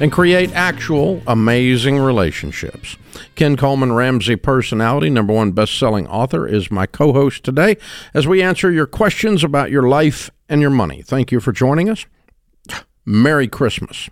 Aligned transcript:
and 0.00 0.12
create 0.12 0.52
actual 0.54 1.22
amazing 1.26 1.98
relationships. 1.98 2.96
Ken 3.34 3.56
Coleman, 3.56 3.92
Ramsey 3.92 4.36
personality, 4.36 5.10
number 5.10 5.32
one 5.32 5.52
best-selling 5.52 6.06
author, 6.06 6.46
is 6.46 6.70
my 6.70 6.86
co-host 6.86 7.44
today 7.44 7.76
as 8.14 8.26
we 8.26 8.42
answer 8.42 8.70
your 8.70 8.86
questions 8.86 9.42
about 9.42 9.70
your 9.70 9.88
life 9.88 10.30
and 10.48 10.60
your 10.60 10.70
money. 10.70 11.02
Thank 11.02 11.32
you 11.32 11.40
for 11.40 11.52
joining 11.52 11.88
us. 11.88 12.06
Merry 13.04 13.48
Christmas. 13.48 14.08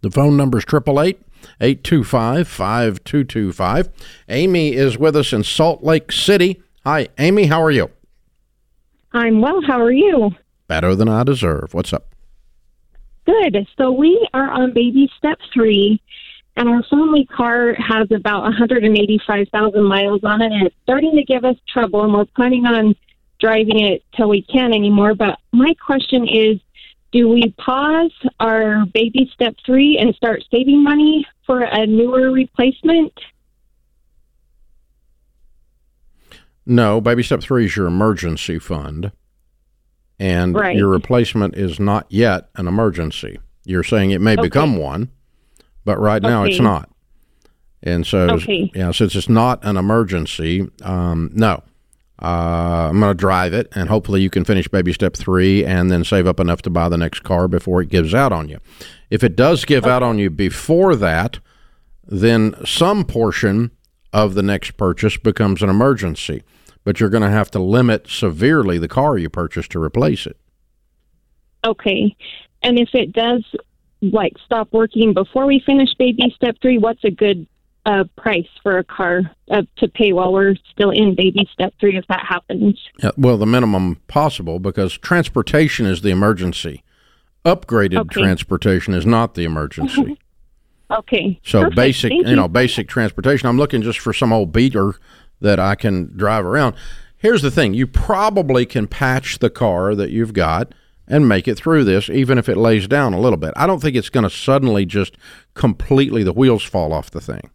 The 0.00 0.10
phone 0.10 0.36
number 0.36 0.58
is 0.58 0.64
888 0.64 1.20
825 1.60 2.48
5225. 2.48 3.88
Amy 4.28 4.72
is 4.72 4.98
with 4.98 5.16
us 5.16 5.32
in 5.32 5.44
Salt 5.44 5.82
Lake 5.82 6.12
City. 6.12 6.62
Hi, 6.84 7.08
Amy. 7.18 7.46
How 7.46 7.62
are 7.62 7.70
you? 7.70 7.90
I'm 9.12 9.40
well. 9.40 9.60
How 9.62 9.80
are 9.80 9.92
you? 9.92 10.30
Better 10.66 10.94
than 10.94 11.08
I 11.08 11.24
deserve. 11.24 11.74
What's 11.74 11.92
up? 11.92 12.13
Good. 13.26 13.66
So 13.78 13.90
we 13.90 14.28
are 14.34 14.50
on 14.50 14.72
baby 14.74 15.10
step 15.16 15.38
three, 15.52 16.00
and 16.56 16.68
our 16.68 16.82
family 16.84 17.26
car 17.26 17.74
has 17.74 18.10
about 18.10 18.42
185,000 18.42 19.82
miles 19.82 20.20
on 20.24 20.42
it, 20.42 20.52
and 20.52 20.66
it's 20.66 20.76
starting 20.82 21.16
to 21.16 21.24
give 21.24 21.44
us 21.44 21.56
trouble, 21.68 22.04
and 22.04 22.12
we're 22.12 22.26
planning 22.26 22.66
on 22.66 22.94
driving 23.40 23.80
it 23.80 24.02
till 24.14 24.28
we 24.28 24.42
can 24.42 24.72
anymore. 24.72 25.14
But 25.14 25.38
my 25.52 25.74
question 25.84 26.28
is, 26.28 26.60
do 27.12 27.28
we 27.28 27.54
pause 27.58 28.12
our 28.40 28.84
baby 28.86 29.30
step 29.32 29.54
three 29.64 29.98
and 29.98 30.14
start 30.14 30.42
saving 30.50 30.82
money 30.82 31.24
for 31.46 31.60
a 31.60 31.86
newer 31.86 32.30
replacement? 32.30 33.12
No, 36.66 37.00
baby 37.00 37.22
step 37.22 37.40
three 37.42 37.66
is 37.66 37.76
your 37.76 37.86
emergency 37.86 38.58
fund, 38.58 39.12
and 40.18 40.54
Right. 40.54 40.76
your 40.76 40.88
replacement 40.88 41.56
is 41.56 41.78
not 41.80 42.06
yet 42.08 42.48
an 42.56 42.66
emergency. 42.68 43.38
You're 43.64 43.82
saying 43.82 44.10
it 44.10 44.20
may 44.20 44.34
Okay. 44.34 44.42
become 44.42 44.76
one, 44.76 45.08
but 45.84 45.98
right 45.98 46.22
now 46.22 46.44
it's 46.44 46.60
not. 46.60 46.88
And 47.82 48.06
so, 48.06 48.30
Okay. 48.30 48.70
yeah, 48.74 48.90
since 48.92 49.14
it's 49.14 49.28
not 49.28 49.58
an 49.62 49.76
emergency, 49.76 50.68
um, 50.82 51.30
no, 51.34 51.62
uh, 52.22 52.88
I'm 52.90 53.00
going 53.00 53.10
to 53.10 53.14
drive 53.14 53.52
it, 53.52 53.70
and 53.74 53.88
hopefully 53.88 54.22
you 54.22 54.30
can 54.30 54.44
finish 54.44 54.68
baby 54.68 54.92
step 54.92 55.14
three, 55.16 55.64
and 55.64 55.90
then 55.90 56.04
save 56.04 56.26
up 56.26 56.40
enough 56.40 56.62
to 56.62 56.70
buy 56.70 56.88
the 56.88 56.96
next 56.96 57.20
car 57.24 57.48
before 57.48 57.82
it 57.82 57.88
gives 57.90 58.14
out 58.14 58.32
on 58.32 58.48
you. 58.48 58.58
If 59.10 59.22
it 59.24 59.36
does 59.36 59.64
give 59.64 59.84
out 59.84 60.02
on 60.02 60.18
you 60.18 60.30
before 60.30 60.96
that, 60.96 61.40
then 62.06 62.54
some 62.64 63.04
portion 63.04 63.70
of 64.12 64.34
the 64.34 64.42
next 64.42 64.76
purchase 64.76 65.16
becomes 65.16 65.60
an 65.62 65.68
emergency, 65.68 66.42
but 66.84 67.00
you're 67.00 67.10
going 67.10 67.22
to 67.22 67.30
have 67.30 67.50
to 67.52 67.58
limit 67.58 68.08
severely 68.08 68.78
the 68.78 68.88
car 68.88 69.18
you 69.18 69.28
purchase 69.28 69.66
to 69.68 69.82
replace 69.82 70.26
it. 70.26 70.36
Okay. 71.64 72.14
And 72.62 72.78
if 72.78 72.90
it 72.92 73.12
does 73.12 73.44
like 74.02 74.34
stop 74.44 74.68
working 74.72 75.14
before 75.14 75.46
we 75.46 75.62
finish 75.64 75.88
baby 75.98 76.32
step 76.36 76.56
three, 76.60 76.78
what's 76.78 77.02
a 77.04 77.10
good 77.10 77.46
uh, 77.86 78.04
price 78.16 78.48
for 78.62 78.78
a 78.78 78.84
car 78.84 79.22
uh, 79.50 79.62
to 79.76 79.88
pay 79.88 80.12
while 80.12 80.32
we're 80.32 80.56
still 80.70 80.90
in 80.90 81.14
baby 81.14 81.48
step 81.52 81.74
three 81.80 81.96
if 81.96 82.06
that 82.08 82.24
happens? 82.26 82.78
Uh, 83.02 83.12
well, 83.16 83.36
the 83.38 83.46
minimum 83.46 83.96
possible 84.06 84.58
because 84.58 84.96
transportation 84.98 85.86
is 85.86 86.02
the 86.02 86.10
emergency. 86.10 86.82
Upgraded 87.44 87.98
Okay. 87.98 88.20
transportation 88.20 88.94
is 88.94 89.04
not 89.04 89.34
the 89.34 89.44
emergency. 89.44 90.18
Okay. 90.90 91.40
So 91.42 91.60
Perfect. 91.60 91.76
basic, 91.76 92.12
you 92.12 92.36
know, 92.36 92.46
basic 92.46 92.88
transportation. 92.88 93.48
I'm 93.48 93.56
looking 93.56 93.80
just 93.80 93.98
for 93.98 94.12
some 94.12 94.32
old 94.34 94.52
beater 94.52 94.92
that 95.44 95.60
I 95.60 95.76
can 95.76 96.16
drive 96.16 96.44
around. 96.44 96.74
Here's 97.16 97.42
the 97.42 97.50
thing: 97.50 97.74
you 97.74 97.86
probably 97.86 98.66
can 98.66 98.88
patch 98.88 99.38
the 99.38 99.50
car 99.50 99.94
that 99.94 100.10
you've 100.10 100.32
got 100.32 100.74
and 101.06 101.28
make 101.28 101.46
it 101.46 101.56
through 101.56 101.84
this, 101.84 102.08
even 102.08 102.38
if 102.38 102.48
it 102.48 102.56
lays 102.56 102.88
down 102.88 103.12
a 103.12 103.20
little 103.20 103.36
bit. 103.36 103.52
I 103.56 103.66
don't 103.66 103.80
think 103.80 103.94
it's 103.94 104.10
going 104.10 104.24
to 104.24 104.30
suddenly 104.30 104.86
just 104.86 105.16
completely 105.54 106.22
the 106.22 106.32
wheels 106.32 106.64
fall 106.64 106.92
off 106.92 107.10
the 107.10 107.20
thing. 107.20 107.50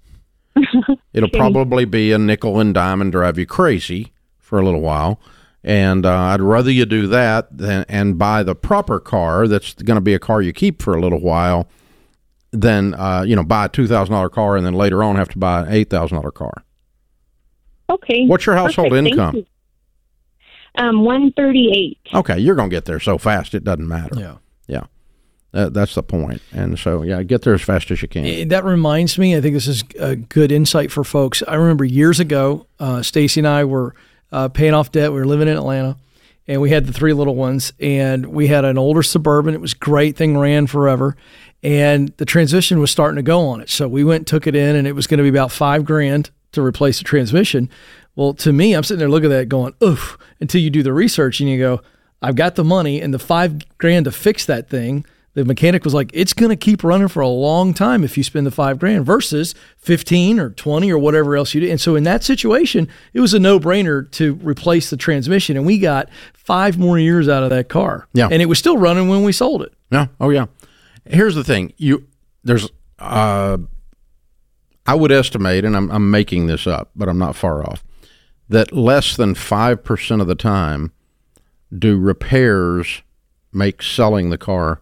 It'll 1.13 1.29
probably 1.29 1.85
be 1.85 2.11
a 2.11 2.17
nickel 2.17 2.59
and 2.59 2.73
dime 2.73 3.01
and 3.01 3.11
drive 3.11 3.37
you 3.37 3.45
crazy 3.45 4.13
for 4.37 4.59
a 4.59 4.63
little 4.63 4.81
while. 4.81 5.19
And 5.63 6.05
uh, 6.05 6.15
I'd 6.15 6.41
rather 6.41 6.71
you 6.71 6.85
do 6.85 7.07
that 7.07 7.55
than 7.55 7.85
and 7.89 8.17
buy 8.17 8.43
the 8.43 8.55
proper 8.55 8.99
car 8.99 9.47
that's 9.47 9.73
going 9.73 9.97
to 9.97 10.01
be 10.01 10.13
a 10.13 10.19
car 10.19 10.41
you 10.41 10.53
keep 10.53 10.81
for 10.81 10.95
a 10.95 11.01
little 11.01 11.19
while 11.19 11.67
than 12.51 12.93
uh, 12.93 13.23
you 13.23 13.35
know 13.35 13.43
buy 13.43 13.65
a 13.65 13.69
two 13.69 13.85
thousand 13.85 14.13
dollar 14.13 14.29
car 14.29 14.55
and 14.55 14.65
then 14.65 14.73
later 14.73 15.03
on 15.03 15.17
have 15.17 15.29
to 15.29 15.37
buy 15.37 15.61
an 15.61 15.73
eight 15.73 15.89
thousand 15.89 16.17
dollar 16.17 16.31
car. 16.31 16.63
Okay. 17.89 18.25
What's 18.27 18.45
your 18.45 18.55
household 18.55 18.89
Perfect. 18.89 19.07
Income? 19.13 19.35
you. 19.37 19.45
Um, 20.75 21.03
one 21.03 21.31
thirty-eight. 21.33 21.97
Okay, 22.13 22.37
you're 22.37 22.55
going 22.55 22.69
to 22.69 22.75
get 22.75 22.85
there 22.85 22.99
so 22.99 23.17
fast 23.17 23.53
it 23.53 23.63
doesn't 23.63 23.87
matter. 23.87 24.15
Yeah. 24.19 24.35
yeah, 24.67 24.83
That- 25.51 25.73
that's 25.73 25.95
the 25.95 26.03
point. 26.03 26.41
And 26.53 26.77
so 26.77 27.01
yeah, 27.01 27.23
get 27.23 27.41
there 27.41 27.53
as 27.55 27.61
fast 27.61 27.89
as 27.91 28.01
you 28.01 28.07
can. 28.07 28.47
That 28.49 28.63
reminds 28.63 29.17
me, 29.17 29.35
I 29.35 29.41
think 29.41 29.55
this 29.55 29.67
is 29.67 29.83
a 29.99 30.15
good 30.15 30.51
insight 30.51 30.91
for 30.91 31.03
folks. 31.03 31.41
I 31.47 31.55
remember 31.55 31.83
years 31.85 32.19
ago, 32.19 32.67
uh, 32.79 33.01
Stacy 33.01 33.39
and 33.39 33.47
I 33.47 33.63
were 33.65 33.95
uh, 34.31 34.47
paying 34.49 34.73
off 34.75 34.91
debt. 34.91 35.11
We 35.11 35.17
were 35.19 35.25
living 35.25 35.47
in 35.47 35.57
Atlanta, 35.57 35.97
and 36.47 36.61
we 36.61 36.69
had 36.69 36.85
the 36.85 36.93
three 36.93 37.13
little 37.13 37.35
ones, 37.35 37.73
and 37.79 38.27
we 38.27 38.45
had 38.47 38.63
an 38.63 38.77
older 38.77 39.01
suburban. 39.01 39.55
It 39.55 39.61
was 39.61 39.73
great, 39.73 40.15
thing 40.15 40.37
ran 40.37 40.67
forever, 40.67 41.17
and 41.63 42.13
the 42.17 42.25
transition 42.25 42.79
was 42.79 42.91
starting 42.91 43.15
to 43.15 43.23
go 43.23 43.47
on 43.47 43.59
it. 43.59 43.69
So 43.71 43.87
we 43.87 44.03
went, 44.03 44.19
and 44.21 44.27
took 44.27 44.45
it 44.45 44.55
in, 44.55 44.75
and 44.75 44.87
it 44.87 44.93
was 44.93 45.07
going 45.07 45.17
to 45.17 45.23
be 45.23 45.29
about 45.29 45.51
five 45.51 45.83
grand 45.83 46.29
to 46.51 46.61
replace 46.61 46.97
the 46.97 47.03
transmission. 47.03 47.69
Well, 48.15 48.33
to 48.35 48.51
me, 48.51 48.73
I'm 48.73 48.83
sitting 48.83 48.99
there 48.99 49.09
looking 49.09 49.31
at 49.31 49.37
that, 49.37 49.49
going, 49.49 49.73
"Oof!" 49.83 50.17
Until 50.39 50.61
you 50.61 50.69
do 50.69 50.83
the 50.83 50.93
research 50.93 51.39
and 51.39 51.49
you 51.49 51.57
go, 51.57 51.81
"I've 52.21 52.35
got 52.35 52.55
the 52.55 52.63
money 52.63 53.01
and 53.01 53.13
the 53.13 53.19
five 53.19 53.77
grand 53.77 54.05
to 54.05 54.11
fix 54.11 54.45
that 54.45 54.69
thing." 54.69 55.05
the 55.39 55.45
mechanic 55.45 55.85
was 55.85 55.93
like, 55.93 56.09
it's 56.13 56.33
going 56.33 56.49
to 56.49 56.55
keep 56.55 56.83
running 56.83 57.07
for 57.07 57.21
a 57.21 57.27
long 57.27 57.73
time 57.73 58.03
if 58.03 58.17
you 58.17 58.23
spend 58.23 58.45
the 58.45 58.51
five 58.51 58.79
grand 58.79 59.05
versus 59.05 59.53
15 59.77 60.39
or 60.39 60.49
20 60.49 60.91
or 60.91 60.97
whatever 60.97 61.35
else 61.35 61.53
you 61.53 61.61
do. 61.61 61.69
And 61.69 61.79
so 61.79 61.95
in 61.95 62.03
that 62.03 62.23
situation, 62.23 62.89
it 63.13 63.19
was 63.19 63.33
a 63.33 63.39
no 63.39 63.59
brainer 63.59 64.09
to 64.11 64.33
replace 64.35 64.89
the 64.89 64.97
transmission. 64.97 65.55
And 65.55 65.65
we 65.65 65.77
got 65.77 66.09
five 66.33 66.77
more 66.77 66.97
years 66.97 67.29
out 67.29 67.43
of 67.43 67.51
that 67.51 67.69
car. 67.69 68.07
Yeah. 68.13 68.27
And 68.29 68.41
it 68.41 68.47
was 68.47 68.59
still 68.59 68.77
running 68.77 69.07
when 69.07 69.23
we 69.23 69.31
sold 69.31 69.61
it. 69.61 69.73
Yeah. 69.91 70.07
Oh 70.19 70.29
yeah. 70.29 70.47
Here's 71.05 71.35
the 71.35 71.43
thing. 71.43 71.73
You 71.77 72.07
there's 72.43 72.67
uh 72.97 73.57
I 74.89 74.95
would 74.95 75.11
estimate, 75.11 75.65
and 75.65 75.75
I'm 75.77 75.89
I'm 75.91 76.09
making 76.11 76.47
this 76.47 76.65
up, 76.65 76.89
but 76.95 77.07
I'm 77.09 77.17
not 77.19 77.35
far 77.35 77.63
off, 77.63 77.83
that 78.49 78.71
less 78.71 79.15
than 79.15 79.35
five 79.35 79.83
percent 79.83 80.21
of 80.21 80.27
the 80.27 80.35
time 80.35 80.91
do 81.77 81.97
repairs 81.97 83.01
make 83.53 83.81
selling 83.83 84.29
the 84.29 84.37
car 84.37 84.81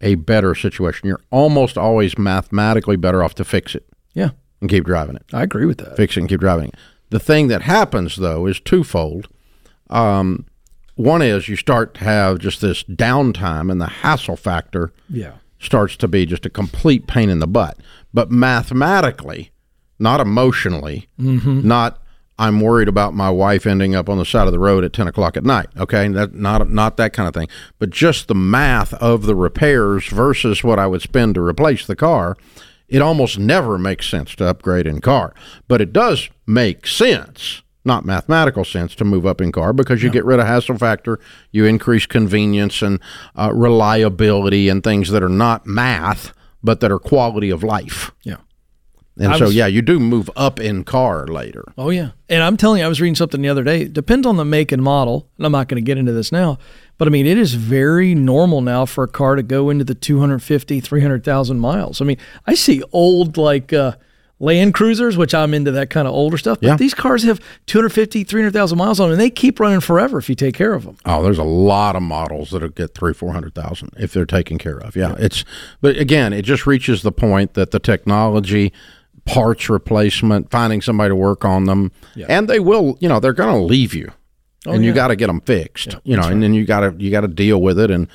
a 0.00 0.14
better 0.14 0.54
situation. 0.54 1.08
You're 1.08 1.20
almost 1.30 1.76
always 1.76 2.16
mathematically 2.16 2.96
better 2.96 3.22
off 3.22 3.34
to 3.36 3.44
fix 3.44 3.74
it 3.74 3.86
Yeah. 4.14 4.30
and 4.60 4.70
keep 4.70 4.84
driving 4.84 5.16
it. 5.16 5.24
I 5.32 5.42
agree 5.42 5.66
with 5.66 5.78
that. 5.78 5.96
Fix 5.96 6.16
it 6.16 6.20
and 6.20 6.28
keep 6.28 6.40
driving 6.40 6.68
it. 6.68 6.74
The 7.10 7.18
thing 7.20 7.48
that 7.48 7.62
happens 7.62 8.16
though 8.16 8.46
is 8.46 8.60
twofold. 8.60 9.28
Um, 9.90 10.46
one 10.94 11.22
is 11.22 11.48
you 11.48 11.56
start 11.56 11.94
to 11.94 12.04
have 12.04 12.38
just 12.38 12.60
this 12.60 12.82
downtime 12.84 13.70
and 13.70 13.80
the 13.80 13.86
hassle 13.86 14.36
factor 14.36 14.92
Yeah. 15.08 15.32
Starts 15.60 15.96
to 15.98 16.08
be 16.08 16.26
just 16.26 16.46
a 16.46 16.50
complete 16.50 17.06
pain 17.06 17.30
in 17.30 17.38
the 17.38 17.46
butt. 17.46 17.78
But 18.12 18.30
mathematically, 18.30 19.52
not 19.98 20.20
emotionally, 20.20 21.08
mm-hmm. 21.18 21.66
not 21.66 22.02
I'm 22.40 22.58
worried 22.58 22.88
about 22.88 23.12
my 23.12 23.28
wife 23.28 23.66
ending 23.66 23.94
up 23.94 24.08
on 24.08 24.16
the 24.16 24.24
side 24.24 24.46
of 24.46 24.52
the 24.52 24.58
road 24.58 24.82
at 24.82 24.94
ten 24.94 25.06
o'clock 25.06 25.36
at 25.36 25.44
night. 25.44 25.68
Okay, 25.76 26.08
that 26.08 26.34
not 26.34 26.70
not 26.70 26.96
that 26.96 27.12
kind 27.12 27.28
of 27.28 27.34
thing, 27.34 27.48
but 27.78 27.90
just 27.90 28.28
the 28.28 28.34
math 28.34 28.94
of 28.94 29.26
the 29.26 29.34
repairs 29.34 30.06
versus 30.06 30.64
what 30.64 30.78
I 30.78 30.86
would 30.86 31.02
spend 31.02 31.34
to 31.34 31.42
replace 31.42 31.86
the 31.86 31.94
car. 31.94 32.38
It 32.88 33.02
almost 33.02 33.38
never 33.38 33.78
makes 33.78 34.08
sense 34.08 34.34
to 34.36 34.46
upgrade 34.46 34.86
in 34.86 35.02
car, 35.02 35.34
but 35.68 35.82
it 35.82 35.92
does 35.92 36.30
make 36.46 36.86
sense. 36.86 37.62
Not 37.84 38.04
mathematical 38.04 38.64
sense 38.64 38.94
to 38.96 39.04
move 39.04 39.24
up 39.24 39.40
in 39.40 39.52
car 39.52 39.72
because 39.72 40.02
you 40.02 40.10
get 40.10 40.24
rid 40.24 40.38
of 40.38 40.46
hassle 40.46 40.76
factor, 40.76 41.18
you 41.50 41.64
increase 41.64 42.04
convenience 42.04 42.82
and 42.82 43.00
uh, 43.34 43.52
reliability 43.54 44.68
and 44.68 44.84
things 44.84 45.08
that 45.10 45.22
are 45.22 45.30
not 45.30 45.66
math 45.66 46.34
but 46.62 46.80
that 46.80 46.90
are 46.92 46.98
quality 46.98 47.50
of 47.50 47.62
life. 47.62 48.10
Yeah. 48.22 48.36
And 49.18 49.32
I 49.32 49.38
so, 49.38 49.46
was- 49.46 49.54
yeah, 49.54 49.66
you 49.66 49.82
do 49.82 49.98
move 49.98 50.30
up 50.36 50.60
in 50.60 50.84
car 50.84 51.26
later. 51.26 51.64
Oh 51.76 51.90
yeah, 51.90 52.10
and 52.28 52.42
I'm 52.42 52.56
telling 52.56 52.80
you, 52.80 52.86
I 52.86 52.88
was 52.88 53.00
reading 53.00 53.16
something 53.16 53.42
the 53.42 53.48
other 53.48 53.64
day. 53.64 53.82
It 53.82 53.92
depends 53.92 54.26
on 54.26 54.36
the 54.36 54.44
make 54.44 54.72
and 54.72 54.82
model, 54.82 55.28
and 55.36 55.44
I'm 55.44 55.52
not 55.52 55.68
going 55.68 55.82
to 55.82 55.86
get 55.86 55.98
into 55.98 56.12
this 56.12 56.32
now, 56.32 56.58
but 56.96 57.06
I 57.06 57.10
mean, 57.10 57.26
it 57.26 57.36
is 57.36 57.54
very 57.54 58.14
normal 58.14 58.62
now 58.62 58.86
for 58.86 59.04
a 59.04 59.08
car 59.08 59.34
to 59.34 59.42
go 59.42 59.68
into 59.68 59.84
the 59.84 59.94
250, 59.94 60.80
300,000 60.80 61.58
miles. 61.58 62.00
I 62.00 62.04
mean, 62.04 62.18
I 62.46 62.54
see 62.54 62.82
old 62.92 63.36
like 63.36 63.72
uh, 63.72 63.96
Land 64.42 64.72
Cruisers, 64.74 65.16
which 65.18 65.34
I'm 65.34 65.52
into 65.52 65.70
that 65.72 65.90
kind 65.90 66.08
of 66.08 66.14
older 66.14 66.38
stuff. 66.38 66.58
But 66.60 66.66
Yeah. 66.66 66.76
these 66.76 66.94
cars 66.94 67.22
have 67.24 67.40
250, 67.66 68.24
300,000 68.24 68.78
miles 68.78 68.98
on 68.98 69.08
them, 69.10 69.12
and 69.12 69.20
they 69.20 69.28
keep 69.30 69.60
running 69.60 69.80
forever 69.80 70.18
if 70.18 70.28
you 70.30 70.34
take 70.34 70.54
care 70.54 70.72
of 70.72 70.84
them. 70.84 70.96
Oh, 71.04 71.22
there's 71.22 71.38
a 71.38 71.44
lot 71.44 71.94
of 71.94 72.02
models 72.02 72.50
that'll 72.50 72.70
get 72.70 72.94
three, 72.94 73.12
four 73.12 73.32
hundred 73.34 73.54
thousand 73.54 73.90
if 73.98 74.12
they're 74.14 74.24
taken 74.26 74.56
care 74.58 74.78
of. 74.78 74.96
Yeah, 74.96 75.14
it's. 75.18 75.44
But 75.82 75.96
again, 75.98 76.32
it 76.32 76.42
just 76.42 76.66
reaches 76.66 77.02
the 77.02 77.12
point 77.12 77.52
that 77.54 77.70
the 77.70 77.78
technology, 77.78 78.72
parts 79.26 79.68
replacement, 79.68 80.50
finding 80.50 80.80
somebody 80.80 81.10
to 81.10 81.16
work 81.16 81.44
on 81.44 81.66
them, 81.66 81.92
and 82.28 82.48
they 82.48 82.60
will. 82.60 82.96
You 83.00 83.08
know, 83.10 83.20
they're 83.20 83.34
going 83.34 83.54
to 83.54 83.62
leave 83.62 83.92
you, 83.94 84.10
oh, 84.66 84.72
and 84.72 84.82
you 84.84 84.92
got 84.94 85.08
to 85.08 85.16
get 85.16 85.26
them 85.26 85.42
fixed. 85.42 85.96
you 86.04 86.16
know, 86.16 86.22
and 86.26 86.42
then 86.42 86.54
you 86.54 86.64
got 86.64 86.80
to 86.80 86.94
you 86.98 87.10
got 87.10 87.20
to 87.22 87.28
deal 87.28 87.60
with 87.60 87.78
it 87.78 87.90
and. 87.90 88.08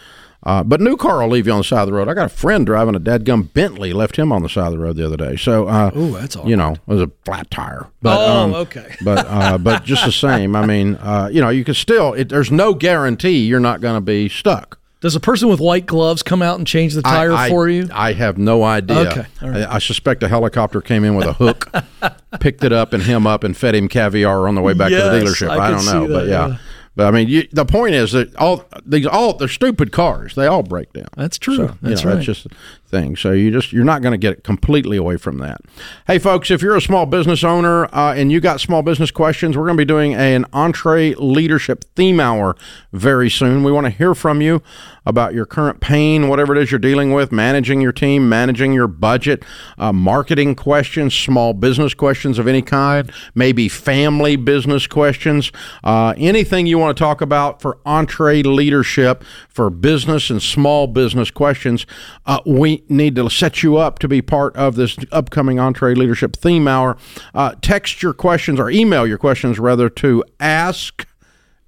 Uh, 0.45 0.63
but 0.63 0.79
new 0.79 0.95
car 0.95 1.21
will 1.21 1.29
leave 1.29 1.47
you 1.47 1.51
on 1.53 1.57
the 1.59 1.63
side 1.63 1.81
of 1.81 1.87
the 1.87 1.93
road. 1.93 2.07
I 2.07 2.13
got 2.13 2.27
a 2.27 2.29
friend 2.29 2.65
driving 2.67 2.93
a 2.93 2.99
dadgum 2.99 3.51
Bentley, 3.53 3.93
left 3.93 4.15
him 4.15 4.31
on 4.31 4.43
the 4.43 4.49
side 4.49 4.67
of 4.67 4.73
the 4.73 4.79
road 4.79 4.95
the 4.95 5.03
other 5.05 5.17
day. 5.17 5.35
So, 5.37 5.67
uh, 5.67 5.89
Ooh, 5.97 6.11
that's 6.11 6.35
awful. 6.35 6.49
you 6.49 6.55
know, 6.55 6.73
it 6.73 6.79
was 6.87 7.01
a 7.01 7.09
flat 7.25 7.49
tire. 7.49 7.87
But, 8.03 8.19
Oh, 8.19 8.37
um, 8.43 8.53
okay. 8.53 8.95
but 9.03 9.25
uh, 9.27 9.57
but 9.57 9.83
just 9.83 10.05
the 10.05 10.11
same, 10.11 10.55
I 10.55 10.65
mean, 10.65 10.95
uh, 10.95 11.29
you 11.31 11.41
know, 11.41 11.49
you 11.49 11.63
can 11.63 11.73
still. 11.73 12.13
It, 12.13 12.29
there's 12.29 12.51
no 12.51 12.75
guarantee 12.75 13.45
you're 13.45 13.59
not 13.59 13.81
going 13.81 13.95
to 13.95 14.01
be 14.01 14.29
stuck. 14.29 14.79
Does 15.01 15.15
a 15.15 15.19
person 15.19 15.49
with 15.49 15.59
white 15.59 15.85
gloves 15.85 16.23
come 16.23 16.41
out 16.41 16.57
and 16.57 16.65
change 16.65 16.93
the 16.93 17.01
tire 17.01 17.31
I, 17.31 17.45
I- 17.45 17.49
for 17.49 17.67
you? 17.67 17.89
I 17.93 18.13
have 18.13 18.37
no 18.37 18.63
idea. 18.63 19.09
Okay, 19.11 19.25
all 19.41 19.49
right. 19.49 19.63
I, 19.63 19.75
I 19.75 19.79
suspect 19.79 20.21
a 20.23 20.27
helicopter 20.27 20.79
came 20.81 21.03
in 21.03 21.15
with 21.15 21.27
a 21.27 21.33
hook, 21.33 21.71
picked 22.39 22.63
it 22.63 22.71
up 22.71 22.93
and 22.93 23.03
him 23.03 23.27
up 23.27 23.43
and 23.43 23.55
fed 23.57 23.75
him 23.75 23.87
caviar 23.87 24.47
on 24.47 24.55
the 24.55 24.61
way 24.61 24.73
back 24.73 24.89
to 24.89 24.95
the 24.95 25.01
dealership. 25.01 25.49
I 25.49 25.69
don't 25.71 25.85
know, 25.85 26.07
but 26.07 26.27
yeah. 26.27 26.47
yeah. 26.47 26.57
But 26.95 27.07
I 27.07 27.11
mean, 27.11 27.27
you, 27.27 27.47
the 27.51 27.65
point 27.65 27.93
is 27.95 28.13
that 28.13 28.35
all 28.37 28.63
these 28.85 29.05
all 29.05 29.33
they're 29.33 29.47
stupid 29.47 29.91
cars. 29.91 30.35
They 30.35 30.47
all 30.47 30.63
break 30.63 30.93
down. 30.93 31.07
That's 31.17 31.37
true. 31.37 31.55
So, 31.55 31.63
you 31.63 31.77
That's 31.81 32.03
know, 32.03 32.11
right. 32.11 32.15
That's 32.15 32.25
just 32.25 32.47
thing. 32.87 33.15
So 33.15 33.31
you 33.31 33.51
just 33.51 33.73
you're 33.73 33.83
not 33.83 34.01
going 34.01 34.11
to 34.11 34.17
get 34.17 34.43
completely 34.43 34.97
away 34.97 35.17
from 35.17 35.37
that. 35.39 35.61
Hey, 36.07 36.19
folks, 36.19 36.51
if 36.51 36.61
you're 36.61 36.75
a 36.75 36.81
small 36.81 37.05
business 37.05 37.43
owner 37.43 37.85
uh, 37.93 38.13
and 38.15 38.31
you 38.31 38.39
got 38.39 38.61
small 38.61 38.81
business 38.81 39.11
questions, 39.11 39.57
we're 39.57 39.65
going 39.65 39.77
to 39.77 39.81
be 39.81 39.85
doing 39.85 40.13
an 40.13 40.45
EntreLeadership 40.53 41.83
theme 41.95 42.19
hour 42.19 42.55
very 42.93 43.29
soon. 43.29 43.63
We 43.63 43.71
want 43.71 43.85
to 43.85 43.91
hear 43.91 44.15
from 44.15 44.41
you 44.41 44.61
about 45.05 45.33
your 45.33 45.45
current 45.45 45.81
pain, 45.81 46.27
whatever 46.29 46.55
it 46.55 46.61
is 46.61 46.71
you're 46.71 46.79
dealing 46.79 47.13
with, 47.13 47.31
managing 47.31 47.79
your 47.79 47.91
team, 47.91 48.27
managing 48.27 48.73
your 48.73 48.87
budget, 48.87 49.43
uh, 49.77 49.93
marketing 49.93 50.55
questions, 50.55 51.13
small 51.13 51.53
business 51.53 51.93
questions 51.93 52.39
of 52.39 52.47
any 52.47 52.61
kind, 52.61 53.11
maybe 53.35 53.69
family 53.69 54.35
business 54.35 54.87
questions, 54.87 55.51
uh, 55.83 56.13
anything 56.17 56.65
you 56.65 56.79
want 56.79 56.95
to 56.95 56.99
talk 56.99 57.21
about 57.21 57.61
for 57.61 57.77
EntreLeadership 57.85 59.21
for 59.49 59.69
business 59.69 60.29
and 60.29 60.41
small 60.41 60.87
business 60.87 61.29
questions. 61.29 61.85
Uh, 62.25 62.39
we 62.45 62.83
need 62.89 63.15
to 63.15 63.29
set 63.29 63.63
you 63.63 63.77
up 63.77 63.99
to 63.99 64.07
be 64.07 64.21
part 64.21 64.55
of 64.55 64.75
this 64.75 64.97
upcoming 65.11 65.57
EntreLeadership 65.57 66.35
theme 66.35 66.67
hour. 66.67 66.97
Uh, 67.33 67.55
text 67.61 68.01
your 68.01 68.13
questions 68.13 68.59
or 68.59 68.69
email 68.69 69.05
your 69.05 69.17
questions 69.17 69.59
rather 69.59 69.89
to 69.89 70.23
ask 70.39 71.07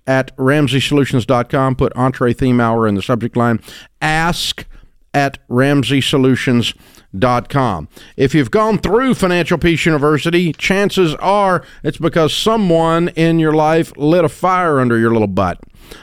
at 0.06 0.36
ramseysolutions.com. 0.38 1.76
Put 1.76 1.94
entree 1.96 2.34
theme 2.34 2.62
hour 2.62 2.88
in 2.88 2.96
the 2.96 3.02
subject 3.02 3.36
line. 3.36 3.60
Ask 4.02 4.66
at 5.14 5.46
ramseysolutions.com. 5.50 6.97
If 7.14 8.36
you've 8.36 8.52
gone 8.52 8.80
through 8.80 9.14
Financial 9.16 9.58
Peace 9.58 9.86
University, 9.86 10.52
chances 10.54 11.16
are 11.16 11.64
it's 11.84 11.98
because 11.98 12.34
someone 12.34 13.10
in 13.10 13.40
your 13.40 13.54
life 13.54 13.96
lit 13.98 14.26
a 14.26 14.30
fire 14.30 14.80
under 14.80 14.98
your 14.98 15.12
little 15.12 15.28
butt. 15.28 15.60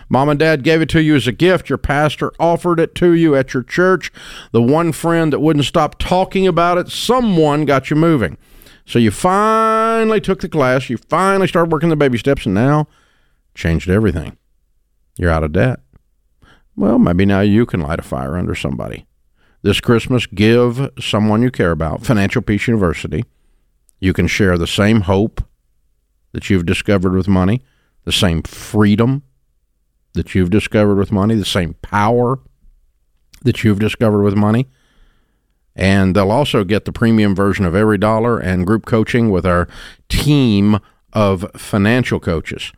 Mom 0.09 0.29
and 0.29 0.39
dad 0.39 0.65
gave 0.65 0.81
it 0.81 0.89
to 0.91 1.03
you 1.03 1.15
as 1.15 1.27
a 1.27 1.33
gift. 1.33 1.69
Your 1.69 1.79
pastor 1.79 2.33
offered 2.41 2.81
it 2.81 2.95
to 2.97 3.12
you 3.12 3.37
at 3.37 3.53
your 3.53 3.62
church. 3.62 4.11
The 4.53 4.62
one 4.62 4.93
friend 4.93 5.33
that 5.33 5.41
wouldn't 5.41 5.67
stop 5.67 5.99
talking 5.99 6.47
about 6.47 6.79
it, 6.79 6.89
someone 6.89 7.65
got 7.65 7.91
you 7.91 7.97
moving. 7.97 8.39
So 8.87 8.99
you 8.99 9.11
finally 9.11 10.21
took 10.21 10.41
the 10.41 10.49
class, 10.49 10.91
you 10.91 10.97
finally 10.97 11.49
started 11.49 11.73
working 11.73 11.89
the 11.89 11.97
baby 11.97 12.19
steps, 12.19 12.45
and 12.45 12.55
now 12.55 12.87
changed 13.55 13.89
everything. 13.89 14.37
You're 15.17 15.31
out 15.31 15.45
of 15.45 15.53
debt. 15.53 15.81
Well, 16.77 16.99
maybe 16.99 17.25
now 17.25 17.41
you 17.41 17.67
can 17.67 17.81
light 17.81 18.01
a 18.01 18.03
fire 18.03 18.37
under 18.37 18.55
somebody. 18.55 19.06
This 19.65 19.81
Christmas, 19.81 20.27
give 20.27 20.91
someone 21.01 21.41
you 21.41 21.51
care 21.51 21.71
about 21.71 22.05
Financial 22.05 22.43
Peace 22.43 22.69
University. 22.69 23.25
You 23.99 24.13
can 24.13 24.27
share 24.27 24.59
the 24.59 24.67
same 24.67 25.01
hope 25.01 25.43
that 26.33 26.51
you've 26.51 26.67
discovered 26.67 27.15
with 27.15 27.29
money, 27.29 27.63
the 28.05 28.13
same 28.13 28.43
freedom 28.43 29.23
that 30.13 30.35
you've 30.35 30.51
discovered 30.51 30.97
with 30.97 31.11
money, 31.11 31.35
the 31.35 31.47
same 31.47 31.77
power 31.81 32.41
that 33.41 33.65
you've 33.65 33.79
discovered 33.79 34.23
with 34.23 34.35
money. 34.35 34.69
And 35.75 36.15
they'll 36.15 36.31
also 36.31 36.63
get 36.63 36.85
the 36.85 36.93
premium 36.93 37.35
version 37.35 37.65
of 37.65 37.73
EveryDollar 37.73 38.45
and 38.45 38.67
group 38.67 38.85
coaching 38.85 39.31
with 39.31 39.47
our 39.47 39.67
team 40.11 40.79
of 41.15 41.51
financial 41.57 42.21
coaches. 42.21 42.71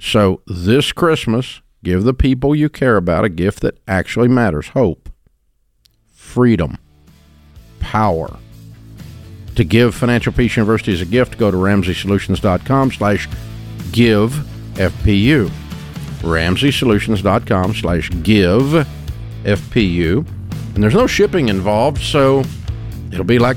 So 0.00 0.42
this 0.46 0.92
Christmas, 0.92 1.62
give 1.82 2.04
the 2.04 2.14
people 2.14 2.54
you 2.54 2.68
care 2.68 2.96
about 2.96 3.24
a 3.24 3.28
gift 3.28 3.58
that 3.62 3.80
actually 3.88 4.28
matters 4.28 4.68
hope, 4.68 5.08
freedom, 6.28 6.76
power. 7.80 8.38
To 9.56 9.64
give 9.64 9.94
Financial 9.94 10.32
Peace 10.32 10.56
University 10.56 10.92
as 10.92 11.00
a 11.00 11.06
gift, 11.06 11.38
go 11.38 11.50
to 11.50 11.56
ramseysolutions.com 11.56 12.92
slash 12.92 13.28
give 13.90 14.32
FPU. 14.74 15.50
ramseysolutions.com 16.20 17.74
slash 17.74 18.10
give 18.22 18.86
FPU. 19.42 20.26
And 20.74 20.82
there's 20.82 20.94
no 20.94 21.06
shipping 21.06 21.48
involved, 21.48 22.00
so 22.02 22.44
it'll 23.10 23.24
be 23.24 23.38
like 23.38 23.56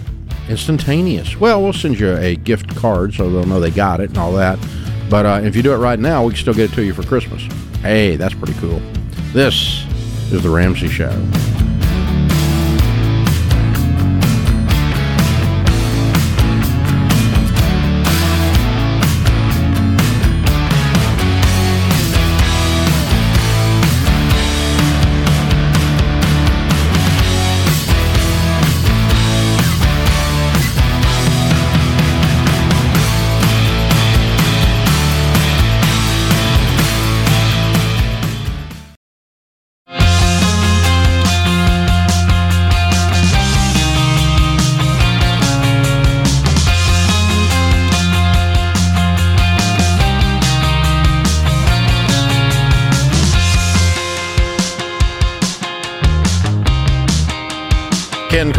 instantaneous. 0.50 1.40
Well, 1.40 1.62
we'll 1.62 1.74
send 1.74 2.00
you 2.00 2.16
a 2.16 2.36
gift 2.36 2.76
card 2.76 3.14
so 3.14 3.30
they'll 3.30 3.46
know 3.46 3.60
they 3.60 3.70
got 3.70 4.00
it 4.00 4.10
and 4.10 4.18
all 4.18 4.32
that. 4.34 4.58
But 5.10 5.26
uh, 5.26 5.42
if 5.44 5.56
you 5.56 5.62
do 5.62 5.74
it 5.74 5.78
right 5.78 6.00
now, 6.00 6.24
we 6.24 6.32
can 6.32 6.40
still 6.42 6.54
get 6.54 6.72
it 6.72 6.76
to 6.76 6.84
you 6.84 6.94
for 6.94 7.04
Christmas. 7.04 7.44
Hey, 7.82 8.16
that's 8.16 8.34
pretty 8.34 8.54
cool. 8.60 8.82
This 9.34 9.86
is 10.32 10.42
The 10.42 10.50
Ramsey 10.50 10.88
Show. 10.88 11.12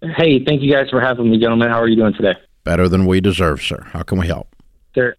Hey, 0.02 0.44
thank 0.44 0.64
you 0.64 0.74
guys 0.74 0.90
for 0.90 1.00
having 1.00 1.30
me, 1.30 1.38
gentlemen. 1.38 1.70
How 1.70 1.80
are 1.80 1.88
you 1.88 1.96
doing 1.96 2.16
today? 2.16 2.34
Better 2.64 2.90
than 2.90 3.06
we 3.06 3.22
deserve, 3.22 3.62
sir. 3.62 3.84
How 3.92 4.02
can 4.02 4.18
we 4.18 4.26
help? 4.26 4.48
There. 4.96 5.16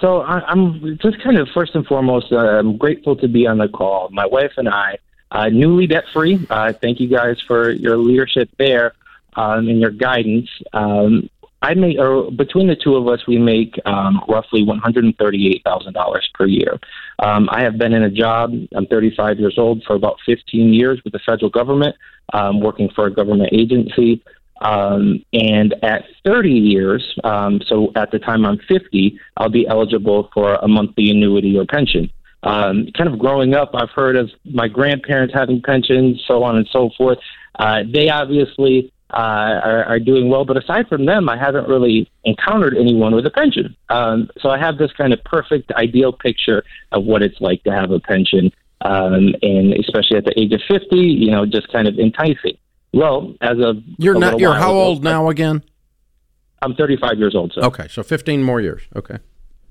So 0.00 0.22
I, 0.22 0.40
I'm 0.40 0.98
just 1.00 1.22
kind 1.22 1.38
of 1.38 1.46
first 1.54 1.76
and 1.76 1.86
foremost, 1.86 2.32
uh, 2.32 2.38
I'm 2.38 2.76
grateful 2.76 3.14
to 3.14 3.28
be 3.28 3.46
on 3.46 3.58
the 3.58 3.68
call. 3.68 4.08
My 4.10 4.26
wife 4.26 4.54
and 4.56 4.68
I, 4.68 4.98
uh, 5.30 5.48
newly 5.48 5.86
debt 5.86 6.06
free. 6.12 6.44
Uh, 6.50 6.72
thank 6.72 6.98
you 6.98 7.06
guys 7.06 7.40
for 7.46 7.70
your 7.70 7.98
leadership 7.98 8.50
there 8.58 8.94
um, 9.36 9.68
and 9.68 9.78
your 9.78 9.92
guidance. 9.92 10.50
Um, 10.72 11.30
I 11.60 11.74
make, 11.74 11.98
or 11.98 12.30
between 12.30 12.68
the 12.68 12.76
two 12.76 12.94
of 12.94 13.08
us, 13.08 13.26
we 13.26 13.38
make 13.38 13.80
um, 13.84 14.22
roughly 14.28 14.62
one 14.62 14.78
hundred 14.78 15.04
and 15.04 15.16
thirty-eight 15.18 15.62
thousand 15.64 15.92
dollars 15.92 16.28
per 16.34 16.46
year. 16.46 16.78
Um, 17.18 17.48
I 17.50 17.62
have 17.62 17.78
been 17.78 17.92
in 17.92 18.04
a 18.04 18.10
job. 18.10 18.52
I'm 18.74 18.86
35 18.86 19.40
years 19.40 19.56
old 19.58 19.82
for 19.84 19.96
about 19.96 20.18
15 20.24 20.72
years 20.72 21.00
with 21.02 21.12
the 21.12 21.18
federal 21.26 21.50
government, 21.50 21.96
um, 22.32 22.60
working 22.60 22.88
for 22.94 23.06
a 23.06 23.12
government 23.12 23.50
agency. 23.52 24.22
Um, 24.60 25.24
and 25.32 25.74
at 25.84 26.04
30 26.24 26.50
years, 26.50 27.18
um, 27.24 27.60
so 27.66 27.92
at 27.94 28.10
the 28.10 28.18
time 28.18 28.44
I'm 28.44 28.58
50, 28.68 29.18
I'll 29.36 29.48
be 29.48 29.66
eligible 29.66 30.30
for 30.34 30.54
a 30.54 30.68
monthly 30.68 31.10
annuity 31.10 31.56
or 31.56 31.64
pension. 31.64 32.10
Um, 32.42 32.88
kind 32.96 33.12
of 33.12 33.18
growing 33.18 33.54
up, 33.54 33.70
I've 33.74 33.90
heard 33.90 34.16
of 34.16 34.30
my 34.44 34.68
grandparents 34.68 35.34
having 35.34 35.60
pensions, 35.62 36.22
so 36.26 36.42
on 36.44 36.56
and 36.56 36.68
so 36.72 36.90
forth. 36.96 37.18
Uh, 37.58 37.82
they 37.92 38.10
obviously 38.10 38.92
uh, 39.12 39.60
are, 39.64 39.84
are 39.84 39.98
doing 39.98 40.28
well. 40.28 40.44
But 40.44 40.56
aside 40.56 40.88
from 40.88 41.06
them, 41.06 41.28
I 41.28 41.36
haven't 41.36 41.68
really 41.68 42.10
encountered 42.24 42.76
anyone 42.76 43.14
with 43.14 43.26
a 43.26 43.30
pension. 43.30 43.76
Um, 43.88 44.30
so 44.40 44.50
I 44.50 44.58
have 44.58 44.78
this 44.78 44.92
kind 44.92 45.12
of 45.12 45.22
perfect, 45.24 45.72
ideal 45.72 46.12
picture 46.12 46.62
of 46.92 47.04
what 47.04 47.22
it's 47.22 47.40
like 47.40 47.62
to 47.64 47.70
have 47.70 47.90
a 47.90 48.00
pension, 48.00 48.50
um, 48.82 49.34
and 49.42 49.74
especially 49.74 50.18
at 50.18 50.24
the 50.24 50.38
age 50.38 50.52
of 50.52 50.60
50, 50.68 50.96
you 50.96 51.30
know, 51.30 51.46
just 51.46 51.72
kind 51.72 51.88
of 51.88 51.98
enticing. 51.98 52.56
Well, 52.92 53.34
as 53.40 53.58
of 53.60 53.76
you're 53.98 54.18
not, 54.18 54.38
you're 54.38 54.54
how 54.54 54.70
ago, 54.70 54.80
old 54.80 55.04
now 55.04 55.28
again? 55.28 55.62
I'm 56.62 56.74
35 56.74 57.18
years 57.18 57.34
old. 57.34 57.52
So. 57.54 57.62
Okay, 57.62 57.86
so 57.88 58.02
15 58.02 58.42
more 58.42 58.60
years. 58.60 58.82
Okay. 58.96 59.18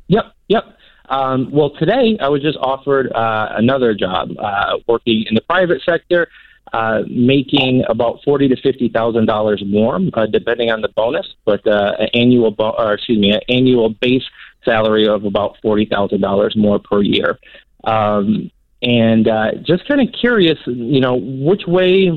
Yep, 0.07 0.25
yep. 0.47 0.63
Um, 1.09 1.51
well, 1.51 1.71
today 1.71 2.17
I 2.19 2.29
was 2.29 2.41
just 2.41 2.57
offered 2.59 3.11
uh, 3.13 3.49
another 3.51 3.93
job 3.93 4.29
uh, 4.37 4.77
working 4.87 5.25
in 5.27 5.35
the 5.35 5.41
private 5.41 5.81
sector, 5.83 6.27
uh, 6.73 7.01
making 7.09 7.83
about 7.89 8.19
forty 8.23 8.47
to 8.47 8.55
fifty 8.61 8.89
thousand 8.89 9.25
dollars 9.25 9.63
more, 9.65 9.99
uh, 10.13 10.25
depending 10.25 10.69
on 10.71 10.81
the 10.81 10.89
bonus, 10.89 11.27
but 11.45 11.65
uh, 11.67 11.93
an 11.99 12.09
annual, 12.13 12.51
bo- 12.51 12.75
or 12.77 12.93
excuse 12.93 13.19
me, 13.19 13.31
an 13.31 13.41
annual 13.49 13.89
base 13.89 14.23
salary 14.65 15.07
of 15.07 15.23
about 15.23 15.57
forty 15.61 15.85
thousand 15.85 16.21
dollars 16.21 16.55
more 16.55 16.79
per 16.79 17.01
year. 17.01 17.39
Um, 17.83 18.51
and 18.81 19.27
uh, 19.27 19.51
just 19.65 19.87
kind 19.87 20.01
of 20.01 20.13
curious, 20.19 20.59
you 20.65 20.99
know, 20.99 21.15
which 21.15 21.63
way 21.65 22.11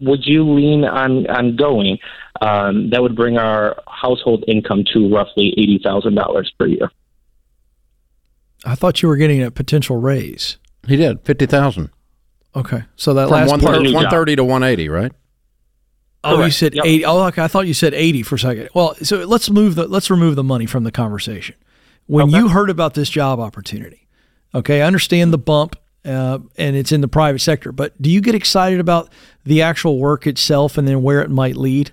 would 0.00 0.24
you 0.24 0.44
lean 0.44 0.84
on 0.84 1.26
on 1.28 1.56
going? 1.56 1.98
Um, 2.40 2.90
that 2.90 3.02
would 3.02 3.16
bring 3.16 3.38
our 3.38 3.76
household 3.88 4.44
income 4.46 4.84
to 4.92 5.12
roughly 5.12 5.54
eighty 5.56 5.80
thousand 5.82 6.14
dollars 6.14 6.52
per 6.58 6.66
year. 6.66 6.90
I 8.64 8.74
thought 8.74 9.02
you 9.02 9.08
were 9.08 9.16
getting 9.16 9.42
a 9.42 9.50
potential 9.50 9.96
raise. 9.96 10.58
He 10.86 10.96
did 10.96 11.20
fifty 11.22 11.46
thousand. 11.46 11.90
Okay, 12.56 12.82
so 12.96 13.12
that 13.14 13.28
From 13.28 13.32
last 13.34 13.50
one 13.50 13.60
part. 13.60 13.82
new 13.82 13.92
one 13.92 14.04
job. 14.04 14.10
thirty 14.10 14.34
to 14.34 14.42
one 14.44 14.62
eighty, 14.62 14.88
right? 14.88 15.12
Oh, 16.24 16.42
you 16.42 16.50
said 16.50 16.74
Yep. 16.74 16.84
eighty. 16.86 17.04
Oh, 17.04 17.22
okay. 17.26 17.42
I 17.44 17.48
thought 17.48 17.66
you 17.66 17.74
said 17.74 17.92
eighty 17.94 18.22
for 18.22 18.34
a 18.36 18.38
second. 18.38 18.70
Well, 18.74 18.94
so 19.02 19.18
let's 19.24 19.50
move 19.50 19.74
the 19.74 19.86
let's 19.86 20.10
remove 20.10 20.34
the 20.36 20.42
money 20.42 20.66
from 20.66 20.82
the 20.84 20.90
conversation. 20.90 21.54
When 22.06 22.28
Okay. 22.28 22.38
you 22.38 22.48
heard 22.48 22.70
about 22.70 22.94
this 22.94 23.10
job 23.10 23.38
opportunity, 23.38 24.06
okay, 24.54 24.80
I 24.82 24.86
understand 24.86 25.32
the 25.32 25.38
bump, 25.38 25.76
uh, 26.04 26.38
and 26.56 26.74
it's 26.76 26.90
in 26.92 27.00
the 27.02 27.08
private 27.08 27.40
sector. 27.40 27.72
But 27.72 28.00
do 28.00 28.10
you 28.10 28.20
get 28.20 28.34
excited 28.34 28.80
about 28.80 29.10
the 29.44 29.60
actual 29.62 29.98
work 29.98 30.26
itself 30.26 30.78
and 30.78 30.88
then 30.88 31.02
where 31.02 31.20
it 31.20 31.30
might 31.30 31.56
lead? 31.56 31.92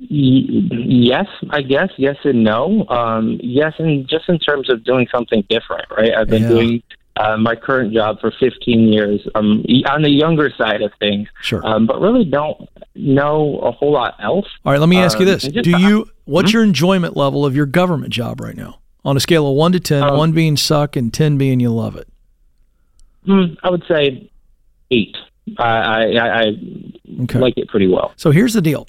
Yes, 0.00 1.26
I 1.50 1.62
guess. 1.62 1.90
Yes 1.96 2.16
and 2.24 2.44
no. 2.44 2.86
Um, 2.88 3.38
yes, 3.42 3.74
and 3.78 4.06
just 4.08 4.28
in 4.28 4.38
terms 4.38 4.68
of 4.70 4.84
doing 4.84 5.06
something 5.12 5.44
different, 5.48 5.86
right? 5.90 6.14
I've 6.16 6.28
been 6.28 6.42
Yeah. 6.42 6.48
doing 6.48 6.82
uh, 7.18 7.36
my 7.36 7.54
current 7.56 7.92
job 7.92 8.20
for 8.20 8.32
15 8.38 8.92
years. 8.92 9.20
Um, 9.34 9.64
on 9.90 10.02
the 10.02 10.10
younger 10.10 10.50
side 10.56 10.82
of 10.82 10.92
things, 10.98 11.28
Sure. 11.42 11.66
um, 11.66 11.86
but 11.86 12.00
really 12.00 12.24
don't 12.24 12.68
know 12.94 13.58
a 13.60 13.72
whole 13.72 13.92
lot 13.92 14.14
else. 14.22 14.46
All 14.64 14.72
right. 14.72 14.78
Let 14.80 14.88
me 14.88 14.98
ask 14.98 15.18
you 15.18 15.26
um, 15.26 15.32
this: 15.32 15.42
just- 15.42 15.64
Do 15.64 15.78
you 15.78 16.08
what's 16.24 16.52
your 16.52 16.62
enjoyment 16.62 17.16
level 17.16 17.44
of 17.44 17.54
your 17.56 17.66
government 17.66 18.12
job 18.12 18.40
right 18.40 18.56
now 18.56 18.78
on 19.04 19.16
a 19.16 19.20
scale 19.20 19.48
of 19.48 19.54
one 19.56 19.72
to 19.72 19.80
ten? 19.80 20.02
Um, 20.02 20.16
one 20.16 20.32
being 20.32 20.56
suck 20.56 20.96
and 20.96 21.12
ten 21.12 21.36
being 21.38 21.60
you 21.60 21.70
love 21.70 21.96
it. 21.96 22.08
Hmm, 23.26 23.54
I 23.62 23.70
would 23.70 23.84
say 23.88 24.30
eight. 24.90 25.16
I 25.58 25.64
I, 25.64 26.02
I, 26.12 26.40
I 26.40 26.44
Okay. 27.22 27.38
like 27.38 27.54
it 27.56 27.68
pretty 27.68 27.88
well. 27.88 28.12
So 28.16 28.30
here's 28.30 28.52
the 28.54 28.60
deal. 28.62 28.86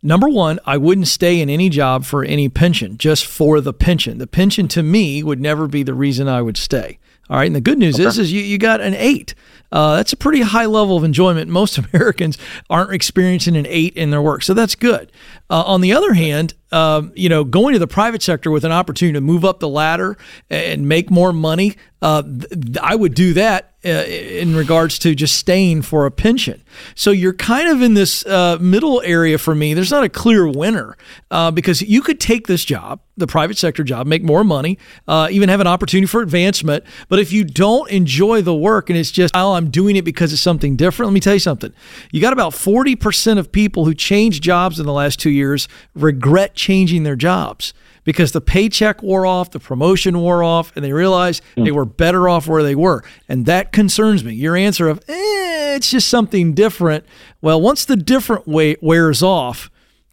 Number 0.00 0.28
one, 0.28 0.60
I 0.64 0.76
wouldn't 0.76 1.08
stay 1.08 1.40
in 1.40 1.50
any 1.50 1.68
job 1.68 2.04
for 2.04 2.22
any 2.24 2.48
pension, 2.48 2.98
just 2.98 3.26
for 3.26 3.60
the 3.60 3.72
pension. 3.72 4.18
The 4.18 4.28
pension 4.28 4.68
to 4.68 4.82
me 4.84 5.24
would 5.24 5.40
never 5.40 5.66
be 5.66 5.82
the 5.82 5.92
reason 5.94 6.28
I 6.28 6.40
would 6.40 6.56
stay. 6.56 6.98
All 7.30 7.36
right. 7.36 7.46
And 7.46 7.56
the 7.56 7.60
good 7.60 7.78
news 7.78 7.98
is, 7.98 8.18
is 8.18 8.32
you, 8.32 8.40
you 8.40 8.58
got 8.58 8.80
an 8.80 8.94
eight. 8.94 9.34
Uh, 9.70 9.96
that's 9.96 10.12
a 10.12 10.16
pretty 10.16 10.40
high 10.40 10.66
level 10.66 10.96
of 10.96 11.04
enjoyment. 11.04 11.50
Most 11.50 11.78
Americans 11.92 12.38
aren't 12.70 12.92
experiencing 12.92 13.56
an 13.56 13.66
eight 13.68 13.96
in 13.96 14.10
their 14.10 14.22
work. 14.22 14.42
So 14.42 14.54
that's 14.54 14.74
good. 14.74 15.12
Uh, 15.50 15.62
on 15.62 15.80
the 15.80 15.92
other 15.92 16.14
hand, 16.14 16.54
um, 16.70 17.12
you 17.14 17.28
know, 17.28 17.44
going 17.44 17.72
to 17.72 17.78
the 17.78 17.86
private 17.86 18.22
sector 18.22 18.50
with 18.50 18.64
an 18.64 18.72
opportunity 18.72 19.14
to 19.14 19.20
move 19.20 19.44
up 19.44 19.60
the 19.60 19.68
ladder 19.68 20.18
and 20.50 20.86
make 20.86 21.10
more 21.10 21.32
money, 21.32 21.76
uh, 22.02 22.22
th- 22.22 22.76
I 22.82 22.94
would 22.94 23.14
do 23.14 23.32
that 23.32 23.72
uh, 23.84 23.88
in 23.88 24.54
regards 24.54 24.98
to 24.98 25.14
just 25.14 25.36
staying 25.36 25.82
for 25.82 26.04
a 26.04 26.10
pension. 26.10 26.62
So 26.94 27.10
you're 27.10 27.32
kind 27.32 27.68
of 27.68 27.80
in 27.80 27.94
this 27.94 28.26
uh, 28.26 28.58
middle 28.60 29.00
area 29.02 29.38
for 29.38 29.54
me. 29.54 29.72
There's 29.72 29.90
not 29.90 30.04
a 30.04 30.08
clear 30.08 30.46
winner 30.46 30.96
uh, 31.30 31.50
because 31.50 31.80
you 31.80 32.02
could 32.02 32.20
take 32.20 32.46
this 32.46 32.64
job, 32.64 33.00
the 33.16 33.26
private 33.26 33.56
sector 33.56 33.82
job, 33.82 34.06
make 34.06 34.22
more 34.22 34.44
money, 34.44 34.78
uh, 35.06 35.28
even 35.30 35.48
have 35.48 35.60
an 35.60 35.66
opportunity 35.66 36.06
for 36.06 36.20
advancement. 36.20 36.84
But 37.08 37.18
if 37.18 37.32
you 37.32 37.44
don't 37.44 37.88
enjoy 37.90 38.42
the 38.42 38.54
work 38.54 38.90
and 38.90 38.98
it's 38.98 39.10
just, 39.10 39.34
oh, 39.34 39.54
I'm 39.58 39.70
doing 39.70 39.96
it 39.96 40.04
because 40.04 40.32
it's 40.32 40.40
something 40.40 40.76
different, 40.76 41.08
let 41.08 41.14
me 41.14 41.20
tell 41.20 41.34
you 41.34 41.40
something. 41.40 41.72
You 42.12 42.20
got 42.20 42.32
about 42.32 42.52
40% 42.52 43.38
of 43.38 43.52
people 43.52 43.84
who 43.84 43.92
changed 43.92 44.42
jobs 44.42 44.80
in 44.80 44.86
the 44.86 44.92
last 44.92 45.18
two 45.20 45.30
years 45.30 45.68
regret 45.94 46.54
changing 46.54 47.02
their 47.02 47.16
jobs 47.16 47.74
because 48.04 48.32
the 48.32 48.40
paycheck 48.40 49.02
wore 49.02 49.26
off, 49.26 49.50
the 49.50 49.60
promotion 49.60 50.18
wore 50.20 50.42
off, 50.42 50.72
and 50.74 50.82
they 50.84 50.92
realized 50.92 51.42
they 51.56 51.72
were 51.72 51.84
better 51.84 52.28
off 52.28 52.46
where 52.46 52.62
they 52.62 52.74
were. 52.74 53.02
And 53.28 53.44
that 53.44 53.72
concerns 53.72 54.24
me. 54.24 54.32
Your 54.34 54.56
answer 54.56 54.88
of, 54.88 54.98
eh, 55.08 55.74
it's 55.76 55.90
just 55.90 56.08
something 56.08 56.54
different. 56.54 57.04
Well, 57.42 57.60
once 57.60 57.84
the 57.84 57.96
different 57.96 58.46
way 58.48 58.76
wears 58.80 59.22
off, 59.22 59.70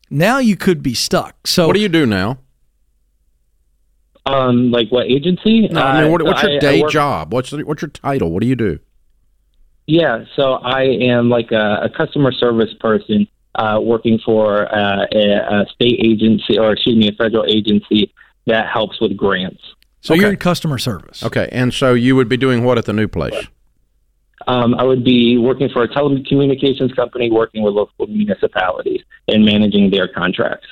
now 0.10 0.40
you 0.40 0.58
could 0.58 0.84
be 0.84 0.94
stuck. 0.94 1.48
So 1.48 1.68
What 1.68 1.76
do 1.76 1.82
you 1.82 1.88
do 1.88 2.06
now? 2.06 2.40
Um, 4.26 4.72
like 4.72 4.90
what 4.90 5.06
agency? 5.06 5.68
No, 5.68 5.82
I 5.82 6.02
mean, 6.02 6.12
what, 6.12 6.24
what's 6.24 6.42
your 6.42 6.56
I 6.56 6.60
day 6.60 6.82
work- 6.82 6.92
job? 6.92 7.32
What's 7.32 7.52
the, 7.52 7.64
what's 7.64 7.82
your 7.82 7.90
title? 7.90 8.32
What 8.32 8.42
do 8.42 8.48
you 8.48 8.56
do? 8.56 8.80
Yeah, 9.88 10.26
so 10.36 10.54
I 10.54 10.84
am 10.84 11.30
like 11.30 11.52
a, 11.52 11.82
a 11.84 11.90
customer 11.90 12.32
service 12.32 12.74
person 12.80 13.28
uh, 13.56 13.80
working 13.82 14.20
for 14.24 14.74
uh, 14.74 15.06
a, 15.12 15.62
a 15.62 15.66
state 15.74 16.00
agency, 16.04 16.58
or 16.58 16.72
excuse 16.74 16.96
me, 16.96 17.08
a 17.10 17.12
federal 17.14 17.46
agency 17.46 18.14
that 18.48 18.68
helps 18.68 19.00
with 19.00 19.16
grants. 19.16 19.62
so 20.02 20.14
you're 20.14 20.32
in 20.32 20.38
customer 20.38 20.78
service. 20.78 21.24
Okay, 21.24 21.50
and 21.52 21.74
so 21.74 21.94
you 21.94 22.16
would 22.16 22.28
be 22.28 22.38
doing 22.38 22.64
what 22.64 22.78
at 22.78 22.86
the 22.86 22.94
new 22.94 23.08
place? 23.08 23.48
Um, 24.48 24.76
I 24.76 24.84
would 24.84 25.04
be 25.04 25.38
working 25.38 25.70
for 25.70 25.84
a 25.84 25.88
telecommunications 25.88 26.96
company, 26.96 27.32
working 27.32 27.64
with 27.64 27.74
local 27.74 28.08
municipalities 28.08 29.02
and 29.28 29.46
managing 29.46 29.90
their 29.90 30.08
contracts. 30.08 30.68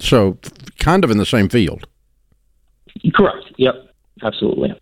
So, 0.00 0.38
kind 0.78 1.04
of 1.04 1.10
in 1.10 1.18
the 1.18 1.26
same 1.26 1.48
field. 1.48 1.86
Correct. 3.14 3.44
Yep. 3.56 3.74
Absolutely. 4.22 4.78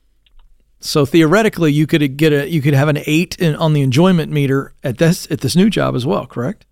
So 0.84 1.06
theoretically, 1.06 1.72
you 1.72 1.86
could 1.86 2.16
get 2.18 2.32
a 2.34 2.48
you 2.48 2.60
could 2.60 2.74
have 2.74 2.88
an 2.88 2.98
eight 3.06 3.36
in, 3.40 3.56
on 3.56 3.72
the 3.72 3.80
enjoyment 3.80 4.30
meter 4.30 4.74
at 4.84 4.98
this 4.98 5.26
at 5.30 5.40
this 5.40 5.56
new 5.56 5.70
job 5.70 5.94
as 5.96 6.04
well. 6.04 6.26
Correct? 6.26 6.66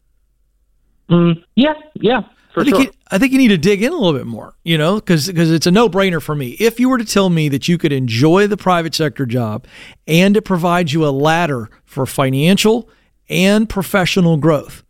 Mm, 1.10 1.42
yeah. 1.56 1.72
Yeah. 1.94 2.20
For 2.52 2.60
I 2.60 2.64
think 2.64 2.76
sure. 2.76 2.84
you, 2.84 2.90
I 3.10 3.16
think 3.16 3.32
you 3.32 3.38
need 3.38 3.48
to 3.48 3.56
dig 3.56 3.82
in 3.82 3.90
a 3.90 3.96
little 3.96 4.12
bit 4.12 4.26
more, 4.26 4.54
you 4.64 4.76
know, 4.76 4.96
because 4.96 5.30
it's 5.30 5.66
a 5.66 5.70
no 5.70 5.88
brainer 5.88 6.20
for 6.20 6.34
me. 6.34 6.50
If 6.60 6.78
you 6.78 6.90
were 6.90 6.98
to 6.98 7.04
tell 7.06 7.30
me 7.30 7.48
that 7.48 7.66
you 7.68 7.78
could 7.78 7.92
enjoy 7.92 8.46
the 8.46 8.58
private 8.58 8.94
sector 8.94 9.24
job 9.24 9.66
and 10.06 10.36
it 10.36 10.42
provides 10.42 10.92
you 10.92 11.06
a 11.06 11.08
ladder 11.08 11.70
for 11.86 12.04
financial 12.04 12.90
and 13.30 13.66
professional 13.66 14.36
growth, 14.36 14.82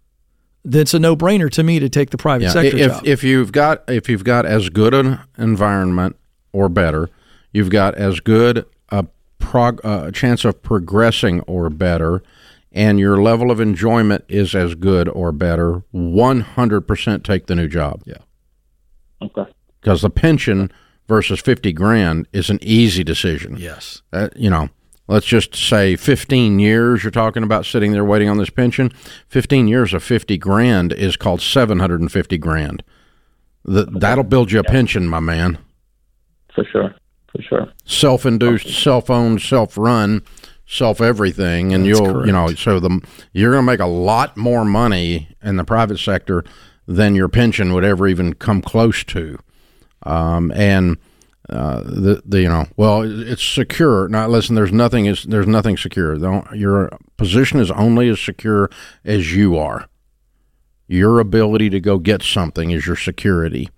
then 0.64 0.83
it's 0.83 0.95
a 0.95 0.99
no 0.99 1.14
brainer 1.14 1.49
to 1.50 1.62
me 1.62 1.79
to 1.79 1.88
take 1.88 2.11
the 2.11 2.19
private 2.19 2.47
Yeah, 2.47 2.50
sector 2.50 2.76
if 2.76 2.91
job. 2.91 3.07
if 3.07 3.23
you've 3.23 3.52
got 3.52 3.85
if 3.88 4.09
you've 4.09 4.25
got 4.25 4.47
as 4.47 4.69
good 4.69 4.93
an 4.95 5.21
environment 5.38 6.17
or 6.52 6.69
better, 6.69 7.09
you've 7.52 7.71
got 7.71 7.95
as 7.95 8.19
good 8.19 8.59
a 8.59 8.67
prog- 9.43 9.81
uh, 9.85 10.11
chance 10.11 10.45
of 10.45 10.63
progressing 10.63 11.41
or 11.43 11.69
better, 11.69 12.23
and 12.73 12.99
your 12.99 13.21
level 13.23 13.51
of 13.51 13.61
enjoyment 13.61 14.25
is 14.29 14.55
as 14.55 14.75
good 14.75 15.09
or 15.09 15.33
better. 15.33 15.83
One 15.91 16.41
hundred 16.41 16.83
percent 16.83 17.25
take 17.25 17.47
the 17.47 17.55
new 17.55 17.69
job. 17.69 18.03
Yeah, 18.07 18.19
Okay. 19.21 19.45
because 19.81 20.01
the 20.03 20.11
pension 20.11 20.71
versus 21.09 21.41
fifty 21.41 21.73
grand 21.73 22.27
is 22.33 22.49
an 22.49 22.59
easy 22.63 23.05
decision. 23.05 23.57
yes. 23.59 24.01
Uh, 24.13 24.29
you 24.37 24.49
know, 24.49 24.69
let's 25.09 25.27
just 25.27 25.55
say 25.55 25.97
15 25.97 26.59
years 26.61 27.03
you're 27.05 27.11
talking 27.11 27.43
about 27.43 27.67
sitting 27.67 27.93
there 27.93 28.05
waiting 28.05 28.29
on 28.31 28.39
this 28.39 28.49
pension. 28.51 28.91
15 29.29 29.69
years 29.69 29.93
of 29.93 30.03
50 30.03 30.39
grand 30.39 30.93
is 30.93 31.17
called 31.17 31.43
750 31.43 32.39
grand. 32.39 32.83
The, 33.65 33.85
That'll 33.85 34.25
build 34.25 34.51
you 34.53 34.61
a 34.61 34.65
pension, 34.65 35.07
my 35.09 35.21
man. 35.21 35.59
For 36.55 36.65
sure. 36.65 36.95
For 37.33 37.43
sure. 37.43 37.69
Self-induced, 37.85 38.69
self-owned, 38.69 39.41
self-run, 39.41 40.23
self-everything, 40.67 41.73
and 41.73 41.87
That's 41.87 41.99
you'll, 41.99 42.27
you 42.27 42.33
know, 42.33 42.49
so 42.55 42.79
the 42.79 43.01
you're 43.33 43.53
going 43.53 43.65
to 43.65 43.71
make 43.73 43.81
a 43.81 43.87
lot 43.87 44.37
more 44.37 44.65
money 44.65 45.35
in 45.43 45.57
the 45.57 45.65
private 45.65 45.99
sector 45.99 46.45
than 46.87 47.15
your 47.15 47.29
pension 47.29 47.73
would 47.73 47.85
ever 47.85 48.07
even 48.07 48.35
come 48.35 48.61
close 48.61 49.05
to. 49.05 49.39
Um, 50.03 50.51
and 50.53 50.99
uh, 51.49 51.83
the, 51.83 52.23
the 52.25 52.43
you 52.43 52.49
know 52.49 52.67
well 52.77 53.03
it's 53.03 53.43
secure. 53.43 54.09
Now 54.09 54.27
listen 54.29 54.55
there's 54.55 54.73
nothing 54.73 55.07
is 55.07 55.25
there's 55.25 55.47
nothing 55.47 55.77
secure. 55.77 56.17
Your 56.55 56.91
position 57.17 57.61
is 57.61 57.71
only 57.73 58.09
as 58.09 58.21
secure 58.21 58.71
as 59.05 59.35
you 59.35 59.59
are. 59.59 59.89
Your 60.89 61.21
ability 61.21 61.71
to 61.71 61.81
go 61.81 61.99
get 61.99 62.23
something 62.23 62.71
is 62.71 62.87
your 62.87 62.97
security. 62.97 63.71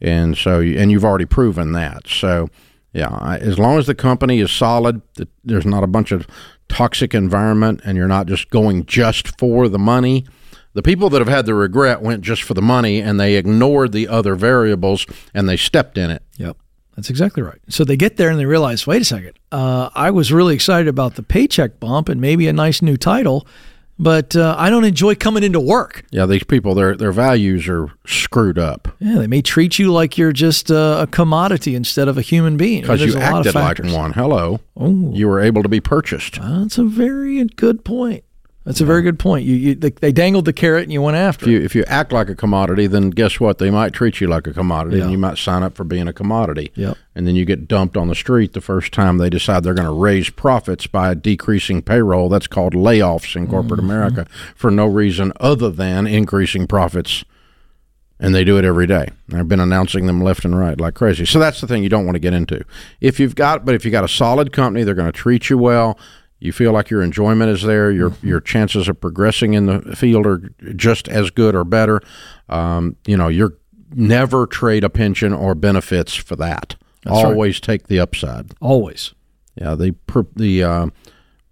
And 0.00 0.36
so 0.36 0.60
and 0.60 0.90
you've 0.90 1.04
already 1.04 1.26
proven 1.26 1.72
that. 1.72 2.06
So 2.08 2.48
yeah 2.98 3.38
as 3.40 3.58
long 3.58 3.78
as 3.78 3.86
the 3.86 3.94
company 3.94 4.40
is 4.40 4.50
solid 4.50 5.00
there's 5.44 5.66
not 5.66 5.82
a 5.82 5.86
bunch 5.86 6.12
of 6.12 6.26
toxic 6.68 7.14
environment 7.14 7.80
and 7.84 7.96
you're 7.96 8.08
not 8.08 8.26
just 8.26 8.50
going 8.50 8.86
just 8.86 9.38
for 9.38 9.68
the 9.68 9.78
money. 9.78 10.24
The 10.74 10.82
people 10.82 11.10
that 11.10 11.18
have 11.18 11.28
had 11.28 11.46
the 11.46 11.54
regret 11.54 12.02
went 12.02 12.22
just 12.22 12.42
for 12.42 12.54
the 12.54 12.62
money 12.62 13.00
and 13.00 13.18
they 13.18 13.34
ignored 13.34 13.92
the 13.92 14.06
other 14.06 14.34
variables 14.34 15.06
and 15.34 15.48
they 15.48 15.56
stepped 15.56 15.98
in 15.98 16.10
it. 16.10 16.22
Yep. 16.36 16.56
That's 16.94 17.10
exactly 17.10 17.42
right. 17.42 17.60
So 17.68 17.84
they 17.84 17.96
get 17.96 18.16
there 18.16 18.28
and 18.28 18.38
they 18.38 18.44
realize, 18.44 18.86
wait 18.86 19.02
a 19.02 19.04
second, 19.04 19.32
uh, 19.52 19.88
I 19.94 20.10
was 20.10 20.32
really 20.32 20.54
excited 20.54 20.88
about 20.88 21.14
the 21.14 21.22
paycheck 21.22 21.80
bump 21.80 22.08
and 22.08 22.20
maybe 22.20 22.48
a 22.48 22.52
nice 22.52 22.82
new 22.82 22.96
title, 22.96 23.46
but 23.98 24.36
uh, 24.36 24.54
I 24.58 24.70
don't 24.70 24.84
enjoy 24.84 25.14
coming 25.14 25.42
into 25.42 25.60
work. 25.60 26.04
Yeah, 26.10 26.26
these 26.26 26.44
people, 26.44 26.74
their 26.74 26.96
their 26.96 27.12
values 27.12 27.68
are 27.68 27.90
screwed 28.06 28.58
up. 28.58 28.88
Yeah, 28.98 29.18
they 29.18 29.26
may 29.26 29.42
treat 29.42 29.78
you 29.78 29.92
like 29.92 30.16
you're 30.16 30.32
just 30.32 30.70
uh, 30.70 30.98
a 31.02 31.06
commodity 31.06 31.74
instead 31.74 32.08
of 32.08 32.16
a 32.16 32.22
human 32.22 32.56
being. 32.56 32.82
Because 32.82 33.02
you 33.02 33.12
a 33.12 33.18
lot 33.18 33.46
of 33.46 33.56
acted 33.56 33.86
like 33.86 33.94
one. 33.94 34.12
Hello. 34.12 34.60
Oh. 34.76 35.12
You 35.12 35.28
were 35.28 35.40
able 35.40 35.62
to 35.62 35.68
be 35.68 35.80
purchased. 35.80 36.40
That's 36.40 36.78
a 36.78 36.84
very 36.84 37.44
good 37.44 37.84
point. 37.84 38.24
That's 38.68 38.82
a 38.82 38.84
very 38.84 39.00
good 39.00 39.18
point. 39.18 39.46
You, 39.46 39.54
you 39.56 39.74
they, 39.74 39.88
they 39.88 40.12
dangled 40.12 40.44
the 40.44 40.52
carrot 40.52 40.82
and 40.82 40.92
you 40.92 41.00
went 41.00 41.16
after 41.16 41.46
If 41.46 41.48
it. 41.48 41.52
you 41.52 41.60
if 41.64 41.74
you 41.74 41.84
act 41.86 42.12
like 42.12 42.28
a 42.28 42.34
commodity, 42.34 42.86
then 42.86 43.08
guess 43.08 43.40
what? 43.40 43.56
They 43.56 43.70
might 43.70 43.94
treat 43.94 44.20
you 44.20 44.26
like 44.26 44.46
a 44.46 44.52
commodity, 44.52 44.98
Yeah. 44.98 45.04
and 45.04 45.10
you 45.12 45.16
might 45.16 45.38
sign 45.38 45.62
up 45.62 45.74
for 45.74 45.84
being 45.84 46.06
a 46.06 46.12
commodity. 46.12 46.70
Yep. 46.74 46.98
And 47.14 47.26
then 47.26 47.34
you 47.34 47.46
get 47.46 47.66
dumped 47.66 47.96
on 47.96 48.08
the 48.08 48.14
street 48.14 48.52
the 48.52 48.60
first 48.60 48.92
time 48.92 49.16
they 49.16 49.30
decide 49.30 49.62
they're 49.64 49.72
going 49.72 49.88
to 49.88 49.92
raise 49.92 50.28
profits 50.28 50.86
by 50.86 51.14
decreasing 51.14 51.80
payroll. 51.80 52.28
That's 52.28 52.46
called 52.46 52.74
layoffs 52.74 53.34
in 53.36 53.46
corporate 53.46 53.80
Mm-hmm. 53.80 53.90
America 53.90 54.26
for 54.54 54.70
no 54.70 54.84
reason 54.84 55.32
other 55.40 55.70
than 55.70 56.06
increasing 56.06 56.66
profits. 56.66 57.24
And 58.20 58.34
they 58.34 58.44
do 58.44 58.58
it 58.58 58.66
every 58.66 58.86
day. 58.86 59.06
I've 59.32 59.48
been 59.48 59.60
announcing 59.60 60.06
them 60.06 60.20
left 60.20 60.44
and 60.44 60.58
right 60.58 60.78
like 60.78 60.92
crazy. 60.94 61.24
So 61.24 61.38
that's 61.38 61.62
the 61.62 61.66
thing 61.66 61.82
you 61.84 61.88
don't 61.88 62.04
want 62.04 62.16
to 62.16 62.20
get 62.20 62.34
into. 62.34 62.64
If 63.00 63.18
you've 63.18 63.34
got, 63.34 63.64
but 63.64 63.74
if 63.76 63.86
you 63.86 63.90
got 63.90 64.04
a 64.04 64.08
solid 64.08 64.52
company, 64.52 64.84
they're 64.84 64.94
going 64.94 65.10
to 65.10 65.18
treat 65.18 65.48
you 65.48 65.56
well. 65.56 65.98
You 66.40 66.52
feel 66.52 66.72
like 66.72 66.88
your 66.90 67.02
enjoyment 67.02 67.50
is 67.50 67.62
there. 67.62 67.90
Your 67.90 68.10
Mm-hmm. 68.10 68.26
your 68.28 68.40
chances 68.40 68.88
of 68.88 69.00
progressing 69.00 69.54
in 69.54 69.66
the 69.66 69.96
field 69.96 70.26
are 70.26 70.50
just 70.76 71.08
as 71.08 71.30
good 71.30 71.54
or 71.54 71.64
better. 71.64 72.00
Um, 72.48 72.96
you 73.06 73.16
know, 73.16 73.28
you're 73.28 73.54
never 73.94 74.46
trade 74.46 74.84
a 74.84 74.90
pension 74.90 75.32
or 75.32 75.54
benefits 75.54 76.14
for 76.14 76.36
that. 76.36 76.76
right. 77.06 77.14
Always 77.14 77.58
take 77.60 77.88
the 77.88 77.98
upside. 78.00 78.52
Always. 78.60 79.14
Yeah, 79.56 79.74
the 79.74 79.94
the 80.36 80.62
uh, 80.62 80.86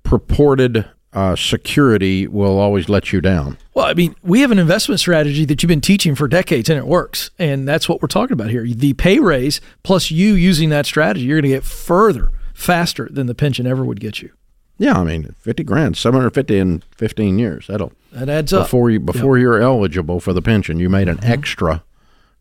purported 0.05 0.85
uh, 1.13 1.35
security 1.35 2.27
will 2.27 2.59
always 2.59 2.89
let 2.89 3.13
you 3.13 3.21
down. 3.21 3.57
Well, 3.75 3.87
I 3.87 3.95
mean, 3.95 4.15
we 4.23 4.41
have 4.43 4.51
an 4.51 4.59
investment 4.59 5.01
strategy 5.01 5.45
that 5.47 5.63
you've 5.63 5.69
been 5.69 5.81
teaching 5.81 6.15
for 6.15 6.29
decades 6.29 6.69
and 6.69 6.79
it 6.79 6.87
works. 6.87 7.31
And 7.39 7.67
that's 7.67 7.89
what 7.89 8.03
we're 8.03 8.09
talking 8.09 8.35
about 8.35 8.51
here. 8.51 8.67
The 8.67 8.93
pay 8.93 9.19
raise 9.19 9.61
plus 9.83 10.11
you 10.11 10.35
using 10.35 10.69
that 10.71 10.85
strategy, 10.87 11.25
you're 11.27 11.41
going 11.41 11.51
to 11.51 11.57
get 11.57 11.65
further 11.65 12.31
faster 12.55 13.09
than 13.11 13.27
the 13.27 13.35
pension 13.35 13.67
ever 13.67 13.85
would 13.85 13.99
get 14.01 14.21
you. 14.21 14.31
Yeah, 14.79 14.99
I 14.99 15.05
mean, 15.05 15.35
fifty 15.39 15.65
grand, 15.65 15.97
seven 15.97 16.21
hundred 16.21 16.35
fifty 16.35 16.59
in 16.59 16.83
fifteen 16.97 17.39
years. 17.39 17.67
That'll 17.69 17.93
That 18.13 18.29
adds 18.29 18.53
up. 18.53 18.65
before 18.65 18.91
you 18.91 19.01
before 19.01 19.39
you're 19.39 19.61
eligible 19.61 20.21
for 20.21 20.33
the 20.33 20.43
pension. 20.43 20.79
You 20.79 20.91
made 20.91 21.09
an 21.09 21.19
mm-hmm. 21.19 21.33
extra 21.33 21.83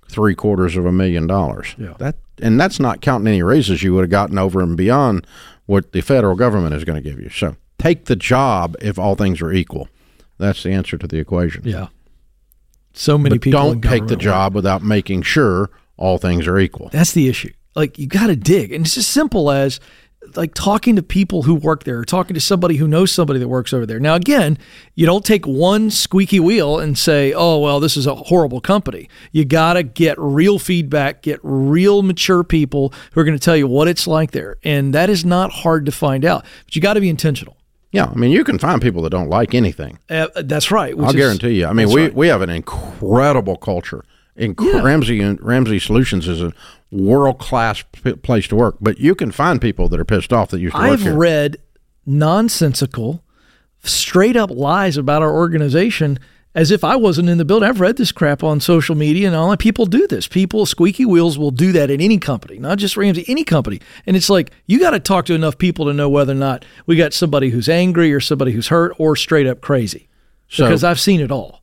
three 0.10 0.36
quarters 0.36 0.76
of 0.76 0.86
a 0.86 0.92
million 0.92 1.28
dollars. 1.28 1.76
Yeah. 1.78 1.94
That 1.98 2.16
and 2.42 2.60
that's 2.60 2.80
not 2.80 3.02
counting 3.02 3.28
any 3.28 3.42
raises 3.42 3.84
you 3.84 3.94
would 3.94 4.02
have 4.02 4.10
gotten 4.10 4.38
over 4.38 4.62
and 4.62 4.76
beyond 4.76 5.26
what 5.66 5.94
the 5.94 6.02
federal 6.02 6.36
government 6.36 6.76
is 6.76 6.84
going 6.84 7.02
to 7.02 7.10
give 7.10 7.20
you. 7.20 7.30
So 7.30 7.56
take 7.80 8.06
the 8.06 8.16
job 8.16 8.76
if 8.82 9.00
all 9.00 9.16
things 9.16 9.42
are 9.42 9.52
equal. 9.52 9.88
That's 10.38 10.64
the 10.64 10.72
answer 10.72 10.98
to 10.98 11.08
the 11.08 11.18
equation. 11.18 11.64
Yeah. 11.66 11.88
So 12.94 13.18
many 13.18 13.38
but 13.38 13.44
people 13.44 13.62
don't 13.62 13.82
take 13.82 14.08
the 14.08 14.16
job 14.16 14.54
without 14.54 14.82
making 14.82 15.24
sure 15.24 15.70
all 15.98 16.18
things 16.18 16.48
are 16.48 16.58
equal. 16.58 16.90
That's 16.90 17.14
the 17.14 17.28
issue. 17.28 17.52
Like 17.76 18.00
you 18.00 18.08
got 18.08 18.28
to 18.28 18.38
dig, 18.38 18.72
and 18.72 18.86
it's 18.86 18.98
as 18.98 19.08
simple 19.08 19.52
as 19.52 19.82
like 20.38 20.54
talking 20.54 20.96
to 20.96 21.04
people 21.04 21.44
who 21.44 21.56
work 21.56 21.84
there, 21.84 22.00
or 22.00 22.06
talking 22.06 22.34
to 22.34 22.42
somebody 22.42 22.78
who 22.78 22.88
knows 22.88 23.12
somebody 23.12 23.40
that 23.40 23.48
works 23.48 23.74
over 23.74 23.86
there. 23.86 24.00
Now, 24.00 24.16
again, 24.16 24.58
you 24.96 25.06
don't 25.06 25.26
take 25.26 25.46
one 25.46 25.90
squeaky 25.90 26.40
wheel 26.40 26.80
and 26.80 26.98
say, 26.98 27.34
"Oh, 27.34 27.60
well, 27.60 27.80
this 27.80 27.98
is 27.98 28.08
a 28.08 28.16
horrible 28.16 28.62
company." 28.62 29.10
You 29.32 29.46
got 29.46 29.74
to 29.74 29.84
get 29.84 30.18
real 30.20 30.60
feedback, 30.60 31.22
get 31.22 31.40
real 31.44 32.02
mature 32.02 32.44
people 32.44 32.94
who 33.12 33.22
are 33.22 33.24
going 33.24 33.38
to 33.38 33.44
tell 33.44 33.58
you 33.58 33.68
what 33.68 33.88
it's 33.88 34.08
like 34.08 34.32
there, 34.32 34.58
and 34.64 34.94
that 34.94 35.10
is 35.10 35.26
not 35.26 35.52
hard 35.52 35.86
to 35.86 35.92
find 35.92 36.26
out. 36.26 36.46
But 36.66 36.76
you 36.76 36.82
got 36.82 36.94
to 36.94 37.02
be 37.02 37.10
intentional. 37.10 37.58
Yeah, 37.92 38.12
I 38.12 38.16
mean, 38.16 38.32
you 38.32 38.44
can 38.44 38.60
find 38.60 38.82
people 38.82 39.02
that 39.04 39.12
don't 39.12 39.30
like 39.30 39.54
anything. 39.54 40.00
Uh, 40.10 40.28
that's 40.36 40.70
right. 40.70 40.94
I'll 40.98 41.10
is- 41.10 41.16
guarantee 41.16 41.60
you. 41.60 41.66
I 41.66 41.72
mean, 41.72 41.90
we, 41.90 42.04
right. 42.04 42.14
we 42.14 42.28
have 42.28 42.42
an 42.42 42.50
incredible 42.50 43.56
culture. 43.56 44.04
Inc- 44.38 44.56
Yeah. 44.60 44.82
Ramsey 44.82 45.22
and 45.22 45.42
Ramsey 45.42 45.80
Solutions 45.80 46.28
is 46.28 46.42
a 46.42 46.52
world 46.92 47.40
class 47.40 47.84
p- 48.04 48.14
place 48.14 48.48
to 48.50 48.56
work, 48.56 48.76
but 48.82 49.00
you 49.00 49.16
can 49.16 49.32
find 49.32 49.62
people 49.62 49.88
that 49.90 50.00
are 50.00 50.06
pissed 50.06 50.34
off 50.34 50.50
that 50.50 50.60
used 50.60 50.76
to 50.76 50.82
work 50.82 50.92
I've 50.92 51.16
read 51.16 51.58
nonsensical, 52.06 53.24
straight 53.84 54.36
up 54.36 54.50
lies 54.52 54.98
about 54.98 55.22
our 55.22 55.34
organization 55.34 56.20
as 56.54 56.72
if 56.72 56.84
I 56.86 56.96
wasn't 56.96 57.28
in 57.30 57.38
the 57.38 57.44
building. 57.46 57.68
I've 57.68 57.82
read 57.82 57.98
this 57.98 58.14
crap 58.14 58.42
on 58.44 58.62
social 58.62 58.96
media 58.96 59.28
and 59.28 59.36
all 59.36 59.50
that. 59.50 59.60
People 59.60 59.86
do 59.86 60.08
this. 60.08 60.26
People, 60.28 60.66
squeaky 60.66 61.06
wheels 61.06 61.38
will 61.38 61.52
do 61.52 61.74
that 61.74 61.92
in 61.92 62.00
any 62.00 62.18
company, 62.18 62.58
not 62.60 62.78
just 62.78 62.96
Ramsey, 62.96 63.26
any 63.28 63.44
company. 63.44 63.82
And 64.06 64.16
it's 64.16 64.30
like, 64.30 64.52
you 64.66 64.80
got 64.80 64.92
to 64.92 65.00
talk 65.02 65.26
to 65.26 65.34
enough 65.34 65.58
people 65.58 65.86
to 65.86 65.94
know 65.94 66.08
whether 66.10 66.32
or 66.32 66.36
not 66.38 66.64
we 66.86 66.96
got 66.96 67.12
somebody 67.14 67.50
who's 67.50 67.68
angry 67.68 68.14
or 68.14 68.22
somebody 68.22 68.54
who's 68.54 68.70
hurt 68.70 68.94
or 68.98 69.16
straight 69.18 69.48
up 69.48 69.60
crazy. 69.62 70.08
So- 70.48 70.66
because 70.66 70.84
I've 70.84 71.00
seen 71.00 71.20
it 71.20 71.32
all. 71.32 71.62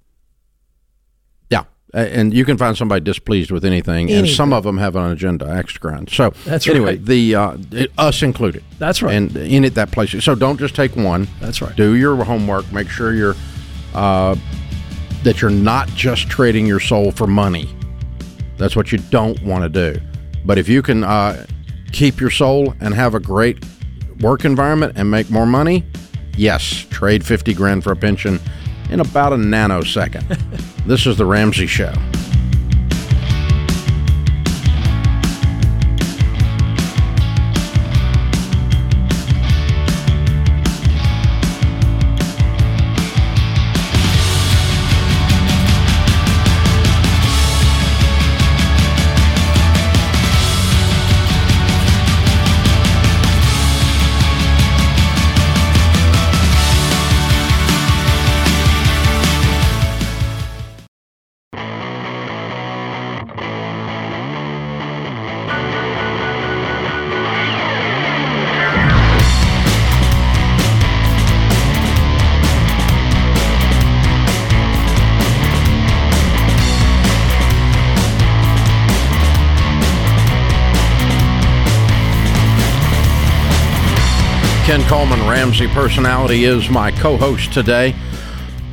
And 1.93 2.33
you 2.33 2.45
can 2.45 2.57
find 2.57 2.77
somebody 2.77 3.05
displeased 3.05 3.51
with 3.51 3.65
anything, 3.65 4.11
and 4.11 4.27
some 4.29 4.53
of 4.53 4.65
them 4.65 4.79
have 4.79 4.97
an 4.97 5.11
agenda, 5.11 5.47
axe 5.47 5.77
grind. 5.77 6.11
So 6.11 6.33
That's 6.45 6.67
anyway, 6.67 6.97
right. 6.97 7.05
the 7.05 7.35
uh, 7.35 7.57
it- 7.71 7.93
us 7.99 8.23
included. 8.23 8.65
That's 8.79 9.03
right. 9.03 9.15
and 9.15 9.37
in 9.37 9.65
it 9.65 9.75
that 9.75 9.91
place. 9.93 10.15
So 10.25 10.35
don't 10.35 10.59
just 10.59 10.75
take 10.75 10.97
one. 10.97 11.29
That's 11.41 11.61
right. 11.61 11.75
Do 11.77 11.95
your 11.95 12.23
homework. 12.25 12.71
Make 12.73 12.89
sure 12.89 13.15
you're 13.15 13.35
uh, 13.95 14.37
that 15.23 15.41
you're 15.43 15.51
not 15.51 15.89
just 15.89 16.29
trading 16.29 16.67
your 16.67 16.81
soul 16.81 17.13
for 17.13 17.27
money. 17.27 17.69
That's 18.57 18.75
what 18.77 18.91
you 18.93 18.99
don't 19.11 19.41
want 19.43 19.63
to 19.65 19.69
do. 19.93 20.01
But 20.45 20.59
if 20.59 20.69
you 20.69 20.83
can 20.83 21.05
uh, 21.05 21.47
keep 21.93 22.21
your 22.21 22.31
soul 22.31 22.75
and 22.81 22.95
have 22.95 23.15
a 23.15 23.21
great 23.21 23.65
work 24.21 24.45
environment 24.45 24.95
and 24.97 25.11
make 25.11 25.31
more 25.31 25.47
money, 25.47 25.85
yes, 26.37 26.87
trade 26.91 27.25
fifty 27.25 27.53
grand 27.55 27.85
for 27.85 27.93
a 27.93 27.97
pension 27.97 28.41
in 28.93 29.01
about 29.01 29.33
a 29.33 29.37
nanosecond. 29.37 30.23
this 30.87 31.07
is 31.07 31.17
the 31.17 31.25
Ramsey 31.25 31.67
Show. 31.67 31.95
Coleman, 84.93 85.27
Ramsey 85.27 85.67
Personality, 85.69 86.45
is 86.45 86.69
my 86.69 86.91
co 86.91 87.17
host 87.17 87.51
today. 87.51 87.95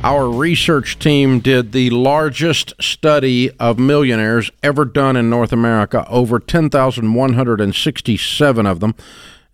Our 0.02 0.28
research 0.28 0.98
team 0.98 1.40
did 1.40 1.72
the 1.72 1.88
largest 1.88 2.74
study 2.78 3.50
of 3.52 3.78
millionaires 3.78 4.50
ever 4.62 4.84
done 4.84 5.16
in 5.16 5.30
North 5.30 5.50
America, 5.50 6.06
over 6.10 6.38
10,167 6.38 8.66
of 8.66 8.80
them. 8.80 8.94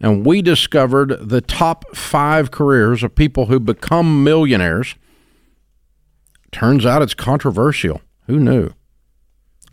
And 0.00 0.26
we 0.26 0.42
discovered 0.42 1.28
the 1.28 1.40
top 1.40 1.94
five 1.94 2.50
careers 2.50 3.04
of 3.04 3.14
people 3.14 3.46
who 3.46 3.60
become 3.60 4.24
millionaires. 4.24 4.96
Turns 6.50 6.84
out 6.84 7.00
it's 7.00 7.14
controversial. 7.14 8.00
Who 8.26 8.40
knew? 8.40 8.70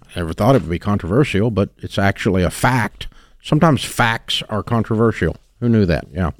I 0.03 0.09
never 0.17 0.33
thought 0.33 0.55
it 0.55 0.61
would 0.61 0.69
be 0.69 0.77
controversial, 0.77 1.49
but 1.49 1.71
it's 1.79 1.97
actually 1.97 2.43
a 2.43 2.51
fact. 2.51 3.07
Sometimes 3.41 3.83
facts 3.83 4.43
are 4.47 4.61
controversial. 4.61 5.37
Who 5.59 5.69
knew 5.69 5.87
that? 5.87 6.05
Yeah. 6.11 6.33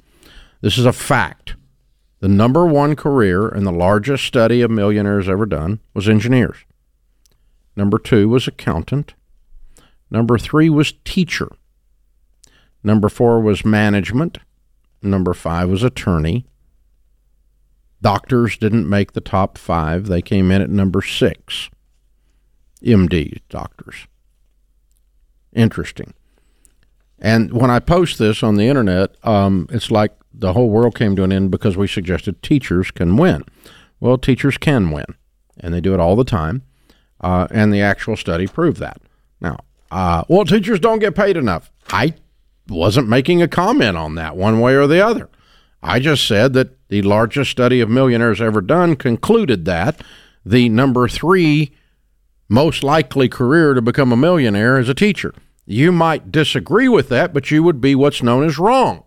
This 0.64 0.78
is 0.78 0.86
a 0.86 0.94
fact. 0.94 1.56
The 2.20 2.28
number 2.28 2.64
one 2.64 2.96
career 2.96 3.48
and 3.48 3.66
the 3.66 3.70
largest 3.70 4.24
study 4.24 4.62
of 4.62 4.70
millionaires 4.70 5.28
ever 5.28 5.44
done 5.44 5.80
was 5.92 6.08
engineers. 6.08 6.56
Number 7.76 7.98
two 7.98 8.30
was 8.30 8.48
accountant. 8.48 9.12
Number 10.10 10.38
three 10.38 10.70
was 10.70 10.94
teacher. 11.04 11.50
Number 12.82 13.10
four 13.10 13.40
was 13.40 13.62
management. 13.62 14.38
Number 15.02 15.34
five 15.34 15.68
was 15.68 15.82
attorney. 15.82 16.46
Doctors 18.00 18.56
didn't 18.56 18.88
make 18.88 19.12
the 19.12 19.20
top 19.20 19.58
five. 19.58 20.06
They 20.06 20.22
came 20.22 20.50
in 20.50 20.62
at 20.62 20.70
number 20.70 21.02
six. 21.02 21.68
MD 22.82 23.40
doctors. 23.50 24.06
Interesting. 25.52 26.14
And 27.18 27.52
when 27.52 27.70
I 27.70 27.80
post 27.80 28.18
this 28.18 28.42
on 28.42 28.54
the 28.54 28.66
internet, 28.66 29.14
um, 29.24 29.68
it's 29.70 29.90
like 29.90 30.12
the 30.36 30.52
whole 30.52 30.68
world 30.68 30.96
came 30.96 31.14
to 31.16 31.22
an 31.22 31.32
end 31.32 31.50
because 31.50 31.76
we 31.76 31.86
suggested 31.86 32.42
teachers 32.42 32.90
can 32.90 33.16
win. 33.16 33.44
Well, 34.00 34.18
teachers 34.18 34.58
can 34.58 34.90
win, 34.90 35.06
and 35.58 35.72
they 35.72 35.80
do 35.80 35.94
it 35.94 36.00
all 36.00 36.16
the 36.16 36.24
time. 36.24 36.62
Uh, 37.20 37.46
and 37.50 37.72
the 37.72 37.80
actual 37.80 38.16
study 38.16 38.46
proved 38.46 38.78
that. 38.78 39.00
Now, 39.40 39.58
uh, 39.90 40.24
well, 40.28 40.44
teachers 40.44 40.80
don't 40.80 40.98
get 40.98 41.14
paid 41.14 41.36
enough. 41.36 41.70
I 41.88 42.14
wasn't 42.68 43.08
making 43.08 43.40
a 43.40 43.48
comment 43.48 43.96
on 43.96 44.16
that 44.16 44.36
one 44.36 44.60
way 44.60 44.74
or 44.74 44.86
the 44.86 45.04
other. 45.04 45.30
I 45.82 46.00
just 46.00 46.26
said 46.26 46.54
that 46.54 46.76
the 46.88 47.02
largest 47.02 47.50
study 47.50 47.80
of 47.80 47.88
millionaires 47.88 48.40
ever 48.40 48.60
done 48.60 48.96
concluded 48.96 49.64
that 49.66 50.02
the 50.44 50.68
number 50.68 51.08
three 51.08 51.72
most 52.48 52.82
likely 52.82 53.28
career 53.28 53.74
to 53.74 53.82
become 53.82 54.12
a 54.12 54.16
millionaire 54.16 54.78
is 54.78 54.88
a 54.88 54.94
teacher. 54.94 55.32
You 55.66 55.92
might 55.92 56.30
disagree 56.30 56.88
with 56.88 57.08
that, 57.08 57.32
but 57.32 57.50
you 57.50 57.62
would 57.62 57.80
be 57.80 57.94
what's 57.94 58.22
known 58.22 58.44
as 58.44 58.58
wrong 58.58 59.04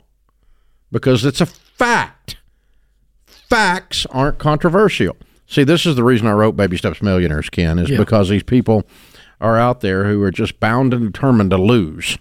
because 0.91 1.25
it's 1.25 1.41
a 1.41 1.45
fact. 1.45 2.37
Facts 3.25 4.05
aren't 4.07 4.39
controversial. 4.39 5.15
See, 5.47 5.63
this 5.63 5.85
is 5.85 5.95
the 5.95 6.03
reason 6.03 6.27
I 6.27 6.33
wrote 6.33 6.57
Baby 6.57 6.77
Steps 6.77 7.01
Millionaires, 7.01 7.49
Ken, 7.49 7.79
is 7.79 7.89
yeah. 7.89 7.97
because 7.97 8.29
these 8.29 8.43
people 8.43 8.83
are 9.39 9.57
out 9.57 9.81
there 9.81 10.05
who 10.05 10.21
are 10.23 10.31
just 10.31 10.59
bound 10.59 10.93
and 10.93 11.11
determined 11.11 11.51
to 11.51 11.57
lose. 11.57 12.17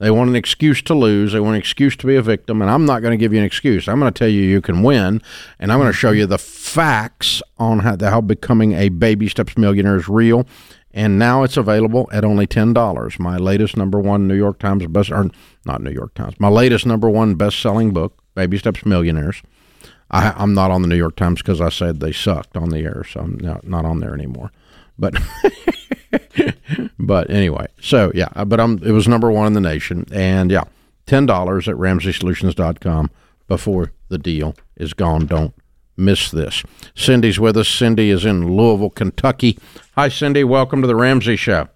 They 0.00 0.10
want 0.10 0.30
an 0.30 0.36
excuse 0.36 0.82
to 0.82 0.94
lose. 0.94 1.32
They 1.32 1.40
want 1.40 1.54
an 1.54 1.60
excuse 1.60 1.96
to 1.96 2.06
be 2.06 2.16
a 2.16 2.22
victim. 2.22 2.60
And 2.60 2.70
I'm 2.70 2.84
not 2.84 3.00
going 3.00 3.12
to 3.12 3.16
give 3.16 3.32
you 3.32 3.38
an 3.38 3.44
excuse. 3.44 3.88
I'm 3.88 4.00
going 4.00 4.12
to 4.12 4.18
tell 4.18 4.28
you 4.28 4.42
you 4.42 4.60
can 4.60 4.82
win. 4.82 5.22
And 5.60 5.72
I'm 5.72 5.78
going 5.78 5.90
to 5.90 5.96
show 5.96 6.10
you 6.10 6.26
the 6.26 6.38
facts 6.38 7.40
on 7.58 7.78
how, 7.78 7.96
how 8.00 8.20
becoming 8.20 8.72
a 8.72 8.88
Baby 8.88 9.28
Steps 9.28 9.56
Millionaire 9.56 9.96
is 9.96 10.08
real. 10.08 10.46
And 10.92 11.18
now 11.18 11.42
it's 11.42 11.56
available 11.56 12.08
at 12.12 12.24
only 12.24 12.46
$10. 12.46 13.18
My 13.18 13.36
latest 13.36 13.76
number 13.76 14.00
one 14.00 14.26
New 14.26 14.36
York 14.36 14.58
Times 14.58 14.86
best, 14.88 15.10
or 15.10 15.30
not 15.66 15.82
New 15.82 15.90
York 15.90 16.14
Times, 16.14 16.34
my 16.38 16.48
latest 16.48 16.86
number 16.86 17.08
one 17.08 17.34
best 17.34 17.60
selling 17.60 17.92
book, 17.92 18.18
Baby 18.34 18.58
Steps 18.58 18.84
Millionaires. 18.84 19.42
I, 20.10 20.42
am 20.42 20.54
not 20.54 20.70
on 20.70 20.82
the 20.82 20.88
New 20.88 20.96
York 20.96 21.16
Times 21.16 21.40
because 21.40 21.60
I 21.60 21.70
said 21.70 22.00
they 22.00 22.12
sucked 22.12 22.56
on 22.56 22.70
the 22.70 22.80
air, 22.80 23.04
so 23.04 23.20
I'm 23.20 23.38
not, 23.38 23.66
not 23.66 23.84
on 23.84 24.00
there 24.00 24.14
anymore. 24.14 24.52
But 24.98 25.14
but 26.98 27.30
anyway, 27.30 27.66
so 27.80 28.12
yeah, 28.14 28.44
but 28.44 28.60
I'm 28.60 28.78
it 28.84 28.92
was 28.92 29.08
number 29.08 29.30
one 29.30 29.46
in 29.46 29.52
the 29.54 29.60
nation, 29.60 30.06
and 30.12 30.50
yeah, 30.50 30.64
ten 31.06 31.26
dollars 31.26 31.68
at 31.68 31.74
RamseySolutions.com 31.76 33.10
before 33.48 33.92
the 34.08 34.18
deal 34.18 34.54
is 34.76 34.94
gone. 34.94 35.26
Don't 35.26 35.54
miss 35.96 36.30
this. 36.30 36.62
Cindy's 36.94 37.40
with 37.40 37.56
us. 37.56 37.68
Cindy 37.68 38.10
is 38.10 38.24
in 38.24 38.56
Louisville, 38.56 38.90
Kentucky. 38.90 39.58
Hi, 39.96 40.08
Cindy. 40.08 40.44
Welcome 40.44 40.80
to 40.82 40.86
the 40.86 40.96
Ramsey 40.96 41.36
Show. 41.36 41.68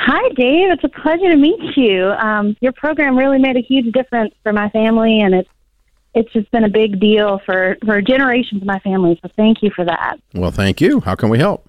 Hi, 0.00 0.28
Dave. 0.36 0.70
It's 0.70 0.84
a 0.84 0.88
pleasure 0.88 1.28
to 1.28 1.36
meet 1.36 1.76
you. 1.76 2.04
Um, 2.12 2.56
your 2.60 2.70
program 2.70 3.18
really 3.18 3.38
made 3.38 3.56
a 3.56 3.60
huge 3.60 3.92
difference 3.92 4.32
for 4.44 4.52
my 4.52 4.70
family, 4.70 5.20
and 5.20 5.34
it's 5.34 5.48
it's 6.14 6.32
just 6.32 6.48
been 6.52 6.62
a 6.62 6.68
big 6.68 7.00
deal 7.00 7.40
for 7.44 7.76
for 7.84 8.00
generations 8.00 8.62
of 8.62 8.66
my 8.66 8.78
family. 8.78 9.18
So 9.20 9.28
thank 9.36 9.60
you 9.60 9.70
for 9.74 9.84
that. 9.84 10.18
Well, 10.34 10.52
thank 10.52 10.80
you. 10.80 11.00
How 11.00 11.16
can 11.16 11.30
we 11.30 11.38
help? 11.38 11.68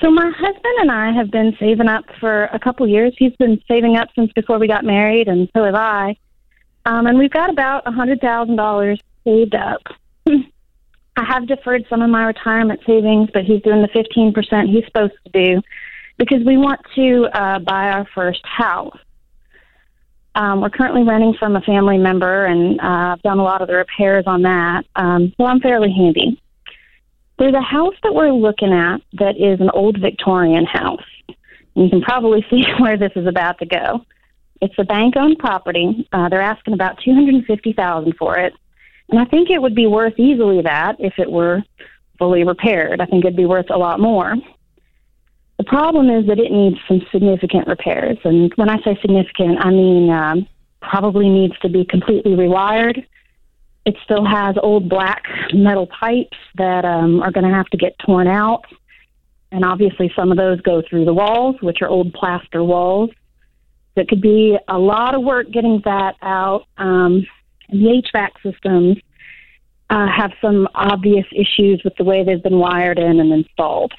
So 0.00 0.10
my 0.10 0.32
husband 0.34 0.74
and 0.80 0.90
I 0.90 1.12
have 1.12 1.30
been 1.30 1.54
saving 1.60 1.88
up 1.88 2.04
for 2.18 2.44
a 2.44 2.58
couple 2.58 2.88
years. 2.88 3.12
He's 3.18 3.36
been 3.36 3.60
saving 3.68 3.96
up 3.96 4.08
since 4.14 4.32
before 4.32 4.58
we 4.58 4.66
got 4.66 4.82
married, 4.82 5.28
and 5.28 5.50
so 5.54 5.64
have 5.64 5.74
I. 5.74 6.16
Um, 6.86 7.06
and 7.06 7.18
we've 7.18 7.30
got 7.30 7.50
about 7.50 7.82
a 7.86 7.92
hundred 7.92 8.22
thousand 8.22 8.56
dollars 8.56 8.98
saved 9.24 9.54
up. 9.54 9.82
I 10.26 11.24
have 11.24 11.46
deferred 11.46 11.84
some 11.90 12.00
of 12.00 12.08
my 12.08 12.24
retirement 12.24 12.80
savings, 12.86 13.28
but 13.34 13.44
he's 13.44 13.60
doing 13.60 13.82
the 13.82 13.88
fifteen 13.92 14.32
percent 14.32 14.70
he's 14.70 14.86
supposed 14.86 15.12
to 15.26 15.30
do 15.30 15.62
because 16.20 16.44
we 16.44 16.58
want 16.58 16.80
to 16.94 17.28
uh, 17.32 17.58
buy 17.60 17.88
our 17.88 18.06
first 18.14 18.42
house. 18.44 18.96
Um, 20.34 20.60
we're 20.60 20.68
currently 20.68 21.02
renting 21.02 21.34
from 21.38 21.56
a 21.56 21.62
family 21.62 21.96
member, 21.96 22.44
and 22.44 22.78
uh, 22.78 23.14
I've 23.14 23.22
done 23.22 23.38
a 23.38 23.42
lot 23.42 23.62
of 23.62 23.68
the 23.68 23.74
repairs 23.74 24.24
on 24.26 24.42
that, 24.42 24.84
um, 24.94 25.32
so 25.36 25.46
I'm 25.46 25.60
fairly 25.60 25.90
handy. 25.90 26.40
There's 27.38 27.54
a 27.54 27.62
house 27.62 27.94
that 28.02 28.14
we're 28.14 28.32
looking 28.32 28.70
at 28.70 28.98
that 29.14 29.38
is 29.38 29.60
an 29.60 29.70
old 29.70 29.98
Victorian 29.98 30.66
house. 30.66 31.02
And 31.74 31.84
you 31.86 31.90
can 31.90 32.02
probably 32.02 32.44
see 32.50 32.64
where 32.78 32.98
this 32.98 33.12
is 33.16 33.26
about 33.26 33.58
to 33.60 33.66
go. 33.66 34.04
It's 34.60 34.74
a 34.78 34.84
bank-owned 34.84 35.38
property. 35.38 36.06
Uh, 36.12 36.28
they're 36.28 36.42
asking 36.42 36.74
about 36.74 36.98
two 37.02 37.14
hundred 37.14 37.42
fifty 37.46 37.72
thousand 37.72 38.14
for 38.18 38.36
it, 38.36 38.52
and 39.08 39.18
I 39.18 39.24
think 39.24 39.48
it 39.48 39.62
would 39.62 39.74
be 39.74 39.86
worth 39.86 40.18
easily 40.18 40.60
that 40.60 40.96
if 40.98 41.14
it 41.16 41.32
were 41.32 41.62
fully 42.18 42.44
repaired. 42.44 43.00
I 43.00 43.06
think 43.06 43.24
it'd 43.24 43.38
be 43.38 43.46
worth 43.46 43.70
a 43.70 43.78
lot 43.78 44.00
more. 44.00 44.36
The 45.60 45.64
problem 45.64 46.08
is 46.08 46.26
that 46.26 46.38
it 46.38 46.50
needs 46.50 46.78
some 46.88 47.02
significant 47.12 47.66
repairs, 47.66 48.16
and 48.24 48.50
when 48.56 48.70
I 48.70 48.76
say 48.82 48.98
significant, 49.02 49.58
I 49.60 49.70
mean 49.70 50.08
um, 50.08 50.48
probably 50.80 51.28
needs 51.28 51.58
to 51.58 51.68
be 51.68 51.84
completely 51.84 52.32
rewired 52.32 53.04
it 53.86 53.96
still 54.04 54.24
has 54.24 54.56
old 54.62 54.88
black 54.88 55.24
metal 55.52 55.86
pipes 55.86 56.36
that 56.56 56.84
um, 56.84 57.22
are 57.22 57.32
going 57.32 57.48
to 57.48 57.54
have 57.54 57.66
to 57.66 57.76
get 57.76 57.98
torn 57.98 58.26
out. 58.26 58.64
And 59.52 59.64
obviously, 59.64 60.12
some 60.14 60.30
of 60.30 60.36
those 60.36 60.60
go 60.60 60.82
through 60.88 61.06
the 61.06 61.14
walls, 61.14 61.56
which 61.60 61.78
are 61.82 61.88
old 61.88 62.12
plaster 62.12 62.62
walls. 62.62 63.10
So 63.94 64.02
it 64.02 64.08
could 64.08 64.20
be 64.20 64.56
a 64.68 64.78
lot 64.78 65.14
of 65.14 65.22
work 65.22 65.50
getting 65.50 65.80
that 65.84 66.14
out. 66.22 66.66
Um, 66.78 67.26
and 67.68 67.82
the 67.82 68.02
HVAC 68.14 68.28
systems 68.42 68.98
uh, 69.88 70.06
have 70.06 70.32
some 70.40 70.68
obvious 70.74 71.26
issues 71.32 71.82
with 71.84 71.94
the 71.96 72.04
way 72.04 72.22
they've 72.22 72.42
been 72.42 72.58
wired 72.58 72.98
in 72.98 73.18
and 73.18 73.32
installed. 73.32 73.92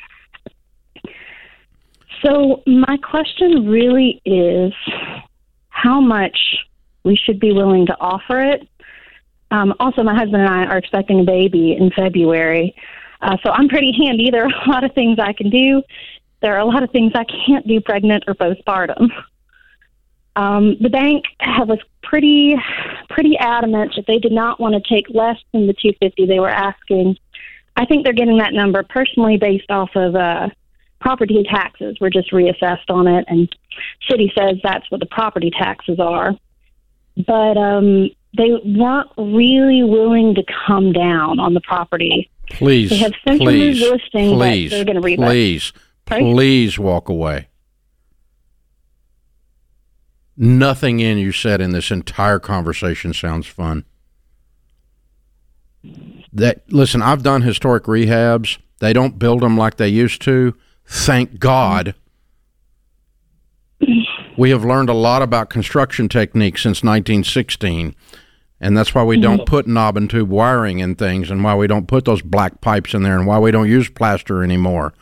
So, 2.24 2.62
my 2.66 2.98
question 2.98 3.68
really 3.68 4.22
is 4.26 4.74
how 5.70 6.00
much 6.00 6.38
we 7.04 7.16
should 7.16 7.40
be 7.40 7.52
willing 7.52 7.88
to 7.88 7.98
offer 8.00 8.42
it 8.42 8.68
um, 9.52 9.74
also, 9.80 10.02
my 10.02 10.16
husband 10.16 10.42
and 10.42 10.50
I 10.50 10.66
are 10.66 10.78
expecting 10.78 11.20
a 11.20 11.24
baby 11.24 11.76
in 11.78 11.92
February. 11.92 12.74
Uh, 13.22 13.38
so 13.44 13.52
I'm 13.52 13.68
pretty 13.68 13.92
handy. 13.92 14.32
There 14.32 14.46
are 14.46 14.66
a 14.66 14.70
lot 14.70 14.84
of 14.84 14.94
things 14.94 15.20
I 15.20 15.34
can 15.34 15.50
do. 15.50 15.84
There 16.42 16.56
are 16.56 16.60
a 16.60 16.66
lot 16.66 16.82
of 16.82 16.90
things 16.92 17.12
I 17.14 17.26
can't 17.46 17.68
do 17.68 17.82
pregnant 17.82 18.24
or 18.28 18.34
postpartum. 18.34 19.10
Um, 20.38 20.78
the 20.80 20.90
bank 20.90 21.26
was 21.46 21.80
pretty, 22.02 22.56
pretty 23.10 23.38
adamant 23.38 23.94
that 23.98 24.08
they 24.08 24.18
did 24.18 24.32
not 24.32 24.60
want 24.60 24.74
to 24.74 24.94
take 24.94 25.08
less 25.10 25.38
than 25.52 25.68
the 25.68 25.74
250 25.74 26.26
they 26.26 26.40
were 26.40 26.50
asking. 26.50 27.18
I 27.76 27.86
think 27.86 28.06
they're 28.06 28.14
getting 28.14 28.38
that 28.38 28.54
number 28.54 28.82
personally 28.84 29.38
based 29.38 29.70
off 29.70 29.90
of 29.96 30.16
uh, 30.16 30.50
property 31.02 31.44
taxes 31.50 31.98
were 32.00 32.10
just 32.10 32.32
reassessed 32.32 32.90
on 32.90 33.08
it, 33.08 33.26
and 33.28 33.54
city 34.10 34.32
says 34.38 34.58
that's 34.64 34.90
what 34.92 35.00
the 35.00 35.08
property 35.08 35.52
taxes 35.52 36.00
are. 36.00 36.34
But 37.18 37.58
um, 37.58 38.10
they 38.38 38.52
weren't 38.64 39.10
really 39.18 39.84
willing 39.84 40.36
to 40.36 40.44
come 40.68 40.94
down 40.94 41.40
on 41.40 41.54
the 41.54 41.62
property. 41.62 42.30
Please, 42.50 42.90
they 42.90 42.98
have 42.98 43.14
sent 43.28 43.42
please, 43.42 43.80
them 43.82 43.92
listing, 43.92 44.36
please, 44.36 44.72
they're 44.72 44.86
going 44.86 45.02
to 45.02 45.18
Please, 45.18 45.74
please 46.06 46.80
walk 46.80 47.10
away. 47.10 47.48
Nothing 50.38 51.00
in 51.00 51.18
you 51.18 51.32
said 51.32 51.62
in 51.62 51.72
this 51.72 51.92
entire 51.92 52.40
conversation 52.40 53.14
sounds 53.14 53.48
fun. 53.48 53.86
That 56.34 56.64
listen, 56.72 57.02
I've 57.02 57.24
done 57.24 57.42
historic 57.42 57.84
rehabs. 57.84 58.58
They 58.80 58.94
don't 58.94 59.20
build 59.20 59.42
them 59.42 59.58
like 59.58 59.78
they 59.78 59.88
used 59.90 60.22
to. 60.24 60.56
Thank 60.92 61.40
God. 61.40 61.96
We 64.38 64.50
have 64.50 64.66
learned 64.66 64.90
a 64.90 64.94
lot 64.94 65.22
about 65.22 65.50
construction 65.50 66.10
techniques 66.10 66.64
since 66.64 66.84
1916 66.84 67.96
and 68.60 68.78
that's 68.78 68.94
why 68.94 69.04
we 69.04 69.20
don't 69.20 69.38
mm-hmm. 69.38 69.46
put 69.46 69.68
knob 69.68 69.98
and 69.98 70.10
tube 70.10 70.30
wiring 70.30 70.80
in 70.80 70.96
things 70.96 71.32
and 71.32 71.44
why 71.44 71.56
we 71.56 71.66
don't 71.66 71.88
put 71.88 72.06
those 72.06 72.22
black 72.22 72.62
pipes 72.62 72.94
in 72.94 73.04
there 73.04 73.18
and 73.18 73.26
why 73.26 73.40
we 73.40 73.52
don't 73.52 73.70
use 73.70 73.90
plaster 73.90 74.44
anymore 74.44 74.94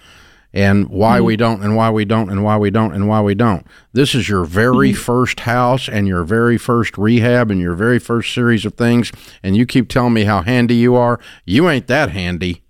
and 0.54 0.88
why 0.90 1.18
mm-hmm. 1.18 1.26
we 1.26 1.36
don't 1.36 1.64
and 1.64 1.76
why 1.76 1.90
we 1.90 2.06
don't 2.06 2.30
and 2.30 2.44
why 2.44 2.56
we 2.56 2.70
don't 2.70 2.94
and 2.94 3.08
why 3.08 3.20
we 3.20 3.36
don't 3.36 3.66
this 3.92 4.16
is 4.16 4.30
your 4.30 4.46
very 4.46 4.92
mm-hmm. 4.92 5.02
first 5.02 5.42
house 5.42 5.90
and 5.90 6.08
your 6.08 6.24
very 6.24 6.58
first 6.58 6.98
rehab 6.98 7.52
and 7.52 7.60
your 7.60 7.74
very 7.74 8.00
first 8.00 8.34
series 8.34 8.64
of 8.64 8.76
things 8.76 9.12
and 9.44 9.58
you 9.58 9.66
keep 9.66 9.90
telling 9.90 10.14
me 10.14 10.24
how 10.24 10.42
handy 10.44 10.76
you 10.76 10.96
are 10.96 11.20
you 11.46 11.68
ain't 11.68 11.88
that 11.88 12.12
handy 12.12 12.64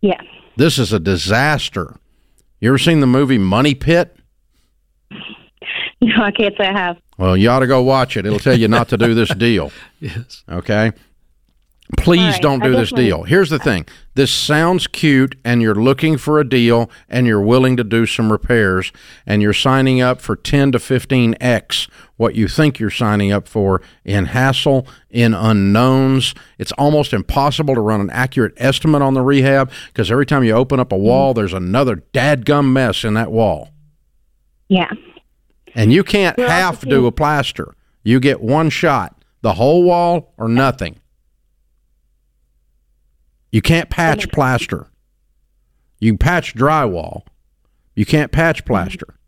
yeah 0.00 0.20
this 0.56 0.78
is 0.78 0.92
a 0.92 1.00
disaster 1.00 1.96
you 2.60 2.68
ever 2.68 2.78
seen 2.78 3.00
the 3.00 3.06
movie 3.06 3.38
money 3.38 3.74
pit 3.74 4.16
no 6.00 6.22
i 6.22 6.30
can't 6.30 6.56
say 6.56 6.66
i 6.66 6.72
have 6.72 6.96
well, 7.18 7.36
you 7.36 7.48
ought 7.48 7.60
to 7.60 7.66
go 7.66 7.82
watch 7.82 8.16
it. 8.16 8.26
It'll 8.26 8.38
tell 8.38 8.58
you 8.58 8.68
not 8.68 8.88
to 8.90 8.98
do 8.98 9.14
this 9.14 9.34
deal. 9.34 9.72
Yes. 9.98 10.44
Okay. 10.46 10.92
Please 11.96 12.32
right, 12.32 12.42
don't 12.42 12.62
do 12.62 12.72
this 12.72 12.90
deal. 12.90 13.22
Here's 13.22 13.50
the 13.50 13.60
thing. 13.60 13.86
This 14.14 14.32
sounds 14.32 14.86
cute 14.86 15.36
and 15.44 15.62
you're 15.62 15.74
looking 15.74 16.16
for 16.16 16.40
a 16.40 16.48
deal 16.48 16.90
and 17.08 17.26
you're 17.26 17.40
willing 17.40 17.76
to 17.76 17.84
do 17.84 18.06
some 18.06 18.32
repairs 18.32 18.92
and 19.24 19.40
you're 19.40 19.52
signing 19.52 20.00
up 20.00 20.20
for 20.20 20.34
10 20.34 20.72
to 20.72 20.78
15x 20.78 21.88
what 22.16 22.34
you 22.34 22.48
think 22.48 22.80
you're 22.80 22.90
signing 22.90 23.30
up 23.30 23.46
for 23.46 23.82
in 24.04 24.26
hassle, 24.26 24.86
in 25.10 25.32
unknowns. 25.32 26.34
It's 26.58 26.72
almost 26.72 27.12
impossible 27.12 27.74
to 27.74 27.80
run 27.80 28.00
an 28.00 28.10
accurate 28.10 28.54
estimate 28.56 29.02
on 29.02 29.14
the 29.14 29.22
rehab 29.22 29.70
because 29.88 30.10
every 30.10 30.26
time 30.26 30.42
you 30.42 30.52
open 30.52 30.80
up 30.80 30.92
a 30.92 30.98
wall, 30.98 31.34
there's 31.34 31.52
another 31.52 31.96
dadgum 32.12 32.72
mess 32.72 33.04
in 33.04 33.14
that 33.14 33.30
wall. 33.30 33.70
Yeah. 34.68 34.90
And 35.74 35.92
you 35.92 36.02
can't 36.02 36.36
We're 36.36 36.48
half 36.48 36.80
do 36.80 37.06
a 37.06 37.12
plaster. 37.12 37.74
You 38.02 38.18
get 38.18 38.40
one 38.40 38.70
shot, 38.70 39.22
the 39.42 39.54
whole 39.54 39.84
wall 39.84 40.32
or 40.38 40.48
nothing. 40.48 40.98
You 43.56 43.62
can't 43.62 43.88
patch 43.88 44.30
plaster. 44.32 44.86
You 45.98 46.12
can 46.12 46.18
patch 46.18 46.54
drywall. 46.54 47.22
You 47.94 48.04
can't 48.04 48.30
patch 48.30 48.66
plaster. 48.66 49.18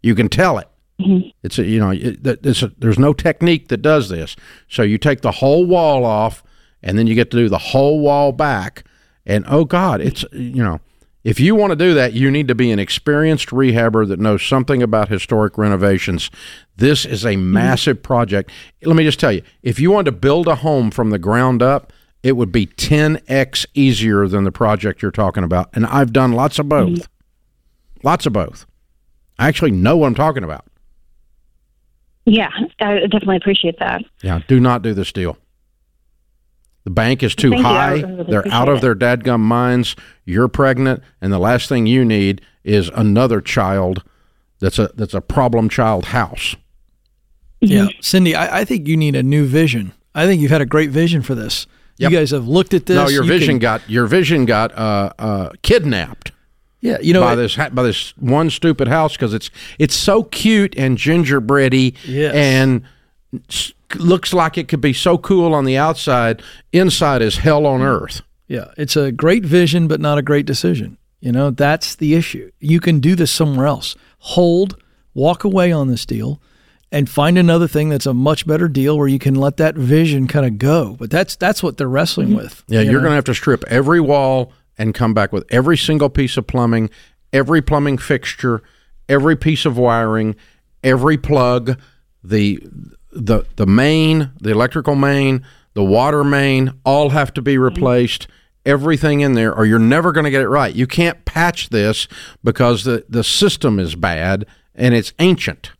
You 0.00 0.14
can 0.14 0.28
tell 0.28 0.58
it. 0.58 0.68
Mhm. 1.00 1.32
It's 1.42 1.58
a, 1.58 1.64
you 1.64 1.80
know 1.80 1.90
it, 1.90 2.24
it's 2.24 2.62
a, 2.62 2.70
there's 2.78 3.00
no 3.00 3.12
technique 3.12 3.66
that 3.70 3.78
does 3.78 4.10
this. 4.10 4.36
So 4.68 4.84
you 4.84 4.96
take 4.96 5.22
the 5.22 5.32
whole 5.32 5.66
wall 5.66 6.04
off, 6.04 6.44
and 6.84 6.96
then 6.96 7.08
you 7.08 7.16
get 7.16 7.32
to 7.32 7.36
do 7.36 7.48
the 7.48 7.58
whole 7.58 7.98
wall 7.98 8.30
back. 8.30 8.84
And 9.26 9.44
oh 9.48 9.64
God, 9.64 10.00
it's 10.00 10.24
you 10.30 10.62
know 10.62 10.78
if 11.24 11.40
you 11.40 11.56
want 11.56 11.72
to 11.72 11.76
do 11.76 11.94
that, 11.94 12.12
you 12.12 12.30
need 12.30 12.46
to 12.46 12.54
be 12.54 12.70
an 12.70 12.78
experienced 12.78 13.48
rehabber 13.48 14.06
that 14.06 14.20
knows 14.20 14.46
something 14.46 14.84
about 14.84 15.08
historic 15.08 15.58
renovations. 15.58 16.30
This 16.76 17.04
is 17.04 17.26
a 17.26 17.34
massive 17.34 18.04
project. 18.04 18.52
Let 18.84 18.94
me 18.94 19.02
just 19.02 19.18
tell 19.18 19.32
you, 19.32 19.42
if 19.64 19.80
you 19.80 19.90
want 19.90 20.04
to 20.04 20.12
build 20.12 20.46
a 20.46 20.54
home 20.54 20.92
from 20.92 21.10
the 21.10 21.18
ground 21.18 21.60
up, 21.60 21.92
it 22.24 22.38
would 22.38 22.50
be 22.50 22.66
10x 22.66 23.66
easier 23.74 24.26
than 24.26 24.44
the 24.44 24.50
project 24.50 25.02
you're 25.02 25.10
talking 25.10 25.44
about. 25.44 25.68
And 25.74 25.84
I've 25.84 26.10
done 26.10 26.32
lots 26.32 26.58
of 26.58 26.68
both. 26.68 27.06
Lots 28.02 28.24
of 28.24 28.32
both. 28.32 28.64
I 29.38 29.46
actually 29.46 29.72
know 29.72 29.98
what 29.98 30.06
I'm 30.06 30.14
talking 30.14 30.42
about. 30.42 30.64
Yeah, 32.24 32.48
I 32.80 33.00
definitely 33.00 33.36
appreciate 33.36 33.78
that. 33.78 34.02
Yeah, 34.22 34.40
do 34.48 34.58
not 34.58 34.80
do 34.80 34.94
this 34.94 35.12
deal. 35.12 35.36
The 36.84 36.90
bank 36.90 37.22
is 37.22 37.34
too 37.34 37.50
Thank 37.50 37.62
high. 37.62 38.00
really 38.00 38.24
They're 38.24 38.48
out 38.48 38.70
of 38.70 38.78
it. 38.78 38.80
their 38.80 38.94
dadgum 38.94 39.40
minds. 39.40 39.94
You're 40.24 40.48
pregnant, 40.48 41.02
and 41.20 41.30
the 41.30 41.38
last 41.38 41.68
thing 41.68 41.86
you 41.86 42.06
need 42.06 42.40
is 42.62 42.88
another 42.94 43.42
child 43.42 44.02
that's 44.60 44.78
a 44.78 44.90
that's 44.94 45.12
a 45.12 45.20
problem 45.20 45.68
child 45.68 46.06
house. 46.06 46.56
Yeah, 47.60 47.88
Cindy, 48.00 48.34
I, 48.34 48.60
I 48.60 48.64
think 48.64 48.88
you 48.88 48.96
need 48.96 49.14
a 49.14 49.22
new 49.22 49.44
vision. 49.46 49.92
I 50.14 50.26
think 50.26 50.40
you've 50.40 50.50
had 50.50 50.62
a 50.62 50.66
great 50.66 50.90
vision 50.90 51.20
for 51.20 51.34
this. 51.34 51.66
Yep. 51.98 52.10
You 52.10 52.18
guys 52.18 52.30
have 52.32 52.48
looked 52.48 52.74
at 52.74 52.86
this. 52.86 52.96
no, 52.96 53.08
your 53.08 53.22
you 53.24 53.28
vision 53.28 53.54
can- 53.54 53.58
got 53.60 53.88
your 53.90 54.06
vision 54.06 54.44
got 54.46 54.76
uh, 54.76 55.10
uh, 55.18 55.50
kidnapped 55.62 56.32
yeah, 56.80 56.98
you 57.00 57.12
know, 57.14 57.20
by 57.22 57.32
it- 57.32 57.36
this 57.36 57.56
by 57.56 57.82
this 57.82 58.12
one 58.18 58.50
stupid 58.50 58.88
house 58.88 59.12
because 59.12 59.32
it's 59.32 59.48
it's 59.78 59.94
so 59.94 60.24
cute 60.24 60.74
and 60.76 60.98
gingerbready 60.98 61.94
Yes. 62.04 62.34
and 62.34 62.82
looks 63.96 64.32
like 64.34 64.58
it 64.58 64.68
could 64.68 64.80
be 64.80 64.92
so 64.92 65.16
cool 65.18 65.54
on 65.54 65.64
the 65.64 65.76
outside. 65.76 66.42
Inside 66.72 67.22
is 67.22 67.38
hell 67.38 67.66
on 67.66 67.80
earth. 67.82 68.22
Yeah, 68.48 68.66
it's 68.76 68.96
a 68.96 69.10
great 69.12 69.44
vision, 69.44 69.88
but 69.88 70.00
not 70.00 70.18
a 70.18 70.22
great 70.22 70.46
decision. 70.46 70.98
You 71.20 71.32
know, 71.32 71.50
that's 71.50 71.94
the 71.94 72.14
issue. 72.14 72.50
You 72.60 72.80
can 72.80 73.00
do 73.00 73.14
this 73.14 73.30
somewhere 73.30 73.66
else. 73.66 73.96
Hold, 74.18 74.76
walk 75.14 75.42
away 75.44 75.72
on 75.72 75.88
this 75.88 76.04
deal, 76.04 76.40
and 76.94 77.10
find 77.10 77.36
another 77.36 77.66
thing 77.66 77.88
that's 77.88 78.06
a 78.06 78.14
much 78.14 78.46
better 78.46 78.68
deal 78.68 78.96
where 78.96 79.08
you 79.08 79.18
can 79.18 79.34
let 79.34 79.56
that 79.56 79.74
vision 79.74 80.28
kind 80.28 80.46
of 80.46 80.58
go. 80.58 80.94
But 80.96 81.10
that's 81.10 81.34
that's 81.34 81.60
what 81.60 81.76
they're 81.76 81.88
wrestling 81.88 82.28
mm-hmm. 82.28 82.36
with. 82.36 82.62
Yeah, 82.68 82.82
you 82.82 82.92
you're 82.92 83.00
going 83.00 83.10
to 83.10 83.16
have 83.16 83.24
to 83.24 83.34
strip 83.34 83.64
every 83.66 84.00
wall 84.00 84.52
and 84.78 84.94
come 84.94 85.12
back 85.12 85.32
with 85.32 85.44
every 85.50 85.76
single 85.76 86.08
piece 86.08 86.36
of 86.36 86.46
plumbing, 86.46 86.90
every 87.32 87.60
plumbing 87.60 87.98
fixture, 87.98 88.62
every 89.08 89.34
piece 89.34 89.66
of 89.66 89.76
wiring, 89.76 90.36
every 90.84 91.18
plug, 91.18 91.80
the 92.22 92.60
the 93.10 93.44
the 93.56 93.66
main, 93.66 94.30
the 94.40 94.52
electrical 94.52 94.94
main, 94.94 95.44
the 95.74 95.84
water 95.84 96.22
main, 96.22 96.78
all 96.84 97.10
have 97.10 97.34
to 97.34 97.42
be 97.42 97.54
mm-hmm. 97.54 97.64
replaced. 97.64 98.28
Everything 98.64 99.20
in 99.20 99.34
there, 99.34 99.52
or 99.54 99.66
you're 99.66 99.78
never 99.78 100.10
going 100.12 100.24
to 100.24 100.30
get 100.30 100.40
it 100.40 100.48
right. 100.48 100.74
You 100.74 100.86
can't 100.86 101.24
patch 101.24 101.70
this 101.70 102.06
because 102.44 102.84
the 102.84 103.04
the 103.08 103.24
system 103.24 103.80
is 103.80 103.96
bad 103.96 104.46
and 104.76 104.94
it's 104.94 105.12
ancient. 105.18 105.72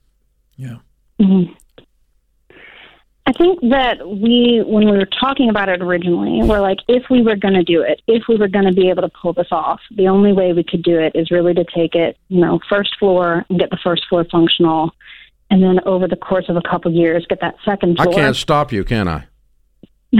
Yeah. 0.57 0.79
Mm-hmm. 1.20 1.53
I 3.27 3.33
think 3.33 3.61
that 3.70 4.07
we, 4.07 4.62
when 4.66 4.85
we 4.85 4.92
were 4.92 5.07
talking 5.07 5.48
about 5.48 5.70
it 5.70 5.81
originally, 5.81 6.46
we're 6.46 6.61
like, 6.61 6.79
if 6.88 7.05
we 7.09 7.22
were 7.22 7.37
going 7.37 7.55
to 7.55 7.64
do 7.64 7.81
it, 7.81 8.03
if 8.07 8.24
we 8.29 8.37
were 8.37 8.48
going 8.48 8.66
to 8.66 8.72
be 8.72 8.90
able 8.90 9.00
to 9.00 9.09
pull 9.09 9.33
this 9.33 9.46
off, 9.50 9.81
the 9.90 10.09
only 10.09 10.33
way 10.33 10.53
we 10.53 10.62
could 10.62 10.83
do 10.83 10.98
it 10.98 11.12
is 11.14 11.31
really 11.31 11.55
to 11.55 11.64
take 11.64 11.94
it, 11.94 12.18
you 12.29 12.40
know, 12.40 12.61
first 12.68 12.98
floor 12.98 13.46
and 13.48 13.59
get 13.59 13.70
the 13.70 13.79
first 13.83 14.07
floor 14.09 14.27
functional, 14.31 14.90
and 15.50 15.62
then 15.62 15.81
over 15.87 16.07
the 16.07 16.16
course 16.16 16.46
of 16.50 16.57
a 16.57 16.62
couple 16.62 16.90
of 16.90 16.96
years, 16.96 17.24
get 17.27 17.40
that 17.40 17.55
second 17.64 17.96
floor. 17.96 18.11
I 18.11 18.14
can't 18.14 18.37
stop 18.37 18.72
you, 18.72 18.85
can 18.85 19.09
I? 19.09 19.24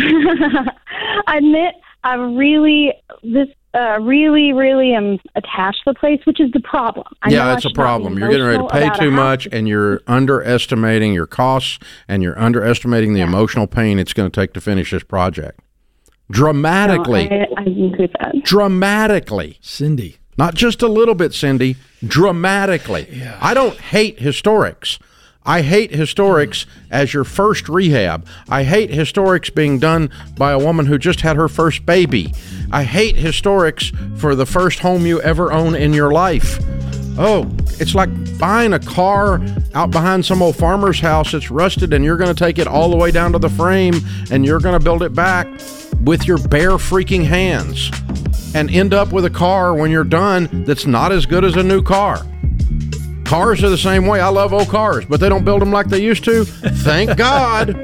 I 1.27 1.37
admit 1.37 1.75
I 2.03 2.15
really 2.15 2.95
this 3.23 3.49
uh, 3.75 3.99
really 4.01 4.53
really 4.53 4.95
am 4.95 5.19
attached 5.35 5.79
to 5.85 5.93
the 5.93 5.95
place, 5.95 6.21
which 6.25 6.41
is 6.41 6.51
the 6.53 6.61
problem. 6.61 7.07
I 7.23 7.31
yeah, 7.31 7.47
that's 7.47 7.65
a 7.65 7.69
should 7.69 7.77
not 7.77 7.83
be 7.83 7.85
problem. 7.85 8.19
You're 8.19 8.29
getting 8.31 8.47
ready 8.47 8.59
to 8.59 8.69
pay 8.69 8.91
too 8.99 9.11
much, 9.11 9.49
and 9.51 9.67
you're 9.69 10.01
underestimating 10.07 11.13
your 11.13 11.27
costs, 11.27 11.79
and 12.09 12.23
you're 12.23 12.39
underestimating 12.39 13.15
the 13.15 13.21
emotional 13.21 13.67
pain 13.67 13.99
it's 13.99 14.13
going 14.13 14.31
to 14.31 14.41
take 14.41 14.53
to 14.55 14.61
finish 14.61 14.91
this 14.93 15.03
project. 15.03 15.61
Dramatically, 16.31 17.29
No, 17.29 17.37
I, 17.37 17.61
I 17.61 17.63
agree 17.63 17.95
with 17.99 18.13
that. 18.21 18.35
dramatically, 18.45 19.59
Cindy. 19.61 20.17
not 20.39 20.55
just 20.55 20.81
a 20.83 20.89
little 20.89 21.15
bit, 21.15 21.35
Cindy. 21.35 21.77
Dramatically. 22.07 23.07
Yeah. 23.11 23.39
I 23.41 23.53
don't 23.55 23.79
hate 23.79 24.19
historics. 24.19 24.99
I 25.47 25.61
hate 25.61 25.93
historics 25.93 26.65
as 26.91 27.13
your 27.13 27.25
first 27.25 27.69
rehab. 27.69 28.27
I 28.49 28.63
hate 28.65 28.91
historics 28.91 29.55
being 29.55 29.79
done 29.79 30.11
by 30.39 30.53
a 30.53 30.59
woman 30.59 30.87
who 30.87 30.97
just 30.99 31.21
had 31.21 31.37
her 31.37 31.49
first 31.49 31.85
baby. 31.85 32.33
I 32.73 32.85
hate 32.85 33.17
historics 33.17 33.95
for 34.19 34.35
the 34.35 34.47
first 34.47 34.79
home 34.79 35.05
you 35.05 35.21
ever 35.21 35.53
own 35.53 35.75
in 35.75 35.93
your 35.93 36.13
life. 36.13 36.59
Oh, 37.19 37.49
it's 37.79 37.95
like 37.95 38.09
buying 38.39 38.73
a 38.73 38.79
car 38.79 39.41
out 39.75 39.91
behind 39.91 40.25
some 40.25 40.43
old 40.43 40.57
farmer's 40.57 40.99
house 40.99 41.33
that's 41.33 41.51
rusted 41.51 41.93
and 41.93 42.05
you're 42.05 42.17
going 42.17 42.35
to 42.35 42.45
take 42.45 42.59
it 42.59 42.67
all 42.67 42.91
the 42.91 42.97
way 42.97 43.11
down 43.11 43.33
to 43.33 43.39
the 43.39 43.51
frame 43.51 43.95
and 44.31 44.47
you're 44.47 44.61
going 44.61 44.77
to 44.79 44.83
build 44.83 45.03
it 45.03 45.15
back 45.15 45.47
with 46.01 46.27
your 46.27 46.39
bare 46.49 46.73
freaking 46.73 47.25
hands 47.25 47.91
and 48.55 48.71
end 48.71 48.95
up 48.95 49.13
with 49.13 49.27
a 49.27 49.31
car 49.31 49.75
when 49.75 49.91
you're 49.91 50.05
done 50.05 50.65
that's 50.65 50.87
not 50.87 51.13
as 51.13 51.27
good 51.27 51.45
as 51.45 51.57
a 51.57 51.63
new 51.63 51.83
car. 51.83 52.27
Cars 53.25 53.63
are 53.65 53.71
the 53.71 53.79
same 53.79 54.07
way. 54.07 54.21
I 54.21 54.29
love 54.29 54.53
old 54.53 54.69
cars, 54.69 55.05
but 55.07 55.19
they 55.21 55.29
don't 55.29 55.45
build 55.45 55.63
them 55.63 55.73
like 55.73 55.89
they 55.89 56.03
used 56.03 56.25
to. 56.25 56.45
Thank 56.45 57.17
God. 57.17 57.75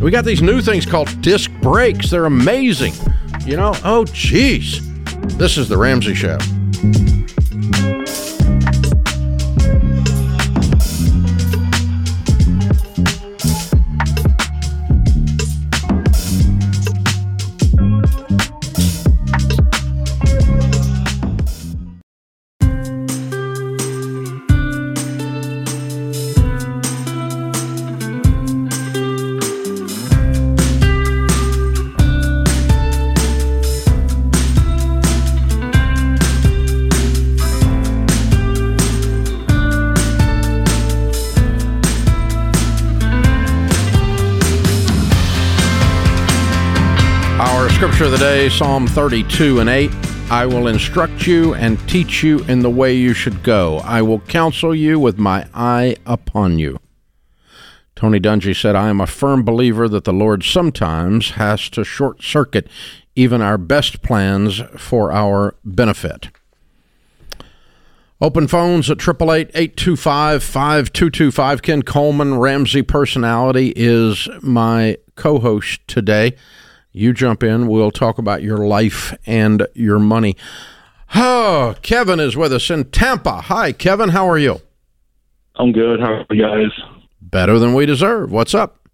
We 0.00 0.10
got 0.10 0.24
these 0.24 0.40
new 0.40 0.62
things 0.62 0.86
called 0.86 1.20
disc 1.20 1.50
brakes. 1.60 2.10
They're 2.10 2.26
amazing. 2.26 2.94
You 3.44 3.56
know, 3.56 3.70
oh, 3.84 4.04
jeez. 4.04 4.80
This 5.38 5.58
is 5.58 5.68
The 5.68 5.76
Ramsey 5.76 6.14
Show. 6.14 6.38
Scripture 48.38 48.38
of 48.38 48.38
the 48.38 48.38
day, 48.38 48.48
Psalm 48.48 48.86
32 48.86 49.60
and 49.60 49.68
8. 49.68 49.90
I 50.30 50.46
will 50.46 50.68
instruct 50.68 51.26
you 51.26 51.54
and 51.54 51.76
teach 51.88 52.22
you 52.22 52.38
in 52.44 52.60
the 52.60 52.70
way 52.70 52.94
you 52.94 53.12
should 53.12 53.42
go. 53.42 53.78
I 53.78 54.00
will 54.02 54.20
counsel 54.20 54.72
you 54.74 55.00
with 55.00 55.18
my 55.18 55.48
eye 55.54 55.96
upon 56.06 56.60
you. 56.60 56.78
Tony 57.96 58.20
Dungy 58.20 58.54
said, 58.54 58.76
I 58.76 58.90
am 58.90 59.00
a 59.00 59.08
firm 59.08 59.42
believer 59.42 59.88
that 59.88 60.04
the 60.04 60.12
Lord 60.12 60.44
sometimes 60.44 61.30
has 61.30 61.68
to 61.70 61.82
short 61.82 62.22
circuit 62.22 62.68
even 63.16 63.42
our 63.42 63.58
best 63.58 64.02
plans 64.02 64.62
for 64.76 65.10
our 65.10 65.56
benefit. 65.64 66.28
Open 68.20 68.46
phones 68.46 68.88
at 68.88 68.98
888-825-5225. 68.98 71.62
Ken 71.62 71.82
Coleman, 71.82 72.38
Ramsey 72.38 72.82
Personality, 72.82 73.72
is 73.74 74.28
my 74.42 74.96
co-host 75.16 75.80
today. 75.88 76.36
You 76.98 77.12
jump 77.12 77.44
in. 77.44 77.68
We'll 77.68 77.92
talk 77.92 78.18
about 78.18 78.42
your 78.42 78.58
life 78.58 79.16
and 79.24 79.64
your 79.72 80.00
money. 80.00 80.36
Oh, 81.14 81.76
Kevin 81.80 82.18
is 82.18 82.36
with 82.36 82.52
us 82.52 82.70
in 82.70 82.86
Tampa. 82.86 83.42
Hi, 83.42 83.70
Kevin. 83.70 84.08
How 84.08 84.28
are 84.28 84.36
you? 84.36 84.60
I'm 85.54 85.70
good. 85.70 86.00
How 86.00 86.24
are 86.28 86.34
you 86.34 86.42
guys? 86.42 86.72
Better 87.22 87.60
than 87.60 87.74
we 87.74 87.86
deserve. 87.86 88.32
What's 88.32 88.52
up? 88.52 88.88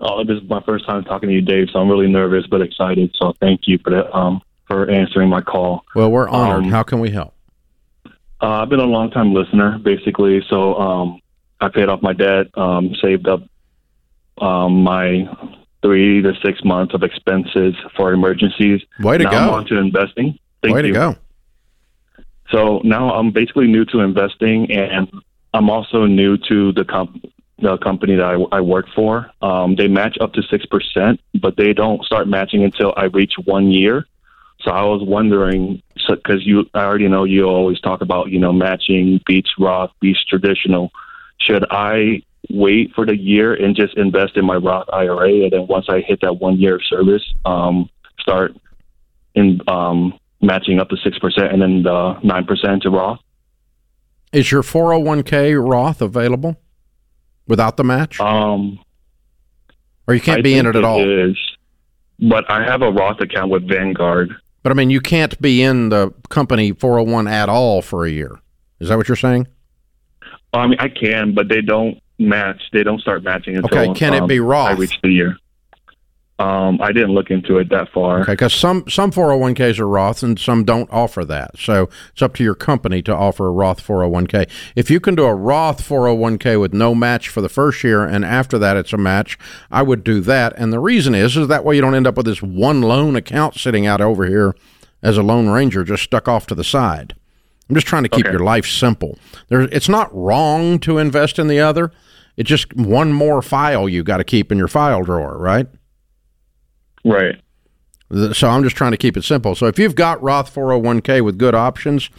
Oh, 0.00 0.24
this 0.24 0.42
is 0.42 0.48
my 0.50 0.62
first 0.62 0.84
time 0.84 1.04
talking 1.04 1.28
to 1.28 1.34
you, 1.34 1.42
Dave. 1.42 1.68
So 1.72 1.78
I'm 1.78 1.88
really 1.88 2.08
nervous 2.08 2.44
but 2.48 2.60
excited. 2.60 3.14
So 3.20 3.34
thank 3.38 3.68
you 3.68 3.78
for 3.78 3.90
that. 3.90 4.12
Um, 4.12 4.42
for 4.66 4.90
answering 4.90 5.28
my 5.28 5.40
call. 5.40 5.84
Well, 5.94 6.10
we're 6.10 6.28
honored. 6.28 6.64
Um, 6.64 6.70
How 6.70 6.82
can 6.82 6.98
we 6.98 7.10
help? 7.10 7.34
Uh, 8.42 8.62
I've 8.62 8.68
been 8.68 8.80
a 8.80 8.84
long 8.84 9.12
time 9.12 9.32
listener, 9.32 9.78
basically. 9.78 10.42
So 10.50 10.74
um, 10.74 11.20
I 11.60 11.68
paid 11.68 11.88
off 11.88 12.02
my 12.02 12.14
debt, 12.14 12.46
um, 12.54 12.96
saved 13.00 13.28
up 13.28 13.42
um, 14.38 14.82
my 14.82 15.28
three 15.84 16.22
to 16.22 16.32
six 16.44 16.64
months 16.64 16.94
of 16.94 17.02
expenses 17.02 17.74
for 17.94 18.12
emergencies. 18.12 18.80
Way 19.00 19.18
to 19.18 19.24
now 19.24 19.30
go. 19.30 19.36
I'm 19.36 19.50
on 19.50 19.66
to 19.66 19.76
investing. 19.76 20.38
Thank 20.62 20.74
Way 20.74 20.86
you. 20.86 20.86
to 20.88 20.92
go. 20.92 21.16
So 22.50 22.80
now 22.84 23.12
I'm 23.12 23.30
basically 23.32 23.66
new 23.66 23.84
to 23.86 24.00
investing, 24.00 24.70
and 24.70 25.08
I'm 25.52 25.68
also 25.68 26.06
new 26.06 26.38
to 26.48 26.72
the 26.72 26.84
comp- 26.84 27.24
the 27.58 27.76
company 27.78 28.16
that 28.16 28.24
I, 28.24 28.56
I 28.56 28.60
work 28.60 28.86
for. 28.94 29.30
Um, 29.42 29.76
they 29.76 29.88
match 29.88 30.16
up 30.20 30.32
to 30.34 30.42
six 30.42 30.64
percent, 30.66 31.20
but 31.40 31.56
they 31.56 31.72
don't 31.72 32.02
start 32.04 32.28
matching 32.28 32.64
until 32.64 32.94
I 32.96 33.04
reach 33.04 33.34
one 33.44 33.70
year. 33.70 34.06
So 34.60 34.70
I 34.70 34.82
was 34.84 35.02
wondering, 35.02 35.82
because 36.08 36.46
you, 36.46 36.64
I 36.72 36.84
already 36.84 37.08
know 37.08 37.24
you 37.24 37.44
always 37.44 37.78
talk 37.80 38.00
about, 38.00 38.30
you 38.30 38.38
know, 38.38 38.52
matching 38.52 39.20
beach 39.26 39.48
Roth, 39.58 39.90
beach 40.00 40.16
traditional. 40.28 40.90
Should 41.38 41.66
I 41.70 42.22
wait 42.50 42.92
for 42.94 43.06
the 43.06 43.16
year 43.16 43.54
and 43.54 43.76
just 43.76 43.96
invest 43.96 44.36
in 44.36 44.44
my 44.44 44.56
Roth 44.56 44.88
IRA, 44.92 45.44
and 45.44 45.52
then 45.52 45.66
once 45.66 45.86
I 45.88 46.00
hit 46.00 46.20
that 46.22 46.34
one 46.34 46.58
year 46.58 46.76
of 46.76 46.82
service, 46.88 47.22
um, 47.44 47.88
start 48.20 48.54
in 49.34 49.60
um, 49.68 50.18
matching 50.40 50.78
up 50.78 50.88
to 50.90 50.96
six 51.02 51.18
percent 51.18 51.52
and 51.52 51.60
then 51.60 51.82
the 51.82 52.18
nine 52.22 52.44
percent 52.44 52.82
to 52.82 52.90
Roth? 52.90 53.18
Is 54.32 54.50
your 54.50 54.62
401k 54.62 55.56
Roth 55.64 56.02
available 56.02 56.56
without 57.46 57.76
the 57.76 57.84
match? 57.84 58.20
Um, 58.20 58.80
or 60.08 60.14
you 60.14 60.20
can't 60.20 60.40
I 60.40 60.42
be 60.42 60.58
in 60.58 60.66
it 60.66 60.74
at 60.74 60.84
all? 60.84 61.30
Is, 61.30 61.38
but 62.18 62.50
I 62.50 62.64
have 62.64 62.82
a 62.82 62.90
Roth 62.90 63.20
account 63.20 63.50
with 63.50 63.68
Vanguard. 63.68 64.34
But 64.62 64.72
I 64.72 64.74
mean, 64.74 64.90
you 64.90 65.00
can't 65.00 65.40
be 65.40 65.62
in 65.62 65.90
the 65.90 66.12
company 66.30 66.72
401 66.72 67.28
at 67.28 67.48
all 67.48 67.82
for 67.82 68.06
a 68.06 68.10
year. 68.10 68.40
Is 68.80 68.88
that 68.88 68.96
what 68.96 69.08
you're 69.08 69.16
saying? 69.16 69.46
I 70.52 70.66
mean, 70.66 70.78
I 70.78 70.88
can, 70.88 71.34
but 71.34 71.48
they 71.48 71.60
don't 71.60 71.98
match. 72.18 72.62
They 72.72 72.82
don't 72.82 73.00
start 73.00 73.22
matching 73.22 73.56
until 73.56 73.78
Okay, 73.78 73.94
can 73.94 74.14
it 74.14 74.22
um, 74.22 74.28
be 74.28 74.40
Roth? 74.40 74.70
I 74.70 74.72
reach 74.74 74.98
the 75.02 75.10
year. 75.10 75.36
Um, 76.40 76.80
I 76.82 76.90
didn't 76.90 77.12
look 77.12 77.30
into 77.30 77.58
it 77.58 77.70
that 77.70 77.92
far. 77.92 78.22
Okay, 78.22 78.32
because 78.32 78.52
some 78.52 78.88
some 78.88 79.12
401ks 79.12 79.78
are 79.78 79.86
Roth 79.86 80.24
and 80.24 80.36
some 80.36 80.64
don't 80.64 80.90
offer 80.90 81.24
that. 81.24 81.56
So 81.58 81.88
it's 82.12 82.22
up 82.22 82.34
to 82.34 82.44
your 82.44 82.56
company 82.56 83.02
to 83.02 83.14
offer 83.14 83.46
a 83.46 83.52
Roth 83.52 83.86
401k. 83.86 84.50
If 84.74 84.90
you 84.90 84.98
can 84.98 85.14
do 85.14 85.24
a 85.24 85.34
Roth 85.34 85.88
401k 85.88 86.60
with 86.60 86.74
no 86.74 86.92
match 86.92 87.28
for 87.28 87.40
the 87.40 87.48
first 87.48 87.84
year 87.84 88.04
and 88.04 88.24
after 88.24 88.58
that 88.58 88.76
it's 88.76 88.92
a 88.92 88.98
match, 88.98 89.38
I 89.70 89.82
would 89.82 90.02
do 90.02 90.20
that. 90.22 90.52
And 90.56 90.72
the 90.72 90.80
reason 90.80 91.14
is 91.14 91.36
is 91.36 91.46
that 91.46 91.64
way 91.64 91.76
you 91.76 91.80
don't 91.80 91.94
end 91.94 92.08
up 92.08 92.16
with 92.16 92.26
this 92.26 92.42
one 92.42 92.82
lone 92.82 93.14
account 93.14 93.54
sitting 93.54 93.86
out 93.86 94.00
over 94.00 94.26
here 94.26 94.56
as 95.04 95.16
a 95.16 95.22
lone 95.22 95.48
ranger 95.48 95.84
just 95.84 96.02
stuck 96.02 96.26
off 96.26 96.48
to 96.48 96.56
the 96.56 96.64
side. 96.64 97.14
I'm 97.68 97.74
just 97.74 97.86
trying 97.86 98.02
to 98.02 98.08
keep 98.08 98.26
Okay. 98.26 98.32
your 98.32 98.44
life 98.44 98.66
simple. 98.66 99.18
There, 99.48 99.62
it's 99.62 99.88
not 99.88 100.14
wrong 100.14 100.78
to 100.80 100.98
invest 100.98 101.38
in 101.38 101.48
the 101.48 101.60
other. 101.60 101.90
It's 102.36 102.48
just 102.48 102.74
one 102.76 103.12
more 103.12 103.40
file 103.42 103.88
you 103.88 104.02
got 104.02 104.18
to 104.18 104.24
keep 104.24 104.50
in 104.52 104.58
your 104.58 104.68
file 104.68 105.02
drawer, 105.02 105.38
right? 105.38 105.66
Right. 107.04 107.40
So 108.32 108.48
I'm 108.48 108.62
just 108.62 108.76
trying 108.76 108.92
to 108.92 108.96
keep 108.96 109.16
it 109.16 109.24
simple. 109.24 109.54
So 109.54 109.66
if 109.66 109.78
you've 109.78 109.94
got 109.94 110.22
Roth 110.22 110.54
401k 110.54 111.22
with 111.24 111.38
good 111.38 111.54
options, 111.54 112.10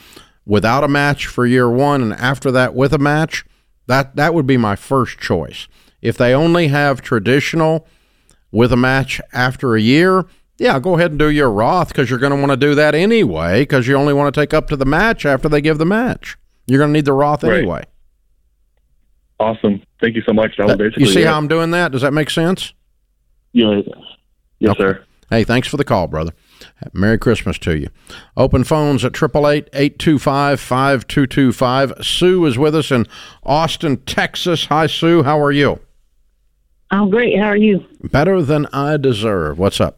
without 0.45 0.83
a 0.83 0.87
match 0.87 1.27
for 1.27 1.45
year 1.45 1.69
one, 1.69 2.01
and 2.01 2.13
after 2.13 2.51
that 2.51 2.73
with 2.75 2.93
a 2.93 2.97
match, 2.97 3.45
that 3.87 4.15
that 4.15 4.33
would 4.33 4.47
be 4.47 4.57
my 4.57 4.75
first 4.75 5.19
choice. 5.19 5.67
If 6.01 6.17
they 6.17 6.33
only 6.33 6.67
have 6.67 7.01
traditional 7.01 7.87
with 8.51 8.71
a 8.71 8.77
match 8.77 9.21
after 9.33 9.75
a 9.75 9.81
year, 9.81 10.25
yeah, 10.57 10.79
go 10.79 10.95
ahead 10.97 11.11
and 11.11 11.19
do 11.19 11.29
your 11.29 11.51
Roth 11.51 11.89
because 11.89 12.09
you're 12.09 12.19
going 12.19 12.31
to 12.33 12.39
want 12.39 12.51
to 12.51 12.57
do 12.57 12.73
that 12.75 12.95
anyway 12.95 13.61
because 13.61 13.87
you 13.87 13.95
only 13.95 14.13
want 14.13 14.33
to 14.33 14.39
take 14.41 14.53
up 14.53 14.67
to 14.69 14.75
the 14.75 14.85
match 14.85 15.25
after 15.25 15.47
they 15.49 15.61
give 15.61 15.77
the 15.77 15.85
match. 15.85 16.37
You're 16.67 16.79
going 16.79 16.89
to 16.89 16.93
need 16.93 17.05
the 17.05 17.13
Roth 17.13 17.43
Right. 17.43 17.59
anyway. 17.59 17.83
Awesome. 19.39 19.83
Thank 20.01 20.15
you 20.15 20.23
so 20.25 20.33
much. 20.33 20.55
That 20.57 20.65
was 20.67 20.77
basically 20.77 21.03
You 21.03 21.09
see 21.11 21.21
it. 21.21 21.27
how 21.27 21.37
I'm 21.37 21.47
doing 21.49 21.71
that? 21.71 21.91
Does 21.91 22.01
that 22.03 22.13
make 22.13 22.29
sense? 22.29 22.73
Yeah. 23.53 23.81
Yes, 24.59 24.71
Okay. 24.71 24.79
sir. 24.81 25.03
Hey, 25.29 25.43
thanks 25.43 25.67
for 25.67 25.75
the 25.77 25.83
call, 25.83 26.07
brother. 26.07 26.31
Merry 26.93 27.17
Christmas 27.17 27.57
to 27.59 27.75
you. 27.77 27.87
Open 28.37 28.63
phones 28.63 29.03
at 29.03 29.11
888-825-5225. 29.13 32.03
Sue 32.03 32.45
is 32.45 32.57
with 32.57 32.75
us 32.75 32.91
in 32.91 33.05
Austin, 33.43 33.97
Texas. 34.05 34.65
Hi, 34.65 34.87
Sue. 34.87 35.23
How 35.23 35.39
are 35.41 35.51
you? 35.51 35.79
I'm 36.91 37.09
great. 37.09 37.37
How 37.39 37.47
are 37.47 37.57
you? 37.57 37.83
Better 38.03 38.41
than 38.41 38.67
I 38.71 38.97
deserve. 38.97 39.57
What's 39.57 39.81
up? 39.81 39.97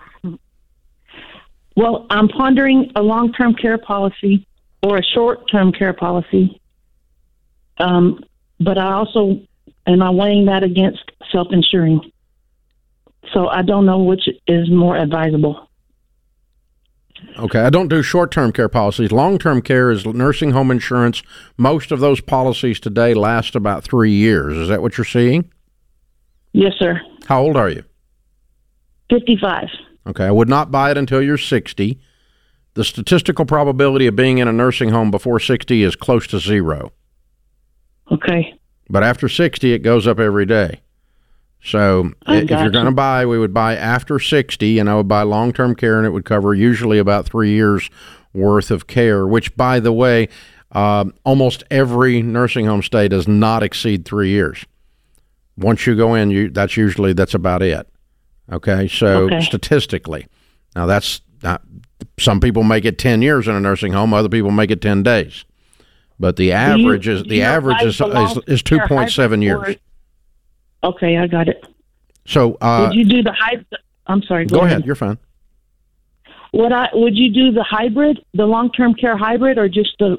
Well, 1.78 2.08
I'm 2.10 2.28
pondering 2.28 2.92
a 2.96 3.04
long 3.04 3.32
term 3.34 3.54
care 3.54 3.78
policy 3.78 4.48
or 4.82 4.98
a 4.98 5.04
short 5.04 5.50
term 5.50 5.72
care 5.72 5.94
policy. 5.94 6.60
Um, 7.78 8.24
but 8.60 8.80
I 8.80 8.94
also 8.94 9.40
am 9.86 10.02
I 10.02 10.10
weighing 10.10 10.48
that 10.48 10.64
against 10.64 11.04
self 11.32 11.50
insuring. 11.52 12.02
So 13.32 13.48
I 13.48 13.62
don't 13.62 13.86
know 13.86 14.00
which 14.00 14.28
is 14.48 14.70
more 14.72 14.98
advisable. 14.98 15.70
Okay, 17.38 17.60
I 17.60 17.70
don't 17.70 17.88
do 17.88 18.04
short-term 18.04 18.52
care 18.52 18.70
policies. 18.70 19.12
Long-term 19.12 19.64
care 19.64 19.90
is 19.90 20.06
nursing 20.06 20.52
home 20.52 20.70
insurance. 20.70 21.24
Most 21.58 21.92
of 21.92 22.00
those 22.00 22.22
policies 22.22 22.80
today 22.80 23.16
last 23.16 23.56
about 23.56 23.84
three 23.84 24.12
years. 24.12 24.56
Is 24.56 24.70
that 24.70 24.84
what 24.84 24.98
you're 24.98 25.06
seeing? 25.06 25.52
Yes, 26.54 26.74
sir. 26.78 27.02
How 27.26 27.42
old 27.42 27.58
are 27.58 27.70
you? 27.70 27.84
55. 29.10 29.68
Okay, 30.08 30.26
I 30.26 30.32
would 30.32 30.50
not 30.50 30.72
buy 30.72 30.92
it 30.92 30.98
until 30.98 31.22
you're 31.22 31.38
60. 31.38 32.00
The 32.76 32.84
statistical 32.84 33.46
probability 33.46 34.08
of 34.08 34.16
being 34.16 34.38
in 34.38 34.48
a 34.48 34.54
nursing 34.54 34.90
home 34.90 35.12
before 35.12 35.40
60 35.40 35.84
is 35.84 35.96
close 35.96 36.28
to 36.28 36.40
zero. 36.40 36.92
Okay. 38.12 38.54
But 38.90 39.04
after 39.04 39.28
60, 39.28 39.74
it 39.74 39.80
goes 39.80 40.08
up 40.08 40.20
every 40.20 40.46
day. 40.46 40.82
So 41.62 42.12
I 42.26 42.38
if 42.38 42.50
you're 42.50 42.70
going 42.70 42.86
to 42.86 42.92
buy, 42.92 43.26
we 43.26 43.38
would 43.38 43.54
buy 43.54 43.76
after 43.76 44.20
60, 44.20 44.80
and 44.80 44.90
I 44.90 44.96
would 44.96 45.08
buy 45.08 45.24
long 45.24 45.52
term 45.52 45.76
care, 45.76 45.98
and 45.98 46.06
it 46.06 46.12
would 46.12 46.24
cover 46.24 46.54
usually 46.54 47.00
about 47.00 47.26
three 47.26 47.52
years 47.52 47.90
worth 48.34 48.72
of 48.72 48.88
care, 48.88 49.28
which, 49.28 49.56
by 49.58 49.80
the 49.80 49.92
way, 49.92 50.30
um, 50.72 51.14
almost 51.26 51.64
every 51.72 52.22
nursing 52.22 52.66
home 52.66 52.84
stay 52.84 53.08
does 53.08 53.28
not 53.28 53.64
exceed 53.64 54.06
three 54.06 54.30
years. 54.30 54.66
Once 55.58 55.88
you 55.88 55.96
go 55.96 56.14
in, 56.14 56.30
you 56.30 56.50
that's 56.50 56.78
usually 56.78 57.14
that's 57.14 57.34
about 57.34 57.64
it. 57.64 57.90
Okay, 58.52 58.88
so 58.88 59.24
Okay. 59.26 59.42
statistically, 59.42 60.26
now 60.76 60.86
that's 60.86 61.22
not, 61.44 61.62
some 62.20 62.40
people 62.40 62.64
make 62.64 62.86
it 62.86 62.98
10 62.98 63.22
years 63.22 63.48
in 63.48 63.56
a 63.56 63.60
nursing 63.60 63.92
home, 63.94 64.14
other 64.14 64.30
people 64.30 64.52
make 64.52 64.72
it 64.72 64.82
10 64.82 65.04
days. 65.04 65.44
But 66.20 66.36
the 66.38 66.44
Do 66.46 66.48
you- 66.48 66.54
average 66.54 67.08
is 67.08 67.24
the 67.24 67.42
average 67.44 67.82
is, 67.84 68.02
is 68.02 68.38
is 68.48 68.62
care 68.64 68.80
2.7 68.88 69.42
years. 69.44 69.76
Okay, 70.84 71.18
I 71.18 71.28
got 71.28 71.48
it. 71.48 71.64
So 72.26 72.58
uh, 72.62 72.88
would 72.88 72.96
you 72.98 73.06
do 73.06 73.22
the 73.24 73.34
hybrid? 73.34 73.66
I'm 74.08 74.22
sorry. 74.24 74.46
go 74.46 74.62
ahead. 74.62 74.86
You're 74.86 74.96
fine. 74.96 75.18
Would 76.54 76.72
I? 76.72 76.90
Would 76.94 77.16
you 77.16 77.32
do 77.32 77.52
the 77.52 77.64
hybrid, 77.64 78.20
the 78.34 78.46
long-term 78.46 78.96
care 78.96 79.18
hybrid, 79.18 79.58
or 79.58 79.68
just 79.70 79.92
the 80.00 80.18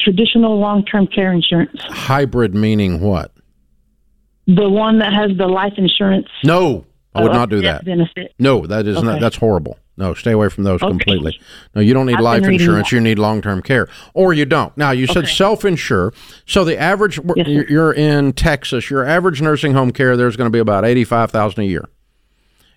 traditional 0.00 0.58
long-term 0.58 1.06
care 1.08 1.32
insurance? 1.32 1.80
Hybrid 1.84 2.54
meaning 2.54 3.00
what? 3.00 3.32
The 4.46 4.68
one 4.68 4.98
that 4.98 5.12
has 5.12 5.36
the 5.36 5.46
life 5.46 5.74
insurance. 5.76 6.26
No, 6.44 6.84
I 7.14 7.22
would 7.22 7.32
uh, 7.32 7.34
not 7.34 7.50
do 7.50 7.60
that. 7.62 7.84
Benefit. 7.84 8.34
No, 8.38 8.66
that 8.66 8.86
is 8.86 9.02
not. 9.02 9.20
That's 9.20 9.36
horrible. 9.36 9.78
No, 9.98 10.14
stay 10.14 10.32
away 10.32 10.48
from 10.48 10.64
those 10.64 10.82
Okay. 10.82 10.90
completely. 10.90 11.38
No, 11.74 11.82
you 11.82 11.92
don't 11.92 12.06
need 12.06 12.16
I've 12.16 12.22
life 12.22 12.44
insurance. 12.44 12.88
that. 12.90 12.96
You 12.96 13.00
need 13.02 13.18
long 13.18 13.42
term 13.42 13.60
care, 13.60 13.88
or 14.14 14.32
you 14.32 14.46
don't. 14.46 14.76
Now 14.78 14.90
you 14.92 15.06
said 15.06 15.24
Okay. 15.24 15.32
self 15.32 15.64
insure. 15.64 16.12
So 16.46 16.64
the 16.64 16.78
average 16.78 17.20
Yes, 17.36 17.46
you're 17.68 17.92
in 17.92 18.32
Texas. 18.32 18.90
Your 18.90 19.04
average 19.04 19.42
nursing 19.42 19.74
home 19.74 19.90
care 19.90 20.16
there's 20.16 20.36
going 20.36 20.46
to 20.46 20.52
be 20.52 20.58
about 20.58 20.84
eighty 20.86 21.04
five 21.04 21.30
thousand 21.30 21.64
a 21.64 21.66
year. 21.66 21.88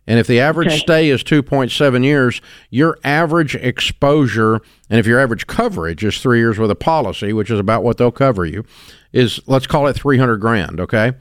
And 0.07 0.19
if 0.19 0.27
the 0.27 0.39
average 0.39 0.67
Okay. 0.67 0.77
stay 0.77 1.09
is 1.09 1.23
2.7 1.23 2.03
years, 2.03 2.39
your 2.69 2.99
average 3.03 3.55
exposure, 3.55 4.59
and 4.88 4.99
if 4.99 5.07
your 5.07 5.19
average 5.19 5.47
coverage 5.47 6.03
is 6.03 6.19
three 6.19 6.38
years 6.38 6.59
with 6.59 6.69
a 6.69 6.75
policy, 6.75 7.33
which 7.33 7.49
is 7.49 7.59
about 7.59 7.83
what 7.83 7.97
they'll 7.97 8.11
cover 8.11 8.45
you, 8.45 8.65
is 9.13 9.39
let's 9.47 9.65
call 9.65 9.88
it 9.88 9.93
300 9.95 10.38
grand. 10.38 10.79
Okay. 10.79 11.13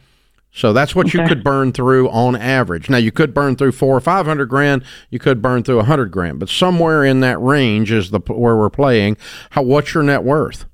So 0.56 0.72
that's 0.72 0.94
what 0.94 1.12
you 1.12 1.26
could 1.26 1.42
burn 1.42 1.72
through 1.72 2.08
on 2.10 2.36
average. 2.36 2.88
Now 2.88 2.98
you 2.98 3.10
could 3.10 3.34
burn 3.34 3.56
through 3.56 3.72
four 3.72 3.96
or 3.96 4.00
500 4.00 4.46
grand. 4.46 4.84
You 5.10 5.18
could 5.18 5.42
burn 5.42 5.64
through 5.64 5.76
a 5.76 5.78
100 5.78 6.12
grand, 6.12 6.38
but 6.38 6.48
somewhere 6.48 7.04
in 7.04 7.18
that 7.20 7.40
range 7.40 7.90
is 7.90 8.12
the 8.12 8.20
where 8.20 8.56
we're 8.56 8.70
playing. 8.70 9.16
How, 9.50 9.62
what's 9.62 9.92
your 9.94 10.04
net 10.04 10.22
worth? 10.22 10.66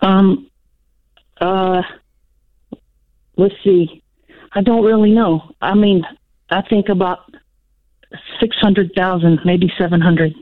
Um. 0.00 0.50
Uh. 1.42 1.82
Let's 3.36 3.54
see. 3.62 4.02
I 4.52 4.62
don't 4.62 4.84
really 4.84 5.12
know. 5.12 5.52
I 5.60 5.74
mean, 5.74 6.04
I 6.48 6.62
think 6.62 6.88
about 6.88 7.34
six 8.40 8.56
hundred 8.56 8.92
thousand, 8.96 9.40
maybe 9.44 9.70
seven 9.76 10.00
hundred. 10.00 10.34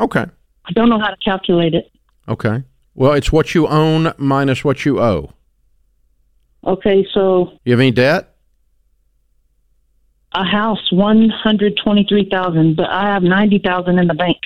Okay. 0.00 0.26
I 0.64 0.72
don't 0.72 0.88
know 0.88 0.98
how 0.98 1.10
to 1.10 1.16
calculate 1.24 1.74
it. 1.74 1.92
Okay. 2.28 2.64
Well, 2.96 3.12
it's 3.12 3.30
what 3.30 3.54
you 3.54 3.68
own 3.68 4.12
minus 4.18 4.64
what 4.64 4.84
you 4.84 5.00
owe. 5.00 5.32
Okay, 6.64 7.06
so 7.12 7.58
You 7.64 7.72
have 7.72 7.80
any 7.80 7.90
debt? 7.90 8.28
a 10.34 10.44
house 10.44 10.90
one 10.90 11.28
hundred 11.28 11.78
twenty 11.84 12.06
three 12.08 12.26
thousand, 12.30 12.76
but 12.76 12.88
I 12.88 13.08
have 13.12 13.22
ninety 13.22 13.58
thousand 13.58 13.98
in 13.98 14.06
the 14.06 14.14
bank, 14.14 14.38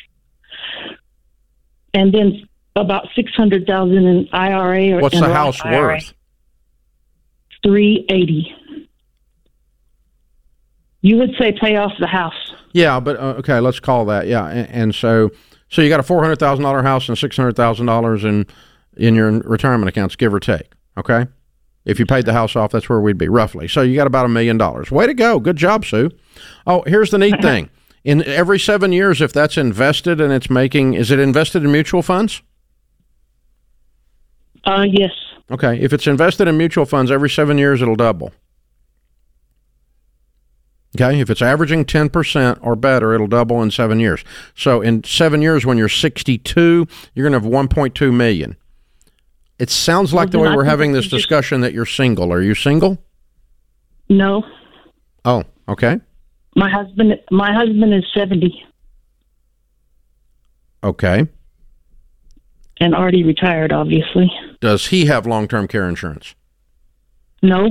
and 1.95 2.12
then 2.12 2.49
about 2.75 3.07
six 3.14 3.33
hundred 3.35 3.67
thousand 3.67 4.05
in 4.07 4.29
IRA. 4.33 4.93
Or 4.97 5.01
What's 5.01 5.19
the 5.21 5.33
house 5.33 5.61
IRA. 5.62 5.95
worth? 5.95 6.12
Three 7.62 8.05
eighty. 8.09 8.53
You 11.03 11.19
would 11.19 11.35
say 11.39 11.53
pay 11.53 11.77
off 11.77 11.93
the 12.01 12.07
house. 12.09 12.35
Yeah, 12.73 12.99
but 12.99 13.17
uh, 13.17 13.35
okay, 13.39 13.61
let's 13.61 13.79
call 13.79 14.07
that. 14.07 14.27
Yeah, 14.27 14.47
and, 14.49 14.69
and 14.71 14.95
so 14.95 15.31
so 15.69 15.83
you 15.83 15.89
got 15.89 16.01
a 16.01 16.03
four 16.03 16.21
hundred 16.21 16.41
thousand 16.41 16.64
dollar 16.64 16.83
house 16.83 17.09
and 17.09 17.17
six 17.17 17.37
hundred 17.37 17.55
thousand 17.55 17.87
dollars 17.87 18.25
in 18.25 18.47
in 18.97 19.14
your 19.14 19.31
retirement 19.41 19.89
accounts, 19.89 20.17
give 20.17 20.35
or 20.35 20.41
take. 20.41 20.73
Okay, 20.99 21.27
if 21.87 21.99
you 21.99 22.05
paid 22.05 22.26
the 22.26 22.32
house 22.32 22.57
off, 22.57 22.72
that's 22.72 22.89
where 22.89 23.01
we'd 23.01 23.16
be 23.16 23.28
roughly. 23.28 23.68
So 23.68 23.80
you 23.80 23.95
got 23.97 24.07
about 24.07 24.26
a 24.26 24.28
million 24.28 24.59
dollars. 24.59 24.91
Way 24.91 25.07
to 25.07 25.14
go! 25.14 25.41
Good 25.41 25.57
job, 25.57 25.84
Sue. 25.84 26.11
Oh, 26.66 26.82
here's 26.87 27.11
the 27.11 27.18
neat 27.18 27.41
thing: 27.43 27.70
in 28.05 28.22
every 28.24 28.59
seven 28.59 28.93
years, 28.93 29.22
if 29.22 29.32
that's 29.32 29.57
invested 29.57 30.20
and 30.20 30.32
it's 30.32 30.51
making, 30.51 30.95
is 30.95 31.11
it 31.11 31.18
invested 31.18 31.64
in 31.64 31.72
mutual 31.72 32.03
funds? 32.03 32.43
Uh, 34.64 34.84
yes. 34.89 35.12
Okay, 35.51 35.78
if 35.80 35.93
it's 35.93 36.07
invested 36.07 36.49
in 36.49 36.59
mutual 36.59 36.84
funds, 36.84 37.11
every 37.11 37.30
seven 37.30 37.57
years 37.57 37.80
it'll 37.80 37.97
double. 37.97 38.32
Okay, 40.97 41.20
if 41.20 41.28
it's 41.28 41.43
averaging 41.43 41.84
10% 41.84 42.59
or 42.62 42.74
better, 42.74 43.12
it'll 43.12 43.26
double 43.26 43.62
in 43.62 43.70
seven 43.70 44.01
years. 44.01 44.24
So 44.55 44.80
in 44.80 45.05
seven 45.05 45.43
years, 45.43 45.66
when 45.66 45.76
you're 45.76 45.91
62, 45.91 46.89
you're 47.14 47.28
going 47.28 47.41
to 47.41 47.47
have 47.47 47.68
1.2 47.68 48.14
million. 48.14 48.57
It 49.59 49.70
sounds 49.70 50.12
like 50.12 50.30
the 50.30 50.38
way 50.38 50.54
we're 50.54 50.64
having 50.64 50.92
this 50.92 51.09
discussion 51.09 51.62
that 51.62 51.72
you're 51.72 51.86
single. 51.86 52.32
Are 52.32 52.42
you 52.42 52.54
single? 52.54 52.98
No. 54.09 54.44
Oh, 55.24 55.44
okay. 55.68 55.98
My 56.54 56.70
husband. 56.70 57.18
My 57.30 57.52
husband 57.52 57.94
is 57.94 58.04
seventy 58.14 58.62
Okay. 60.84 61.26
and 62.80 62.94
already 62.94 63.24
retired. 63.24 63.72
Obviously. 63.72 64.30
Does 64.61 64.86
he 64.88 65.07
have 65.07 65.26
long 65.26 65.48
term 65.48 65.66
care 65.68 65.88
insurance? 65.88 66.34
No. 67.42 67.70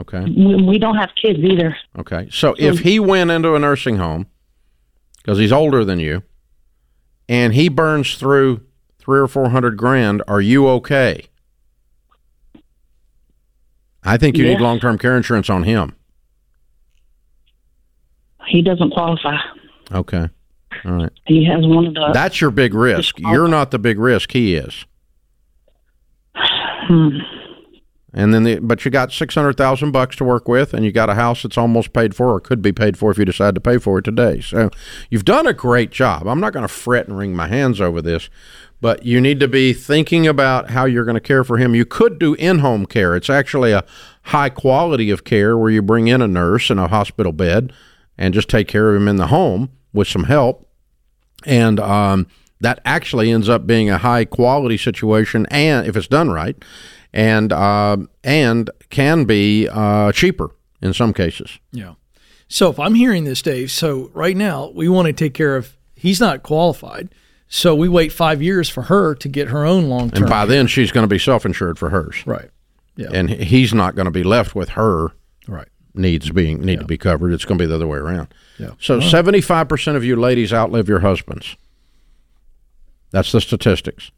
Okay. 0.00 0.20
We, 0.24 0.62
we 0.62 0.78
don't 0.78 0.96
have 0.96 1.10
kids 1.20 1.38
either. 1.40 1.76
Okay. 1.98 2.28
So 2.30 2.54
if 2.58 2.80
he 2.80 2.98
went 2.98 3.30
into 3.30 3.54
a 3.54 3.58
nursing 3.58 3.96
home 3.96 4.26
because 5.16 5.38
he's 5.38 5.52
older 5.52 5.84
than 5.84 5.98
you 5.98 6.22
and 7.28 7.52
he 7.54 7.68
burns 7.68 8.14
through 8.16 8.62
three 9.02 9.20
or 9.20 9.26
four 9.26 9.50
hundred 9.50 9.76
grand, 9.76 10.22
are 10.28 10.40
you 10.40 10.68
okay? 10.68 11.26
I 14.04 14.16
think 14.16 14.36
you 14.36 14.44
need 14.44 14.60
long 14.60 14.80
term 14.80 14.98
care 14.98 15.16
insurance 15.16 15.48
on 15.48 15.64
him. 15.64 15.94
He 18.48 18.62
doesn't 18.62 18.90
qualify. 18.90 19.36
Okay. 19.92 20.28
All 20.84 20.92
right. 20.92 21.12
He 21.26 21.44
has 21.46 21.64
one 21.66 21.86
of 21.86 21.94
the. 21.94 22.10
That's 22.12 22.40
your 22.40 22.50
big 22.50 22.74
risk. 22.74 23.18
You're 23.18 23.48
not 23.48 23.70
the 23.70 23.78
big 23.78 23.98
risk. 23.98 24.32
He 24.32 24.54
is. 24.54 24.84
Hmm. 26.84 27.10
And 28.14 28.34
then, 28.34 28.42
the, 28.42 28.58
but 28.58 28.84
you 28.84 28.90
got 28.90 29.12
six 29.12 29.34
hundred 29.34 29.56
thousand 29.56 29.92
bucks 29.92 30.16
to 30.16 30.24
work 30.24 30.46
with, 30.46 30.74
and 30.74 30.84
you 30.84 30.92
got 30.92 31.08
a 31.08 31.14
house 31.14 31.42
that's 31.44 31.56
almost 31.56 31.92
paid 31.92 32.14
for, 32.14 32.34
or 32.34 32.40
could 32.40 32.60
be 32.60 32.72
paid 32.72 32.98
for 32.98 33.10
if 33.10 33.18
you 33.18 33.24
decide 33.24 33.54
to 33.54 33.60
pay 33.60 33.78
for 33.78 33.98
it 33.98 34.04
today. 34.04 34.40
So, 34.40 34.68
you've 35.08 35.24
done 35.24 35.46
a 35.46 35.54
great 35.54 35.90
job. 35.90 36.26
I'm 36.26 36.40
not 36.40 36.52
going 36.52 36.66
to 36.66 36.68
fret 36.68 37.08
and 37.08 37.16
wring 37.16 37.34
my 37.34 37.46
hands 37.46 37.80
over 37.80 38.02
this, 38.02 38.28
but 38.82 39.06
you 39.06 39.18
need 39.18 39.40
to 39.40 39.48
be 39.48 39.72
thinking 39.72 40.26
about 40.26 40.68
how 40.70 40.84
you're 40.84 41.06
going 41.06 41.14
to 41.14 41.20
care 41.20 41.44
for 41.44 41.56
him. 41.56 41.74
You 41.74 41.86
could 41.86 42.18
do 42.18 42.34
in-home 42.34 42.84
care. 42.84 43.16
It's 43.16 43.30
actually 43.30 43.72
a 43.72 43.84
high 44.24 44.50
quality 44.50 45.10
of 45.10 45.24
care 45.24 45.56
where 45.56 45.70
you 45.70 45.80
bring 45.80 46.08
in 46.08 46.20
a 46.20 46.28
nurse 46.28 46.68
and 46.68 46.78
a 46.78 46.88
hospital 46.88 47.32
bed, 47.32 47.72
and 48.18 48.34
just 48.34 48.50
take 48.50 48.68
care 48.68 48.90
of 48.90 49.00
him 49.00 49.08
in 49.08 49.16
the 49.16 49.28
home 49.28 49.70
with 49.94 50.08
some 50.08 50.24
help 50.24 50.68
and 51.44 51.80
um, 51.80 52.26
that 52.60 52.80
actually 52.84 53.30
ends 53.30 53.48
up 53.48 53.66
being 53.66 53.90
a 53.90 53.98
high 53.98 54.24
quality 54.24 54.76
situation, 54.76 55.46
and 55.50 55.86
if 55.86 55.96
it's 55.96 56.06
done 56.06 56.30
right, 56.30 56.56
and 57.12 57.52
uh, 57.52 57.96
and 58.22 58.70
can 58.90 59.24
be 59.24 59.68
uh, 59.68 60.12
cheaper 60.12 60.50
in 60.80 60.92
some 60.92 61.12
cases. 61.12 61.58
Yeah. 61.72 61.94
So 62.48 62.70
if 62.70 62.78
I'm 62.78 62.94
hearing 62.94 63.24
this, 63.24 63.42
Dave, 63.42 63.70
so 63.70 64.10
right 64.12 64.36
now 64.36 64.70
we 64.74 64.88
want 64.88 65.06
to 65.06 65.12
take 65.12 65.34
care 65.34 65.56
of. 65.56 65.76
He's 65.94 66.20
not 66.20 66.42
qualified, 66.42 67.10
so 67.54 67.74
we 67.74 67.86
wait 67.86 68.12
five 68.12 68.40
years 68.40 68.70
for 68.70 68.84
her 68.84 69.14
to 69.16 69.28
get 69.28 69.48
her 69.48 69.66
own 69.66 69.86
long 69.90 70.10
term. 70.10 70.22
And 70.22 70.30
by 70.30 70.46
then, 70.46 70.66
she's 70.66 70.90
going 70.90 71.04
to 71.04 71.08
be 71.08 71.18
self 71.18 71.44
insured 71.44 71.78
for 71.78 71.90
hers, 71.90 72.26
right. 72.26 72.48
Yeah. 72.96 73.08
and 73.12 73.28
he's 73.28 73.74
not 73.74 73.94
going 73.94 74.06
to 74.06 74.10
be 74.10 74.22
left 74.22 74.54
with 74.54 74.70
her 74.70 75.12
Right. 75.46 75.68
needs 75.94 76.30
being 76.30 76.62
need 76.62 76.80
to 76.80 76.86
be 76.86 76.96
covered. 76.96 77.30
It's 77.34 77.44
going 77.44 77.58
to 77.58 77.62
be 77.64 77.68
the 77.68 77.74
other 77.74 77.86
way 77.86 77.98
around. 77.98 78.32
Yeah. 78.58 78.70
So 78.80 79.00
seventy 79.00 79.42
five 79.42 79.68
percent 79.68 79.98
of 79.98 80.04
you 80.04 80.16
ladies 80.16 80.50
outlive 80.52 80.88
your 80.88 81.00
husbands. 81.00 81.56
That's 83.10 83.32
the 83.32 83.40
statistics. 83.42 84.10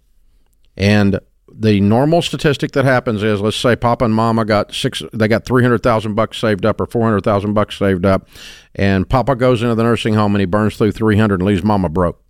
And 0.76 1.18
the 1.52 1.80
normal 1.80 2.22
statistic 2.22 2.70
that 2.72 2.84
happens 2.84 3.22
is 3.24 3.40
let's 3.40 3.56
say 3.56 3.74
Papa 3.74 4.04
and 4.04 4.14
Mama 4.14 4.44
got 4.44 4.72
six 4.72 5.02
they 5.12 5.26
got 5.28 5.44
three 5.44 5.62
hundred 5.64 5.82
thousand 5.82 6.14
bucks 6.14 6.38
saved 6.38 6.64
up 6.64 6.80
or 6.80 6.86
four 6.86 7.02
hundred 7.02 7.24
thousand 7.24 7.54
bucks 7.54 7.76
saved 7.78 8.04
up, 8.06 8.28
and 8.76 9.08
Papa 9.08 9.34
goes 9.34 9.60
into 9.62 9.74
the 9.74 9.82
nursing 9.82 10.14
home 10.14 10.34
and 10.36 10.40
he 10.40 10.46
burns 10.46 10.76
through 10.76 10.92
three 10.92 11.16
hundred 11.18 11.40
and 11.40 11.48
leaves 11.48 11.64
Mama 11.64 11.88
broke. 11.88 12.20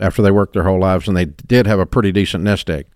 After 0.00 0.22
they 0.22 0.30
worked 0.30 0.54
their 0.54 0.64
whole 0.64 0.80
lives 0.80 1.06
and 1.06 1.16
they 1.16 1.26
did 1.26 1.66
have 1.66 1.78
a 1.78 1.86
pretty 1.86 2.12
decent 2.12 2.42
nest 2.42 2.68
egg. 2.70 2.86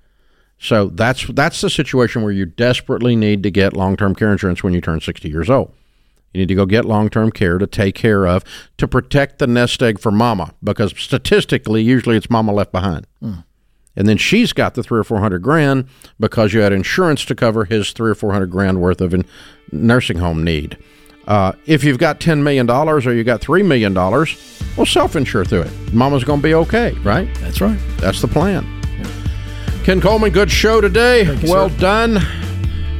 So 0.58 0.86
that's 0.86 1.26
that's 1.26 1.60
the 1.60 1.70
situation 1.70 2.22
where 2.22 2.32
you 2.32 2.46
desperately 2.46 3.14
need 3.14 3.42
to 3.42 3.50
get 3.50 3.76
long 3.76 3.96
term 3.96 4.14
care 4.14 4.32
insurance 4.32 4.62
when 4.62 4.72
you 4.72 4.80
turn 4.80 5.00
sixty 5.00 5.28
years 5.28 5.50
old. 5.50 5.72
You 6.32 6.40
need 6.40 6.48
to 6.48 6.54
go 6.54 6.66
get 6.66 6.84
long 6.84 7.08
term 7.08 7.30
care 7.30 7.58
to 7.58 7.66
take 7.66 7.94
care 7.94 8.26
of 8.26 8.44
to 8.78 8.88
protect 8.88 9.38
the 9.38 9.46
nest 9.46 9.82
egg 9.82 9.98
for 9.98 10.10
mama 10.10 10.52
because 10.62 10.94
statistically, 10.96 11.82
usually 11.82 12.16
it's 12.16 12.30
mama 12.30 12.52
left 12.52 12.72
behind. 12.72 13.06
Hmm. 13.20 13.40
And 13.94 14.06
then 14.06 14.18
she's 14.18 14.52
got 14.52 14.74
the 14.74 14.82
three 14.82 15.00
or 15.00 15.04
four 15.04 15.20
hundred 15.20 15.42
grand 15.42 15.88
because 16.20 16.52
you 16.52 16.60
had 16.60 16.72
insurance 16.72 17.24
to 17.26 17.34
cover 17.34 17.64
his 17.64 17.92
three 17.92 18.10
or 18.10 18.14
four 18.14 18.32
hundred 18.32 18.50
grand 18.50 18.80
worth 18.80 19.00
of 19.00 19.14
in 19.14 19.24
nursing 19.72 20.18
home 20.18 20.44
need. 20.44 20.76
Uh, 21.26 21.52
if 21.66 21.82
you've 21.82 21.98
got 21.98 22.20
ten 22.20 22.42
million 22.42 22.66
dollars 22.66 23.06
or 23.06 23.12
you've 23.14 23.26
got 23.26 23.40
three 23.40 23.62
million 23.62 23.92
dollars, 23.92 24.36
well, 24.76 24.86
self-insure 24.86 25.44
through 25.44 25.62
it. 25.62 25.92
Mama's 25.92 26.24
going 26.24 26.40
to 26.40 26.42
be 26.42 26.54
okay, 26.54 26.92
right? 27.02 27.28
That's 27.40 27.60
right. 27.60 27.78
That's 27.98 28.20
the 28.20 28.28
plan. 28.28 28.64
Ken 29.84 30.00
Coleman, 30.00 30.30
good 30.32 30.50
show 30.50 30.80
today. 30.80 31.24
you, 31.24 31.50
well 31.50 31.70
sir. 31.70 31.78
done. 31.78 32.18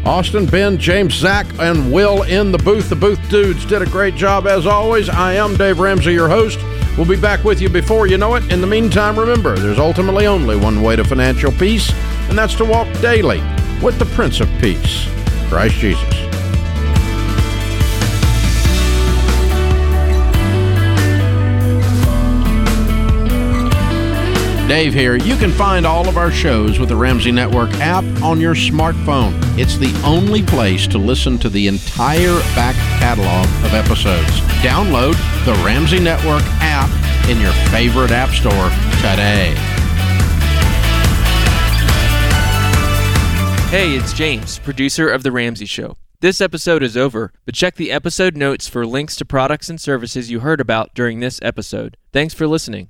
Austin, 0.04 0.46
Ben, 0.46 0.78
James, 0.78 1.14
Zach, 1.14 1.46
and 1.58 1.92
Will 1.92 2.22
in 2.22 2.52
the 2.52 2.58
booth. 2.58 2.88
The 2.88 2.94
booth 2.94 3.18
dudes 3.28 3.66
did 3.66 3.82
a 3.82 3.86
great 3.86 4.14
job 4.14 4.46
as 4.46 4.64
always. 4.64 5.08
I 5.08 5.32
am 5.32 5.56
Dave 5.56 5.80
Ramsey, 5.80 6.12
your 6.12 6.28
host. 6.28 6.60
We'll 6.96 7.08
be 7.08 7.16
back 7.20 7.42
with 7.42 7.60
you 7.60 7.68
before 7.68 8.06
you 8.06 8.16
know 8.16 8.36
it. 8.36 8.52
In 8.52 8.60
the 8.60 8.68
meantime, 8.68 9.18
remember, 9.18 9.56
there's 9.56 9.80
ultimately 9.80 10.28
only 10.28 10.56
one 10.56 10.80
way 10.80 10.94
to 10.94 11.02
financial 11.02 11.50
peace, 11.50 11.92
and 12.28 12.38
that's 12.38 12.54
to 12.54 12.64
walk 12.64 12.86
daily 13.00 13.40
with 13.82 13.98
the 13.98 14.06
Prince 14.14 14.38
of 14.38 14.48
Peace, 14.60 15.08
Christ 15.48 15.74
Jesus. 15.74 16.35
Dave 24.66 24.92
here. 24.92 25.14
You 25.14 25.36
can 25.36 25.52
find 25.52 25.86
all 25.86 26.08
of 26.08 26.16
our 26.16 26.32
shows 26.32 26.80
with 26.80 26.88
the 26.88 26.96
Ramsey 26.96 27.30
Network 27.30 27.70
app 27.74 28.04
on 28.20 28.40
your 28.40 28.56
smartphone. 28.56 29.32
It's 29.56 29.76
the 29.76 29.94
only 30.04 30.42
place 30.42 30.88
to 30.88 30.98
listen 30.98 31.38
to 31.38 31.48
the 31.48 31.68
entire 31.68 32.38
back 32.56 32.74
catalog 32.98 33.46
of 33.64 33.74
episodes. 33.74 34.28
Download 34.62 35.14
the 35.44 35.52
Ramsey 35.64 36.00
Network 36.00 36.42
app 36.60 36.90
in 37.30 37.40
your 37.40 37.52
favorite 37.70 38.10
app 38.10 38.30
store 38.30 38.70
today. 38.96 39.54
Hey, 43.70 43.96
it's 43.96 44.12
James, 44.12 44.58
producer 44.58 45.08
of 45.08 45.22
The 45.22 45.30
Ramsey 45.30 45.66
Show. 45.66 45.96
This 46.20 46.40
episode 46.40 46.82
is 46.82 46.96
over, 46.96 47.32
but 47.44 47.54
check 47.54 47.76
the 47.76 47.92
episode 47.92 48.36
notes 48.36 48.66
for 48.66 48.84
links 48.84 49.14
to 49.16 49.24
products 49.24 49.68
and 49.68 49.80
services 49.80 50.30
you 50.30 50.40
heard 50.40 50.60
about 50.60 50.92
during 50.94 51.20
this 51.20 51.38
episode. 51.42 51.96
Thanks 52.12 52.34
for 52.34 52.48
listening. 52.48 52.84